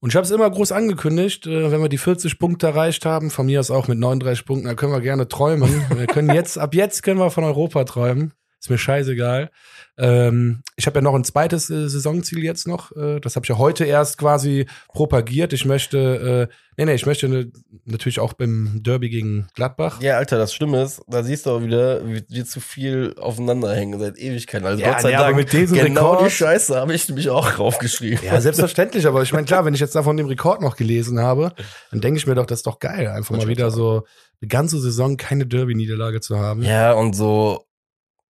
Und 0.00 0.08
ich 0.08 0.16
habe 0.16 0.24
es 0.24 0.32
immer 0.32 0.50
groß 0.50 0.72
angekündigt, 0.72 1.46
äh, 1.46 1.70
wenn 1.70 1.80
wir 1.80 1.88
die 1.88 1.98
40 1.98 2.38
Punkte 2.38 2.66
erreicht 2.66 3.06
haben, 3.06 3.30
von 3.30 3.46
mir 3.46 3.60
aus 3.60 3.70
auch 3.70 3.86
mit 3.86 3.98
39 3.98 4.44
Punkten, 4.44 4.66
dann 4.66 4.76
können 4.76 4.92
wir 4.92 5.00
gerne 5.00 5.28
träumen. 5.28 5.70
Wir 5.96 6.06
können 6.06 6.34
jetzt, 6.34 6.58
ab 6.58 6.74
jetzt 6.74 7.02
können 7.02 7.20
wir 7.20 7.30
von 7.30 7.44
Europa 7.44 7.84
träumen. 7.84 8.32
Ist 8.62 8.70
mir 8.70 8.78
scheißegal. 8.78 9.50
Ähm, 9.98 10.62
ich 10.76 10.86
habe 10.86 10.98
ja 10.98 11.02
noch 11.02 11.16
ein 11.16 11.24
zweites 11.24 11.68
äh, 11.68 11.88
Saisonziel 11.88 12.44
jetzt 12.44 12.68
noch. 12.68 12.92
Äh, 12.96 13.18
das 13.18 13.34
habe 13.34 13.44
ich 13.44 13.48
ja 13.48 13.58
heute 13.58 13.84
erst 13.84 14.18
quasi 14.18 14.66
propagiert. 14.94 15.52
Ich 15.52 15.64
möchte, 15.64 16.48
äh, 16.48 16.54
nee, 16.76 16.84
nee, 16.84 16.94
ich 16.94 17.04
möchte 17.04 17.28
ne, 17.28 17.50
natürlich 17.86 18.20
auch 18.20 18.34
beim 18.34 18.80
Derby 18.84 19.10
gegen 19.10 19.48
Gladbach. 19.56 20.00
Ja, 20.00 20.16
Alter, 20.16 20.38
das 20.38 20.54
Schlimme 20.54 20.80
ist, 20.80 21.02
da 21.08 21.24
siehst 21.24 21.46
du 21.46 21.50
auch 21.50 21.60
wieder, 21.60 22.06
wie 22.06 22.22
wir 22.28 22.44
zu 22.44 22.60
viel 22.60 23.16
aufeinander 23.18 23.74
hängen 23.74 23.98
seit 23.98 24.16
Ewigkeiten. 24.16 24.64
Also 24.64 24.80
Ja, 24.80 24.92
Gott 24.92 25.00
sei 25.00 25.08
nee, 25.08 25.14
aber 25.16 25.24
Dank, 25.24 25.36
mit 25.38 25.52
diesem 25.52 25.78
genau 25.78 26.12
Rekord- 26.12 26.26
die 26.26 26.30
Scheiße 26.30 26.76
habe 26.76 26.94
ich 26.94 27.08
nämlich 27.08 27.28
auch 27.30 27.50
draufgeschrieben. 27.50 28.24
Ja, 28.24 28.40
selbstverständlich, 28.40 29.08
aber 29.08 29.24
ich 29.24 29.32
meine, 29.32 29.44
klar, 29.44 29.64
wenn 29.64 29.74
ich 29.74 29.80
jetzt 29.80 29.96
davon 29.96 30.16
den 30.16 30.26
Rekord 30.26 30.60
noch 30.60 30.76
gelesen 30.76 31.18
habe, 31.18 31.52
dann 31.90 32.00
denke 32.00 32.18
ich 32.18 32.28
mir 32.28 32.36
doch, 32.36 32.46
das 32.46 32.60
ist 32.60 32.66
doch 32.68 32.78
geil, 32.78 33.08
einfach 33.08 33.36
mal 33.36 33.48
wieder 33.48 33.72
so 33.72 34.04
eine 34.40 34.48
ganze 34.48 34.78
Saison 34.80 35.16
keine 35.16 35.46
Derby-Niederlage 35.46 36.20
zu 36.20 36.38
haben. 36.38 36.62
Ja, 36.62 36.92
und 36.92 37.14
so, 37.14 37.66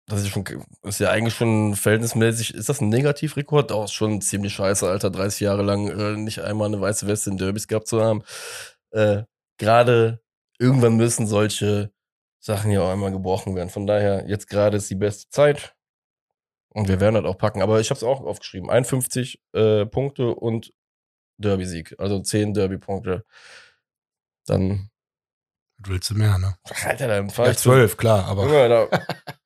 das 0.09 0.21
ist 0.21 0.29
schon, 0.29 0.43
ist 0.83 0.99
ja 0.99 1.09
eigentlich 1.09 1.35
schon 1.35 1.75
verhältnismäßig, 1.75 2.53
ist 2.53 2.67
das 2.69 2.81
ein 2.81 2.89
Negativrekord? 2.89 3.71
Auch 3.71 3.87
schon 3.87 4.21
ziemlich 4.21 4.53
scheiße, 4.53 4.87
Alter, 4.89 5.09
30 5.09 5.39
Jahre 5.41 5.61
lang 5.63 5.87
äh, 5.89 6.17
nicht 6.17 6.39
einmal 6.39 6.67
eine 6.67 6.81
weiße 6.81 7.07
Weste 7.07 7.29
in 7.29 7.37
Derbys 7.37 7.67
gehabt 7.67 7.87
zu 7.87 8.01
haben. 8.03 8.23
Äh, 8.91 9.23
Gerade 9.57 10.21
irgendwann 10.57 10.95
müssen 10.97 11.27
solche 11.27 11.91
Sachen 12.39 12.71
ja 12.71 12.81
auch 12.81 12.89
einmal 12.91 13.11
gebrochen 13.11 13.55
werden. 13.55 13.69
Von 13.69 13.85
daher, 13.87 14.25
jetzt 14.27 14.47
gerade 14.49 14.77
ist 14.77 14.89
die 14.89 14.95
beste 14.95 15.29
Zeit. 15.29 15.75
Und 16.69 16.87
wir 16.87 16.99
werden 17.01 17.15
das 17.15 17.25
auch 17.25 17.37
packen. 17.37 17.61
Aber 17.61 17.79
ich 17.81 17.89
habe 17.89 17.97
es 17.97 18.03
auch 18.03 18.21
aufgeschrieben. 18.21 18.69
51 18.69 19.41
äh, 19.53 19.85
Punkte 19.85 20.33
und 20.35 20.71
Derby-Sieg. 21.37 21.95
Also 21.99 22.19
10 22.21 22.53
Derby-Punkte. 22.53 23.25
Dann, 24.45 24.89
Was 25.79 25.89
willst 25.89 26.09
du 26.11 26.15
mehr, 26.15 26.37
ne? 26.37 26.55
Alter, 26.85 27.07
dann 27.07 27.29
fahr 27.29 27.45
Ja, 27.47 27.51
ich 27.51 27.57
zu- 27.57 27.69
zwölf, 27.69 27.97
klar, 27.97 28.25
aber 28.25 28.43
Junge, 28.45 28.69
da 28.69 28.87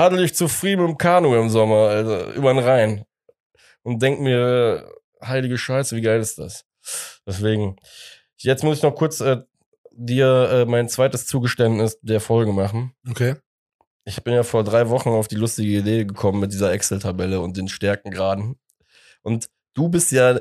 paddel 0.00 0.24
ich 0.24 0.34
zufrieden 0.34 0.80
mit 0.80 0.92
dem 0.92 0.96
Kanu 0.96 1.34
im 1.34 1.50
Sommer, 1.50 1.90
Alter, 1.90 2.32
über 2.32 2.54
den 2.54 2.64
Rhein. 2.64 3.04
Und 3.82 4.00
denk 4.00 4.18
mir, 4.18 4.90
heilige 5.22 5.58
Scheiße, 5.58 5.94
wie 5.94 6.00
geil 6.00 6.20
ist 6.20 6.38
das? 6.38 6.64
Deswegen, 7.26 7.76
jetzt 8.38 8.64
muss 8.64 8.78
ich 8.78 8.82
noch 8.82 8.94
kurz 8.94 9.20
äh, 9.20 9.42
dir 9.92 10.48
äh, 10.50 10.64
mein 10.64 10.88
zweites 10.88 11.26
Zugeständnis 11.26 11.98
der 12.00 12.20
Folge 12.20 12.52
machen. 12.52 12.94
okay. 13.10 13.34
Ich 14.06 14.24
bin 14.24 14.32
ja 14.32 14.42
vor 14.42 14.64
drei 14.64 14.88
Wochen 14.88 15.10
auf 15.10 15.28
die 15.28 15.36
lustige 15.36 15.78
Idee 15.78 16.06
gekommen 16.06 16.40
mit 16.40 16.54
dieser 16.54 16.72
Excel-Tabelle 16.72 17.42
und 17.42 17.58
den 17.58 17.68
Stärkengraden. 17.68 18.58
Und 19.20 19.50
du 19.74 19.90
bist 19.90 20.10
ja 20.12 20.40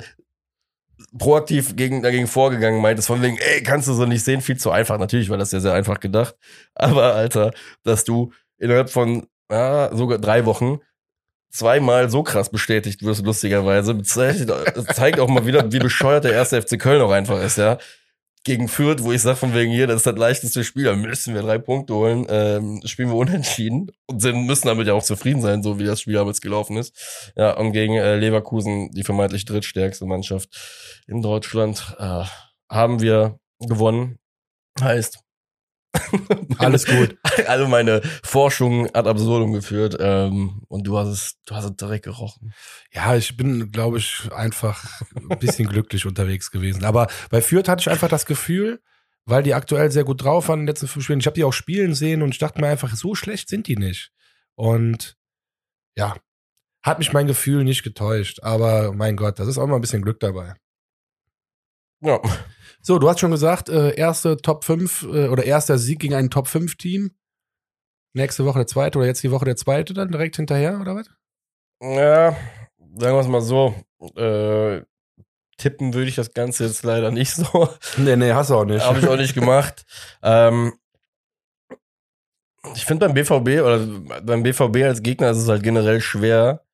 proaktiv 1.18 1.76
gegen, 1.76 2.01
dagegen 2.01 2.28
vorgegangen, 2.28 2.82
meintest 2.82 3.10
von 3.10 3.22
wegen, 3.22 3.38
ey, 3.38 3.62
kannst 3.62 3.89
du 3.89 3.93
so 3.93 4.05
nicht 4.05 4.24
sehen, 4.24 4.39
viel 4.39 4.57
zu 4.57 4.72
einfach. 4.72 4.97
Natürlich 4.97 5.30
war 5.30 5.38
das 5.38 5.51
ja 5.51 5.60
sehr 5.60 5.74
einfach 5.74 5.99
gedacht. 5.99 6.36
Aber, 6.74 7.14
Alter, 7.14 7.51
dass 7.84 8.05
du 8.05 8.32
innerhalb 8.57 8.89
von 8.89 9.28
ja, 9.50 9.95
sogar 9.95 10.18
drei 10.18 10.45
Wochen 10.45 10.80
zweimal 11.52 12.10
so 12.10 12.24
krass 12.24 12.50
bestätigt 12.50 13.04
wirst, 13.04 13.26
lustigerweise, 13.26 14.02
zeigt, 14.04 14.50
zeigt 14.93 15.20
auch 15.20 15.28
mal 15.28 15.45
wieder, 15.45 15.72
wie 15.72 15.80
bescheuert 15.80 16.24
der 16.24 16.34
erste 16.34 16.62
FC 16.62 16.80
Köln 16.80 17.02
auch 17.02 17.12
einfach 17.12 17.41
ist, 17.41 17.58
ja. 17.58 17.78
Gegen 18.45 18.70
Fürth, 18.70 19.04
wo 19.04 19.12
ich 19.12 19.22
sag 19.22 19.38
von 19.38 19.54
wegen 19.54 19.72
hier, 19.72 19.86
das 19.86 19.97
ist 19.97 20.06
das 20.06 20.18
leichteste 20.18 20.64
Spiel, 20.64 20.86
da 20.86 20.95
müssen 20.95 21.34
wir 21.34 21.41
drei 21.41 21.58
Punkte 21.58 21.93
holen, 21.93 22.26
ähm, 22.30 22.82
spielen 22.86 23.10
wir 23.10 23.18
unentschieden 23.18 23.91
und 24.06 24.22
sind, 24.22 24.45
müssen 24.45 24.68
damit 24.68 24.88
ja 24.88 24.93
auch 24.93 25.04
zufrieden 25.04 25.41
sein, 25.41 25.62
so 25.62 25.78
wie 25.78 25.84
das 25.84 26.02
Spiel 26.02 26.14
damals 26.14 26.39
gelaufen 26.39 26.78
ist. 26.78 27.34
Ja, 27.36 27.58
und 27.58 27.74
gegen 27.74 27.95
äh, 27.95 28.16
Leverkusen, 28.16 28.91
die 28.91 29.04
vermeintlich 29.04 29.43
drittstärkste 29.43 30.06
Mannschaft 30.06 31.04
in 31.08 31.22
Deutschland, 31.22 31.95
äh, 32.00 32.24
haben 32.70 33.02
wir 33.02 33.39
gewonnen. 33.60 34.20
Heißt, 34.80 35.20
Alles 36.58 36.86
gut. 36.86 37.18
alle 37.48 37.68
meine 37.68 38.02
Forschungen 38.24 38.94
ad 38.94 39.10
absurdum 39.10 39.54
geführt 39.54 39.98
ähm, 40.00 40.62
und 40.68 40.86
du 40.86 40.98
hast 40.98 41.08
es, 41.08 41.38
du 41.46 41.56
hast 41.56 41.66
es 41.66 41.76
direkt 41.76 42.06
gerochen. 42.06 42.54
Ja, 42.92 43.16
ich 43.16 43.36
bin, 43.38 43.72
glaube 43.72 43.98
ich, 43.98 44.30
einfach 44.32 45.02
ein 45.16 45.40
bisschen 45.40 45.68
glücklich 45.68 46.06
unterwegs 46.06 46.52
gewesen. 46.52 46.86
Aber 46.86 47.08
bei 47.30 47.42
Fürth 47.42 47.68
hatte 47.68 47.82
ich 47.82 47.90
einfach 47.90 48.10
das 48.10 48.26
Gefühl, 48.26 48.82
weil 49.26 49.44
die 49.44 49.54
aktuell 49.54 49.92
sehr 49.92 50.04
gut 50.04 50.24
drauf 50.24 50.48
waren 50.48 50.60
in 50.60 50.66
den 50.66 50.74
letzten 50.74 50.88
fünf 50.88 51.06
Spielen. 51.06 51.20
Ich 51.20 51.26
habe 51.26 51.36
die 51.36 51.44
auch 51.44 51.54
spielen 51.54 51.96
sehen 51.96 52.22
und 52.22 52.30
ich 52.30 52.40
dachte 52.40 52.62
mir 52.62 52.68
einfach, 52.68 52.94
so 52.96 53.16
schlecht 53.16 53.50
sind 53.50 53.68
die 53.68 53.78
nicht. 53.78 54.12
Und 54.56 55.18
ja, 55.96 56.16
hat 56.84 57.00
mich 57.00 57.14
mein 57.14 57.28
Gefühl 57.28 57.64
nicht 57.64 57.84
getäuscht. 57.84 58.42
Aber 58.44 58.94
mein 58.94 59.16
Gott, 59.16 59.40
das 59.40 59.48
ist 59.48 59.58
auch 59.58 59.64
immer 59.64 59.76
ein 59.76 59.82
bisschen 59.82 60.02
Glück 60.02 60.20
dabei. 60.20 60.54
Ja, 62.02 62.20
So, 62.82 63.00
du 63.00 63.10
hast 63.10 63.20
schon 63.20 63.32
gesagt, 63.32 63.70
äh, 63.70 63.96
erste 63.96 64.38
Top 64.38 64.64
5 64.64 65.04
äh, 65.04 65.28
oder 65.28 65.44
erster 65.44 65.78
Sieg 65.78 66.00
gegen 66.00 66.16
ein 66.16 66.30
Top 66.30 66.48
5 66.48 66.76
Team. 66.76 67.12
Nächste 68.14 68.46
Woche 68.46 68.60
der 68.60 68.68
zweite 68.68 68.98
oder 68.98 69.08
jetzt 69.08 69.24
die 69.24 69.32
Woche 69.32 69.46
der 69.46 69.56
zweite 69.56 69.94
dann 69.94 70.12
direkt 70.12 70.36
hinterher, 70.38 70.80
oder 70.82 70.96
was? 70.96 71.10
ja 71.82 72.36
sagen 72.96 73.16
wir 73.16 73.22
es 73.22 73.28
mal 73.28 73.42
so. 73.42 73.76
Äh, 74.16 74.84
tippen 75.58 75.94
würde 75.94 76.10
ich 76.10 76.16
das 76.16 76.34
Ganze 76.34 76.66
jetzt 76.66 76.84
leider 76.84 77.12
nicht 77.12 77.34
so. 77.34 77.70
Nee, 77.98 78.16
nee, 78.16 78.32
hast 78.32 78.50
du 78.50 78.56
auch 78.56 78.66
nicht. 78.66 78.86
Habe 78.86 79.00
ich 79.00 79.08
auch 79.08 79.18
nicht 79.18 79.34
gemacht. 79.34 79.86
Ähm, 80.24 80.74
ich 82.76 82.86
finde 82.86 83.08
beim 83.08 83.14
BVB 83.14 83.62
oder 83.62 83.80
beim 84.22 84.44
BVB 84.44 84.84
als 84.84 85.02
Gegner 85.02 85.32
ist 85.32 85.38
es 85.38 85.48
halt 85.48 85.64
generell 85.64 86.02
schwer. 86.02 86.66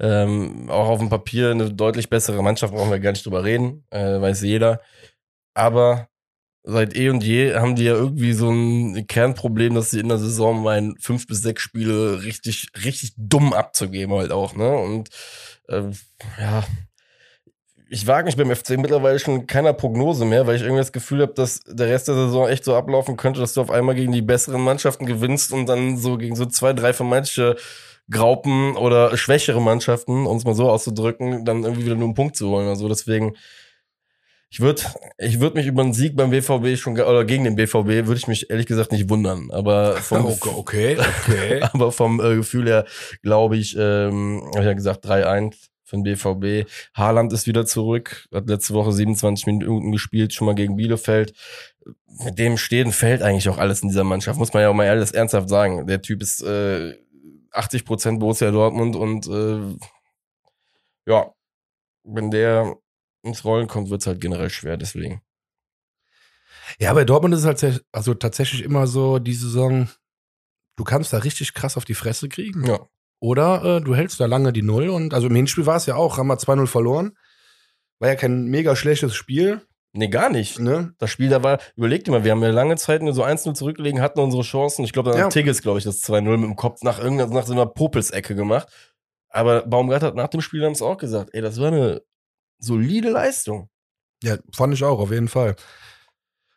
Ähm, 0.00 0.70
auch 0.70 0.88
auf 0.88 1.00
dem 1.00 1.08
Papier 1.08 1.50
eine 1.50 1.72
deutlich 1.72 2.08
bessere 2.08 2.42
Mannschaft 2.42 2.72
brauchen 2.72 2.90
wir 2.90 3.00
gar 3.00 3.10
nicht 3.10 3.26
drüber 3.26 3.42
reden, 3.42 3.84
äh, 3.90 4.20
weiß 4.20 4.42
jeder. 4.42 4.80
Aber 5.58 6.08
seit 6.62 6.94
eh 6.96 7.08
und 7.10 7.24
je 7.24 7.54
haben 7.54 7.74
die 7.76 7.84
ja 7.84 7.94
irgendwie 7.94 8.32
so 8.32 8.50
ein 8.50 9.06
Kernproblem, 9.06 9.74
dass 9.74 9.90
sie 9.90 10.00
in 10.00 10.08
der 10.08 10.18
Saison 10.18 10.62
meinen, 10.62 10.96
fünf 10.98 11.26
bis 11.26 11.42
sechs 11.42 11.62
Spiele 11.62 12.22
richtig, 12.22 12.68
richtig 12.84 13.14
dumm 13.16 13.52
abzugeben 13.52 14.14
halt 14.14 14.30
auch, 14.30 14.54
ne? 14.54 14.70
Und 14.76 15.08
äh, 15.68 15.82
ja, 16.38 16.64
ich 17.90 18.06
wage 18.06 18.26
mich 18.26 18.36
beim 18.36 18.54
FC 18.54 18.78
mittlerweile 18.78 19.18
schon 19.18 19.46
keiner 19.46 19.72
Prognose 19.72 20.26
mehr, 20.26 20.46
weil 20.46 20.56
ich 20.56 20.62
irgendwie 20.62 20.80
das 20.80 20.92
Gefühl 20.92 21.22
habe, 21.22 21.32
dass 21.32 21.60
der 21.60 21.88
Rest 21.88 22.06
der 22.06 22.14
Saison 22.14 22.48
echt 22.48 22.64
so 22.64 22.76
ablaufen 22.76 23.16
könnte, 23.16 23.40
dass 23.40 23.54
du 23.54 23.62
auf 23.62 23.70
einmal 23.70 23.94
gegen 23.94 24.12
die 24.12 24.22
besseren 24.22 24.60
Mannschaften 24.60 25.06
gewinnst 25.06 25.52
und 25.52 25.66
dann 25.66 25.96
so 25.96 26.18
gegen 26.18 26.36
so 26.36 26.46
zwei, 26.46 26.72
drei 26.72 26.92
vermeintliche 26.92 27.56
Graupen 28.10 28.76
oder 28.76 29.16
schwächere 29.16 29.60
Mannschaften, 29.60 30.26
um 30.26 30.36
es 30.36 30.44
mal 30.44 30.54
so 30.54 30.70
auszudrücken, 30.70 31.44
dann 31.44 31.64
irgendwie 31.64 31.86
wieder 31.86 31.94
nur 31.94 32.04
einen 32.08 32.14
Punkt 32.14 32.36
zu 32.36 32.48
holen. 32.48 32.68
Also 32.68 32.88
deswegen, 32.88 33.36
ich 34.50 34.60
würde 34.60 34.82
ich 35.18 35.40
würd 35.40 35.54
mich 35.54 35.66
über 35.66 35.82
einen 35.82 35.92
Sieg 35.92 36.16
beim 36.16 36.30
BVB 36.30 36.78
schon, 36.78 36.98
oder 36.98 37.24
gegen 37.24 37.44
den 37.44 37.56
BVB, 37.56 38.06
würde 38.06 38.14
ich 38.14 38.28
mich 38.28 38.50
ehrlich 38.50 38.66
gesagt 38.66 38.92
nicht 38.92 39.10
wundern. 39.10 39.50
Aber 39.50 39.96
vom, 39.96 40.24
okay, 40.56 40.96
okay. 40.98 41.60
aber 41.72 41.92
vom 41.92 42.20
äh, 42.20 42.36
Gefühl 42.36 42.66
her 42.66 42.86
glaube 43.22 43.56
ich, 43.56 43.76
ähm, 43.78 44.42
habe 44.54 44.60
ich 44.60 44.66
ja 44.66 44.72
gesagt, 44.72 45.06
3-1 45.06 45.54
für 45.84 45.96
den 45.96 46.02
BVB. 46.02 46.70
Haaland 46.94 47.32
ist 47.32 47.46
wieder 47.46 47.66
zurück, 47.66 48.26
hat 48.32 48.48
letzte 48.48 48.74
Woche 48.74 48.92
27 48.92 49.46
Minuten 49.46 49.92
gespielt, 49.92 50.32
schon 50.32 50.46
mal 50.46 50.54
gegen 50.54 50.76
Bielefeld. 50.76 51.34
Mit 52.24 52.38
dem 52.38 52.56
stehen 52.58 52.92
fällt 52.92 53.22
eigentlich 53.22 53.48
auch 53.48 53.58
alles 53.58 53.82
in 53.82 53.88
dieser 53.88 54.04
Mannschaft, 54.04 54.38
muss 54.38 54.52
man 54.52 54.62
ja 54.62 54.70
auch 54.70 54.74
mal 54.74 54.88
alles 54.88 55.12
ernsthaft 55.12 55.48
sagen. 55.48 55.86
Der 55.86 56.02
Typ 56.02 56.22
ist 56.22 56.42
äh, 56.42 56.94
80 57.52 57.84
Prozent 57.84 58.20
Borussia 58.20 58.50
Dortmund 58.50 58.96
und 58.96 59.26
äh, 59.26 59.76
ja, 61.06 61.32
wenn 62.04 62.30
der 62.30 62.76
ins 63.22 63.44
Rollen 63.44 63.66
kommt, 63.68 63.90
wird 63.90 64.00
es 64.02 64.06
halt 64.06 64.20
generell 64.20 64.50
schwer, 64.50 64.76
deswegen. 64.76 65.22
Ja, 66.78 66.92
bei 66.92 67.04
Dortmund 67.04 67.34
ist 67.34 67.44
es 67.44 67.62
halt 67.62 67.84
also 67.92 68.14
tatsächlich 68.14 68.62
immer 68.62 68.86
so, 68.86 69.18
die 69.18 69.34
Saison, 69.34 69.88
du 70.76 70.84
kannst 70.84 71.12
da 71.12 71.18
richtig 71.18 71.54
krass 71.54 71.76
auf 71.76 71.84
die 71.84 71.94
Fresse 71.94 72.28
kriegen. 72.28 72.66
Ja. 72.66 72.80
Oder 73.20 73.64
äh, 73.64 73.80
du 73.80 73.94
hältst 73.96 74.20
da 74.20 74.26
lange 74.26 74.52
die 74.52 74.62
Null 74.62 74.88
und 74.90 75.12
also 75.14 75.26
im 75.26 75.34
Hinspiel 75.34 75.66
war 75.66 75.76
es 75.76 75.86
ja 75.86 75.96
auch, 75.96 76.18
haben 76.18 76.28
wir 76.28 76.36
2-0 76.38 76.66
verloren. 76.66 77.16
War 77.98 78.08
ja 78.10 78.14
kein 78.14 78.44
mega 78.46 78.76
schlechtes 78.76 79.14
Spiel. 79.14 79.62
Nee, 79.92 80.08
gar 80.08 80.30
nicht. 80.30 80.60
Ne? 80.60 80.94
Das 80.98 81.10
Spiel, 81.10 81.30
da 81.30 81.42
war, 81.42 81.58
überleg 81.74 82.04
dir 82.04 82.12
mal, 82.12 82.22
wir 82.22 82.30
haben 82.30 82.42
ja 82.42 82.50
lange 82.50 82.76
Zeit 82.76 83.02
nur 83.02 83.14
so 83.14 83.24
1-0 83.24 83.54
zurückgelegen, 83.54 84.00
hatten 84.00 84.20
unsere 84.20 84.42
Chancen. 84.44 84.84
Ich 84.84 84.92
glaube, 84.92 85.10
da 85.10 85.18
Ja. 85.18 85.24
hat 85.24 85.32
Tigges, 85.32 85.62
glaube 85.62 85.78
ich, 85.78 85.84
das 85.84 86.02
2-0 86.02 86.36
mit 86.36 86.44
dem 86.50 86.54
Kopf 86.56 86.82
nach 86.82 86.98
irgendeiner, 87.00 87.32
nach 87.34 87.46
so 87.46 87.54
einer 87.54 87.66
Popelsecke 87.66 88.36
gemacht. 88.36 88.68
Aber 89.30 89.66
Baumgart 89.66 90.02
hat 90.02 90.14
nach 90.14 90.28
dem 90.28 90.40
Spiel 90.42 90.64
haben 90.64 90.72
es 90.72 90.82
auch 90.82 90.98
gesagt, 90.98 91.30
ey, 91.32 91.40
das 91.40 91.58
war 91.60 91.68
eine 91.68 92.02
solide 92.58 93.10
Leistung. 93.10 93.68
Ja, 94.22 94.36
fand 94.52 94.74
ich 94.74 94.82
auch, 94.84 94.98
auf 94.98 95.10
jeden 95.10 95.28
Fall. 95.28 95.56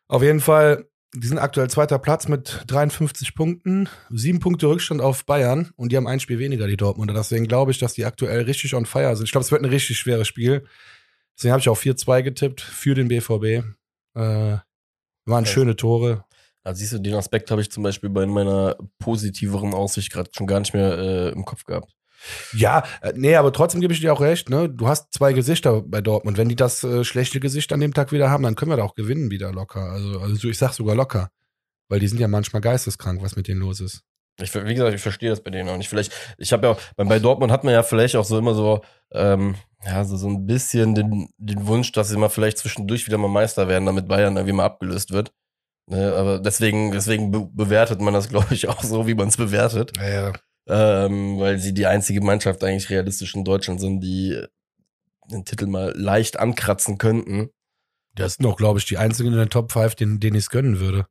Auf 0.07 0.23
jeden 0.23 0.39
Fall, 0.39 0.87
die 1.13 1.27
sind 1.27 1.37
aktuell 1.37 1.69
zweiter 1.69 1.99
Platz 1.99 2.27
mit 2.27 2.63
53 2.67 3.35
Punkten, 3.35 3.87
sieben 4.09 4.39
Punkte 4.39 4.67
Rückstand 4.67 5.01
auf 5.01 5.25
Bayern 5.25 5.71
und 5.75 5.91
die 5.91 5.97
haben 5.97 6.07
ein 6.07 6.19
Spiel 6.19 6.39
weniger, 6.39 6.67
die 6.67 6.77
Dortmunder. 6.77 7.13
Deswegen 7.13 7.47
glaube 7.47 7.71
ich, 7.71 7.79
dass 7.79 7.93
die 7.93 8.05
aktuell 8.05 8.41
richtig 8.43 8.73
on 8.73 8.85
fire 8.85 9.15
sind. 9.15 9.25
Ich 9.25 9.31
glaube, 9.31 9.45
es 9.45 9.51
wird 9.51 9.61
ein 9.61 9.69
richtig 9.69 9.97
schweres 9.97 10.27
Spiel. 10.27 10.65
Deswegen 11.37 11.51
habe 11.53 11.61
ich 11.61 11.69
auch 11.69 11.77
4-2 11.77 12.23
getippt 12.23 12.61
für 12.61 12.93
den 12.95 13.07
BVB. 13.07 13.63
Äh, 14.15 14.57
waren 15.25 15.45
Ja. 15.45 15.45
schöne 15.45 15.75
Tore. 15.75 16.25
Also 16.63 16.79
siehst 16.79 16.93
du, 16.93 16.99
den 16.99 17.15
Aspekt 17.15 17.49
habe 17.51 17.61
ich 17.61 17.71
zum 17.71 17.83
Beispiel 17.83 18.09
bei 18.09 18.25
meiner 18.25 18.75
positiveren 18.99 19.73
Aussicht 19.73 20.11
gerade 20.11 20.29
schon 20.35 20.45
gar 20.47 20.59
nicht 20.59 20.73
mehr 20.73 20.97
äh, 20.97 21.29
im 21.29 21.45
Kopf 21.45 21.63
gehabt. 21.63 21.91
Ja, 22.53 22.83
äh, 23.01 23.13
nee, 23.15 23.35
aber 23.35 23.51
trotzdem 23.53 23.81
gebe 23.81 23.93
ich 23.93 23.99
dir 23.99 24.13
auch 24.13 24.21
recht, 24.21 24.49
ne? 24.49 24.69
Du 24.69 24.87
hast 24.87 25.13
zwei 25.13 25.33
Gesichter 25.33 25.81
bei 25.81 26.01
Dortmund. 26.01 26.37
Wenn 26.37 26.49
die 26.49 26.55
das 26.55 26.83
äh, 26.83 27.03
schlechte 27.03 27.39
Gesicht 27.39 27.73
an 27.73 27.79
dem 27.79 27.93
Tag 27.93 28.11
wieder 28.11 28.29
haben, 28.29 28.43
dann 28.43 28.55
können 28.55 28.71
wir 28.71 28.77
da 28.77 28.83
auch 28.83 28.95
gewinnen 28.95 29.31
wieder 29.31 29.51
locker. 29.51 29.91
Also, 29.91 30.19
also 30.19 30.47
ich 30.47 30.57
sag 30.57 30.73
sogar 30.73 30.95
locker. 30.95 31.29
Weil 31.89 31.99
die 31.99 32.07
sind 32.07 32.19
ja 32.19 32.27
manchmal 32.27 32.61
geisteskrank, 32.61 33.21
was 33.21 33.35
mit 33.35 33.47
denen 33.47 33.61
los 33.61 33.81
ist. 33.81 34.03
Ich, 34.39 34.53
wie 34.53 34.73
gesagt, 34.73 34.93
ich 34.95 35.01
verstehe 35.01 35.29
das 35.29 35.43
bei 35.43 35.51
denen 35.51 35.69
auch 35.69 35.77
nicht. 35.77 35.89
Vielleicht, 35.89 36.13
ich 36.37 36.53
habe 36.53 36.67
ja 36.67 36.73
auch, 36.73 36.79
bei, 36.95 37.03
bei 37.03 37.19
Dortmund 37.19 37.51
hat 37.51 37.63
man 37.63 37.73
ja 37.73 37.83
vielleicht 37.83 38.15
auch 38.15 38.25
so 38.25 38.37
immer 38.37 38.53
so, 38.53 38.81
ähm, 39.11 39.55
ja, 39.85 40.03
so, 40.03 40.15
so 40.15 40.27
ein 40.27 40.45
bisschen 40.45 40.95
den, 40.95 41.29
den 41.37 41.67
Wunsch, 41.67 41.91
dass 41.91 42.09
sie 42.09 42.17
mal 42.17 42.29
vielleicht 42.29 42.59
zwischendurch 42.59 43.07
wieder 43.07 43.17
mal 43.17 43.27
Meister 43.27 43.67
werden, 43.67 43.85
damit 43.85 44.07
Bayern 44.07 44.37
irgendwie 44.37 44.53
mal 44.53 44.65
abgelöst 44.65 45.11
wird. 45.11 45.33
Ne, 45.87 46.13
aber 46.15 46.39
deswegen, 46.39 46.91
deswegen 46.91 47.31
be 47.31 47.49
bewertet 47.51 47.99
man 47.99 48.13
das, 48.13 48.29
glaube 48.29 48.53
ich, 48.53 48.67
auch 48.67 48.83
so, 48.83 49.07
wie 49.07 49.15
man 49.15 49.27
es 49.27 49.37
bewertet. 49.37 49.91
Ja, 49.97 50.09
ja. 50.09 50.33
Ähm, 50.73 51.37
weil 51.37 51.59
sie 51.59 51.73
die 51.73 51.85
einzige 51.85 52.21
Mannschaft 52.21 52.63
eigentlich 52.63 52.89
realistisch 52.89 53.35
in 53.35 53.43
Deutschland 53.43 53.81
sind, 53.81 53.99
die 53.99 54.41
den 55.29 55.43
Titel 55.43 55.67
mal 55.67 55.93
leicht 55.97 56.39
ankratzen 56.39 56.97
könnten. 56.97 57.49
Das 58.15 58.35
sind 58.35 58.45
doch, 58.45 58.55
glaube 58.55 58.79
ich, 58.79 58.85
die 58.85 58.97
einzigen 58.97 59.33
in 59.33 59.37
den 59.37 59.49
Top 59.49 59.71
5, 59.73 59.95
denen, 59.95 60.19
denen 60.21 60.37
ich 60.37 60.45
es 60.45 60.49
gönnen 60.49 60.79
würde. 60.79 61.07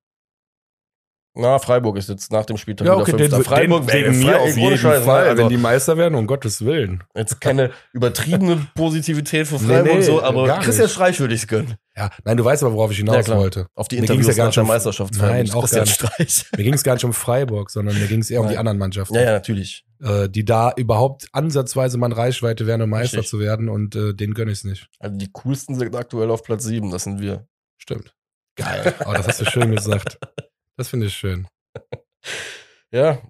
Na, 1.32 1.60
Freiburg 1.60 1.96
ist 1.96 2.08
jetzt 2.08 2.32
nach 2.32 2.44
dem 2.44 2.56
Spieltag 2.56 2.86
wieder 2.86 3.04
Fünfter. 3.06 3.28
den, 3.36 3.44
Freiburg 3.44 3.86
den, 3.86 3.94
wegen 4.04 4.18
mir 4.18 4.40
auf 4.40 4.56
jeden 4.56 4.82
ne? 4.82 5.00
Fall, 5.00 5.28
Also, 5.28 5.42
wenn 5.44 5.48
die 5.48 5.56
Meister 5.58 5.96
werden, 5.96 6.16
um 6.16 6.26
Gottes 6.26 6.64
Willen. 6.64 7.04
Jetzt 7.14 7.40
keine 7.40 7.70
übertriebene 7.92 8.66
Positivität 8.74 9.46
für 9.46 9.54
Nee, 9.54 9.60
Freiburg 9.74 9.94
nee, 9.94 10.02
so, 10.02 10.20
aber 10.22 10.58
Christian. 10.58 10.88
Streich 10.88 11.20
würde 11.20 11.34
ich 11.34 11.42
es 11.42 11.46
gönnen. 11.46 11.76
Ja, 11.96 12.10
nein, 12.24 12.36
du 12.36 12.44
weißt 12.44 12.64
aber, 12.64 12.72
worauf 12.74 12.90
ich 12.90 12.96
hinaus 12.98 13.28
Ja, 13.28 13.36
wollte. 13.36 13.68
Auf 13.76 13.86
die 13.86 13.98
Interviews 13.98 14.26
ja 14.26 14.32
gar 14.32 14.44
nach 14.44 14.48
nicht 14.48 14.56
der 14.56 14.62
um- 14.64 14.68
Meisterschaftsfeier 14.68 15.30
Nein, 15.30 15.50
auch 15.52 15.60
Christian 15.60 15.86
Streich. 15.86 16.46
Mir 16.56 16.64
ging 16.64 16.74
es 16.74 16.82
gar 16.82 16.94
nicht 16.94 17.04
um 17.04 17.12
Freiburg, 17.12 17.70
sondern 17.70 17.96
mir 17.96 18.08
ging 18.08 18.20
es 18.20 18.30
eher 18.30 18.40
um 18.40 18.48
die 18.48 18.58
anderen 18.58 18.78
Mannschaften, 18.78 19.14
Ja, 19.14 19.22
ja, 19.22 19.32
natürlich. 19.32 19.84
äh, 20.02 20.28
die 20.28 20.44
da 20.44 20.72
überhaupt 20.76 21.28
ansatzweise 21.32 21.96
mal 21.96 22.06
in 22.06 22.12
Reichweite 22.12 22.66
wären, 22.66 22.82
um 22.82 22.90
Meister 22.90 23.18
Richtig. 23.18 23.30
zu 23.30 23.38
werden 23.38 23.68
und 23.68 23.94
äh, 23.94 24.14
denen 24.14 24.34
gönne 24.34 24.50
ich 24.50 24.58
es 24.58 24.64
nicht. 24.64 24.88
Also 24.98 25.16
die 25.16 25.30
coolsten 25.32 25.76
sind 25.78 25.94
aktuell 25.94 26.30
auf 26.32 26.42
Platz 26.42 26.64
7, 26.64 26.90
das 26.90 27.04
sind 27.04 27.20
wir. 27.20 27.46
Stimmt. 27.78 28.14
Geil. 28.56 28.94
Oh, 29.06 29.12
das 29.12 29.28
hast 29.28 29.40
du 29.42 29.44
schön 29.44 29.70
gesagt. 29.76 30.18
Das 30.76 30.88
finde 30.88 31.06
ich 31.06 31.14
schön. 31.14 31.46
Ja. 32.92 33.20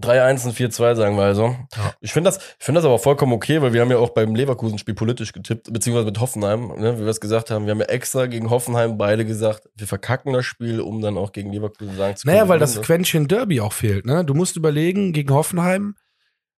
3-1 0.00 0.46
und 0.46 0.56
4-2 0.56 0.94
sagen 0.94 1.16
wir 1.16 1.24
also. 1.24 1.56
Ja. 1.76 1.92
Ich 2.00 2.12
finde 2.12 2.30
das, 2.30 2.38
ich 2.38 2.64
finde 2.64 2.78
das 2.78 2.84
aber 2.86 2.98
vollkommen 2.98 3.32
okay, 3.32 3.60
weil 3.60 3.72
wir 3.72 3.80
haben 3.80 3.90
ja 3.90 3.98
auch 3.98 4.10
beim 4.10 4.34
Leverkusen-Spiel 4.34 4.94
politisch 4.94 5.32
getippt, 5.32 5.72
beziehungsweise 5.72 6.06
mit 6.06 6.20
Hoffenheim, 6.20 6.68
ne, 6.78 6.96
wie 6.96 7.02
wir 7.02 7.08
es 7.08 7.20
gesagt 7.20 7.50
haben. 7.50 7.66
Wir 7.66 7.72
haben 7.72 7.80
ja 7.80 7.86
extra 7.86 8.26
gegen 8.26 8.48
Hoffenheim 8.48 8.96
beide 8.96 9.26
gesagt, 9.26 9.68
wir 9.74 9.86
verkacken 9.88 10.32
das 10.32 10.46
Spiel, 10.46 10.80
um 10.80 11.00
dann 11.00 11.18
auch 11.18 11.32
gegen 11.32 11.52
Leverkusen 11.52 11.96
sagen 11.96 12.16
zu 12.16 12.26
können. 12.26 12.36
Naja, 12.36 12.48
weil 12.48 12.60
das 12.60 12.70
gewinnen 12.72 12.84
Quäntchen 12.86 13.28
Derby 13.28 13.60
auch 13.60 13.72
fehlt. 13.72 14.06
Ne? 14.06 14.24
Du 14.24 14.34
musst 14.34 14.56
überlegen, 14.56 15.12
gegen 15.12 15.34
Hoffenheim 15.34 15.96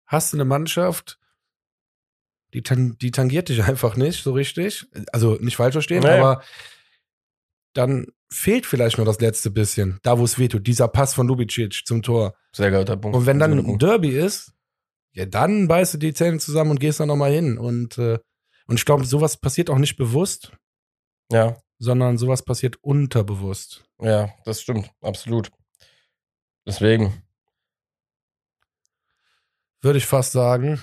hast 0.07 0.33
du 0.33 0.37
eine 0.37 0.45
Mannschaft, 0.45 1.19
die, 2.53 2.63
tan 2.63 2.97
die 3.01 3.11
tangiert 3.11 3.49
dich 3.49 3.65
einfach 3.65 3.97
nicht 3.97 4.23
so 4.23 4.33
richtig. 4.33 4.87
Also 5.13 5.37
nicht 5.41 5.57
falsch 5.57 5.73
verstehen, 5.73 6.03
Naja. 6.03 6.21
aber 6.23 6.43
dann 7.73 8.07
fehlt 8.33 8.67
vielleicht 8.67 8.97
nur 8.97 9.07
das 9.07 9.21
letzte 9.21 9.51
bisschen, 9.51 9.99
da 10.03 10.19
wo 10.19 10.25
es 10.25 10.39
wehtut. 10.39 10.67
Dieser 10.67 10.89
Pass 10.89 11.15
von 11.15 11.27
Lubicic 11.27 11.83
zum 11.85 12.03
Tor. 12.03 12.35
Sehr 12.55 12.71
guter 12.71 12.97
Punkt. 12.97 13.17
Und 13.17 13.27
wenn 13.27 13.39
dann 13.39 13.59
ein. 13.59 13.79
Derby 13.79 14.11
ist, 14.11 14.53
ja, 15.13 15.27
dann 15.27 15.67
beißt 15.69 15.95
du 15.95 15.99
die 15.99 16.15
Zähne 16.15 16.39
zusammen 16.39 16.71
und 16.73 16.81
gehst 16.81 17.01
da 17.01 17.07
nochmal 17.07 17.33
hin. 17.33 17.59
Und, 17.59 17.99
äh, 17.99 18.19
und 18.67 18.77
ich 18.77 18.85
glaube, 18.85 19.05
sowas 19.05 19.37
passiert 19.37 19.69
auch 19.71 19.79
nicht 19.79 19.97
bewusst, 19.97 20.53
Ja, 21.33 21.57
sondern 21.79 22.19
sowas 22.19 22.45
passiert 22.45 22.77
unterbewusst. 22.83 23.83
ja, 24.01 24.31
das 24.45 24.63
stimmt, 24.63 24.91
absolut. 25.01 25.51
Deswegen. 26.67 27.23
Würde 29.83 29.99
ich 29.99 30.07
fast 30.07 30.33
sagen. 30.33 30.81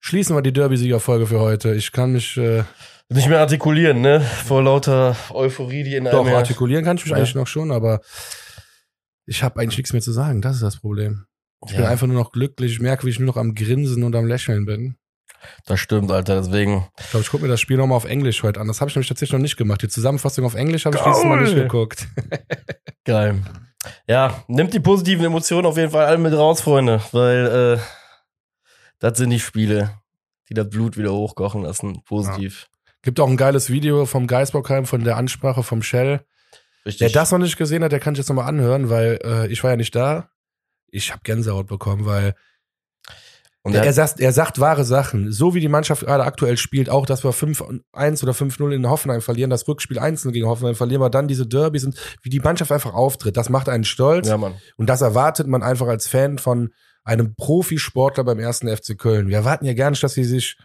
Schließen 0.00 0.34
wir 0.34 0.42
die 0.42 0.52
Derby-Sieger-Folge 0.52 1.26
für 1.26 1.40
heute. 1.40 1.74
Ich 1.74 1.92
kann 1.92 2.12
mich 2.12 2.36
äh, 2.36 2.64
Nicht 3.12 3.28
mehr 3.28 3.40
artikulieren, 3.40 4.00
ne? 4.00 4.20
Vor 4.20 4.62
lauter 4.62 5.16
Euphorie, 5.32 5.82
die 5.82 5.96
in 5.96 6.04
doch 6.04 6.24
einem 6.24 6.34
artikulieren, 6.36 6.84
kann 6.84 6.96
ich 6.96 7.04
mich 7.04 7.10
Ja. 7.10 7.16
eigentlich 7.16 7.34
noch 7.34 7.46
schon, 7.48 7.72
aber 7.72 8.00
ich 9.26 9.42
habe 9.42 9.60
eigentlich 9.60 9.78
nichts 9.78 9.92
mehr 9.92 10.02
zu 10.02 10.12
sagen. 10.12 10.40
Das 10.42 10.56
ist 10.56 10.62
das 10.62 10.76
Problem. 10.78 11.26
Ich 11.66 11.72
bin 11.74 11.82
Ja, 11.82 11.90
einfach 11.90 12.06
nur 12.06 12.16
noch 12.16 12.32
glücklich. 12.32 12.72
Ich 12.72 12.80
merke, 12.80 13.04
wie 13.06 13.10
ich 13.10 13.18
nur 13.18 13.26
noch 13.26 13.36
am 13.36 13.54
Grinsen 13.54 14.04
und 14.04 14.14
am 14.14 14.26
Lächeln 14.26 14.64
bin. 14.64 14.96
das 15.66 15.80
stimmt, 15.80 16.10
Alter. 16.12 16.40
Deswegen. 16.40 16.86
Ich 17.00 17.10
glaube, 17.10 17.22
ich 17.24 17.30
gucke 17.30 17.42
mir 17.42 17.48
das 17.48 17.60
Spiel 17.60 17.76
nochmal 17.78 17.96
auf 17.96 18.04
Englisch 18.04 18.42
heute 18.42 18.60
an. 18.60 18.68
Das 18.68 18.80
habe 18.80 18.90
ich 18.90 18.94
nämlich 18.94 19.08
tatsächlich 19.08 19.32
noch 19.32 19.42
nicht 19.42 19.56
gemacht. 19.56 19.82
Die 19.82 19.88
Zusammenfassung 19.88 20.44
auf 20.44 20.54
Englisch 20.54 20.84
habe 20.86 20.96
ich 20.96 21.02
dieses 21.02 21.24
Mal 21.24 21.40
nicht 21.42 21.54
geguckt. 21.54 22.06
Geil. 23.04 23.42
Ja, 24.06 24.44
nimmt 24.48 24.72
die 24.74 24.80
positiven 24.80 25.24
Emotionen 25.24 25.66
auf 25.66 25.76
jeden 25.78 25.90
Fall 25.90 26.04
alle 26.06 26.18
mit 26.18 26.32
raus, 26.34 26.60
Freunde, 26.60 27.00
weil 27.12 27.78
äh, 27.78 27.80
das 28.98 29.16
sind 29.18 29.30
die 29.30 29.40
Spiele, 29.40 29.94
die 30.50 30.54
das 30.54 30.68
Blut 30.68 30.96
wieder 30.98 31.12
hochkochen 31.12 31.62
lassen. 31.62 32.02
Positiv. 32.04 32.68
Gibt 33.02 33.18
auch 33.20 33.28
ein 33.28 33.36
geiles 33.36 33.70
Video 33.70 34.04
vom 34.06 34.26
Geisbockheim 34.26 34.84
von 34.86 35.04
der 35.04 35.16
Ansprache 35.16 35.62
vom 35.62 35.82
Shell. 35.82 36.20
Richtig. 36.84 37.00
Wer 37.00 37.10
das 37.10 37.30
noch 37.30 37.38
nicht 37.38 37.56
gesehen 37.56 37.84
hat, 37.84 37.92
der 37.92 38.00
kann 38.00 38.14
sich 38.14 38.22
jetzt 38.22 38.28
nochmal 38.28 38.48
anhören, 38.48 38.90
weil 38.90 39.18
äh, 39.24 39.46
ich 39.48 39.62
war 39.62 39.70
ja 39.70 39.76
nicht 39.76 39.94
da. 39.94 40.30
Ich 40.90 41.12
habe 41.12 41.20
Gänsehaut 41.24 41.66
bekommen, 41.66 42.04
weil 42.04 42.34
Und 43.62 43.74
er, 43.74 43.84
er, 43.84 43.92
sagt, 43.92 44.20
er 44.20 44.32
sagt 44.32 44.60
wahre 44.60 44.84
Sachen. 44.84 45.30
So 45.30 45.54
wie 45.54 45.60
die 45.60 45.68
Mannschaft 45.68 46.04
gerade 46.04 46.24
aktuell 46.24 46.56
spielt, 46.56 46.90
auch, 46.90 47.06
dass 47.06 47.22
wir 47.22 47.32
5-1 47.32 48.22
oder 48.22 48.32
5-0 48.32 48.72
in 48.72 48.88
Hoffenheim 48.88 49.20
verlieren, 49.20 49.50
das 49.50 49.68
Rückspiel 49.68 49.98
einzeln 49.98 50.32
gegen 50.32 50.46
Hoffenheim 50.46 50.74
verlieren 50.74 51.02
wir 51.02 51.10
dann 51.10 51.28
diese 51.28 51.46
Derbys 51.46 51.84
und 51.84 51.96
wie 52.22 52.30
die 52.30 52.40
Mannschaft 52.40 52.72
einfach 52.72 52.94
auftritt, 52.94 53.36
das 53.36 53.50
macht 53.50 53.68
einen 53.68 53.84
stolz. 53.84 54.28
ja, 54.28 54.36
Mann. 54.36 54.54
Und 54.76 54.88
das 54.88 55.02
erwartet 55.02 55.46
man 55.46 55.62
einfach 55.62 55.86
als 55.86 56.08
Fan 56.08 56.38
von 56.38 56.70
einem 57.04 57.34
Profisportler 57.34 58.24
beim 58.24 58.38
ersten 58.38 58.68
FC 58.74 58.98
Köln. 58.98 59.28
Wir 59.28 59.36
erwarten 59.36 59.64
ja 59.64 59.74
gar 59.74 59.90
nicht, 59.90 60.02
dass 60.02 60.14
sie 60.14 60.24
sich 60.24 60.56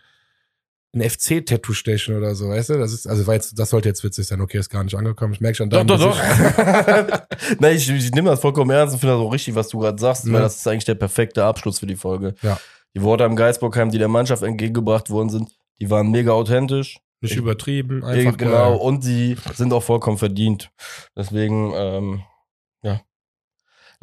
ein 0.96 1.02
FC-Tattoo 1.10 1.74
stechen 1.74 2.16
oder 2.18 2.34
so, 2.36 2.50
weißt 2.50 2.70
du? 2.70 2.78
Das 2.78 2.94
ist, 2.94 3.06
also 3.08 3.28
war 3.28 3.34
jetzt, 3.34 3.60
das 3.60 3.70
sollte 3.70 3.90
jetzt 3.90 4.04
witzig 4.04 4.26
sein. 4.28 4.40
Okay, 4.42 4.58
ist 4.58 4.70
gar 4.70 4.84
nicht 4.84 4.96
angekommen. 4.96 5.34
Ich 5.34 5.42
merke 5.42 5.56
schon 5.58 5.70
Doch, 5.70 5.80
deinem 5.86 5.88
doch, 5.88 6.00
doch. 6.00 6.20
Gesicht. 6.22 7.60
Nein, 7.62 7.76
ich, 7.76 7.90
ich 7.90 8.12
nehme 8.12 8.30
das 8.30 8.40
vollkommen 8.40 8.72
ernst 8.72 8.94
und 8.94 9.00
finde 9.02 9.16
das 9.16 9.22
auch 9.22 9.32
richtig, 9.34 9.56
was 9.56 9.68
du 9.70 9.80
gerade 9.80 10.00
sagst, 10.00 10.26
Ja. 10.26 10.34
weil 10.34 10.42
das 10.42 10.56
ist 10.58 10.68
eigentlich 10.68 10.86
der 10.86 10.96
perfekte 10.96 11.44
Abschluss 11.44 11.80
für 11.80 11.88
die 11.88 11.96
Folge. 11.98 12.34
Ja. 12.42 12.58
Die 12.96 13.02
Worte 13.02 13.26
am 13.26 13.36
Geisbockheim, 13.36 13.92
die 13.92 13.98
der 13.98 14.08
Mannschaft 14.08 14.42
entgegengebracht 14.44 15.10
worden 15.10 15.30
sind, 15.30 15.50
die 15.82 15.90
waren 15.90 16.10
mega 16.12 16.32
authentisch. 16.32 16.98
Nicht 17.22 17.36
übertrieben, 17.38 18.02
Ja, 18.02 18.08
einfach 18.10 18.38
genau, 18.38 18.72
geil. 18.72 18.80
und 18.82 19.04
die 19.04 19.36
sind 19.54 19.74
auch 19.74 19.84
vollkommen 19.84 20.18
verdient. 20.18 20.70
Deswegen, 21.18 21.72
ähm. 21.76 22.22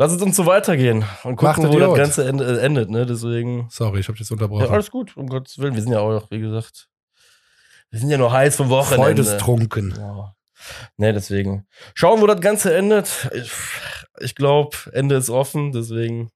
Lass 0.03 0.11
es 0.11 0.21
uns 0.21 0.35
so 0.35 0.47
weitergehen 0.47 1.05
und 1.23 1.41
Macht 1.41 1.55
gucken, 1.61 1.73
wo 1.73 1.79
das 1.79 1.95
Ganze 1.95 2.27
end, 2.27 2.41
äh, 2.41 2.59
endet, 2.59 2.91
ne? 2.91 3.07
Deswegen. 3.07 3.69
Sorry, 3.71 4.01
ich 4.01 4.09
habe 4.09 4.19
dich 4.19 4.29
jetzt 4.29 4.31
Ja, 4.31 4.35
unterbrochen. 4.35 4.67
alles 4.73 4.91
gut, 4.91 5.17
um 5.17 5.29
Gottes 5.29 5.59
Willen. 5.59 5.77
Wir 5.77 5.83
sind 5.83 5.93
ja 5.93 6.01
auch, 6.01 6.29
wie 6.33 6.41
gesagt, 6.41 6.89
wir 7.91 8.01
sind 8.01 8.11
ja 8.11 8.19
noch 8.19 8.33
heiß 8.33 8.57
vom 8.57 8.69
Wochenende. 8.69 9.23
Freudestrunken. 9.23 9.95
Ja. 9.97 10.35
Ne, 10.97 11.13
deswegen. 11.13 11.69
Schauen, 11.95 12.21
wo 12.21 12.27
das 12.27 12.41
Ganze 12.41 12.75
endet. 12.75 13.31
Ich, 13.33 13.53
ich 14.19 14.35
glaube, 14.35 14.77
Ende 14.93 15.15
ist 15.15 15.31
offen, 15.31 15.71
deswegen. 15.71 16.33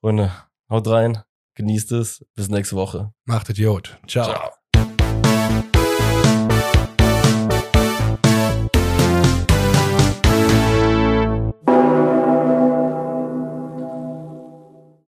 Freunde, 0.00 0.30
haut 0.70 0.86
rein, 0.86 1.24
genießt 1.56 1.90
es. 1.90 2.24
Bis 2.36 2.48
nächste 2.50 2.76
Woche. 2.76 3.12
Macht 3.24 3.50
Idiot. 3.50 3.98
Ciao. 4.06 4.26
Ciao. 4.26 4.50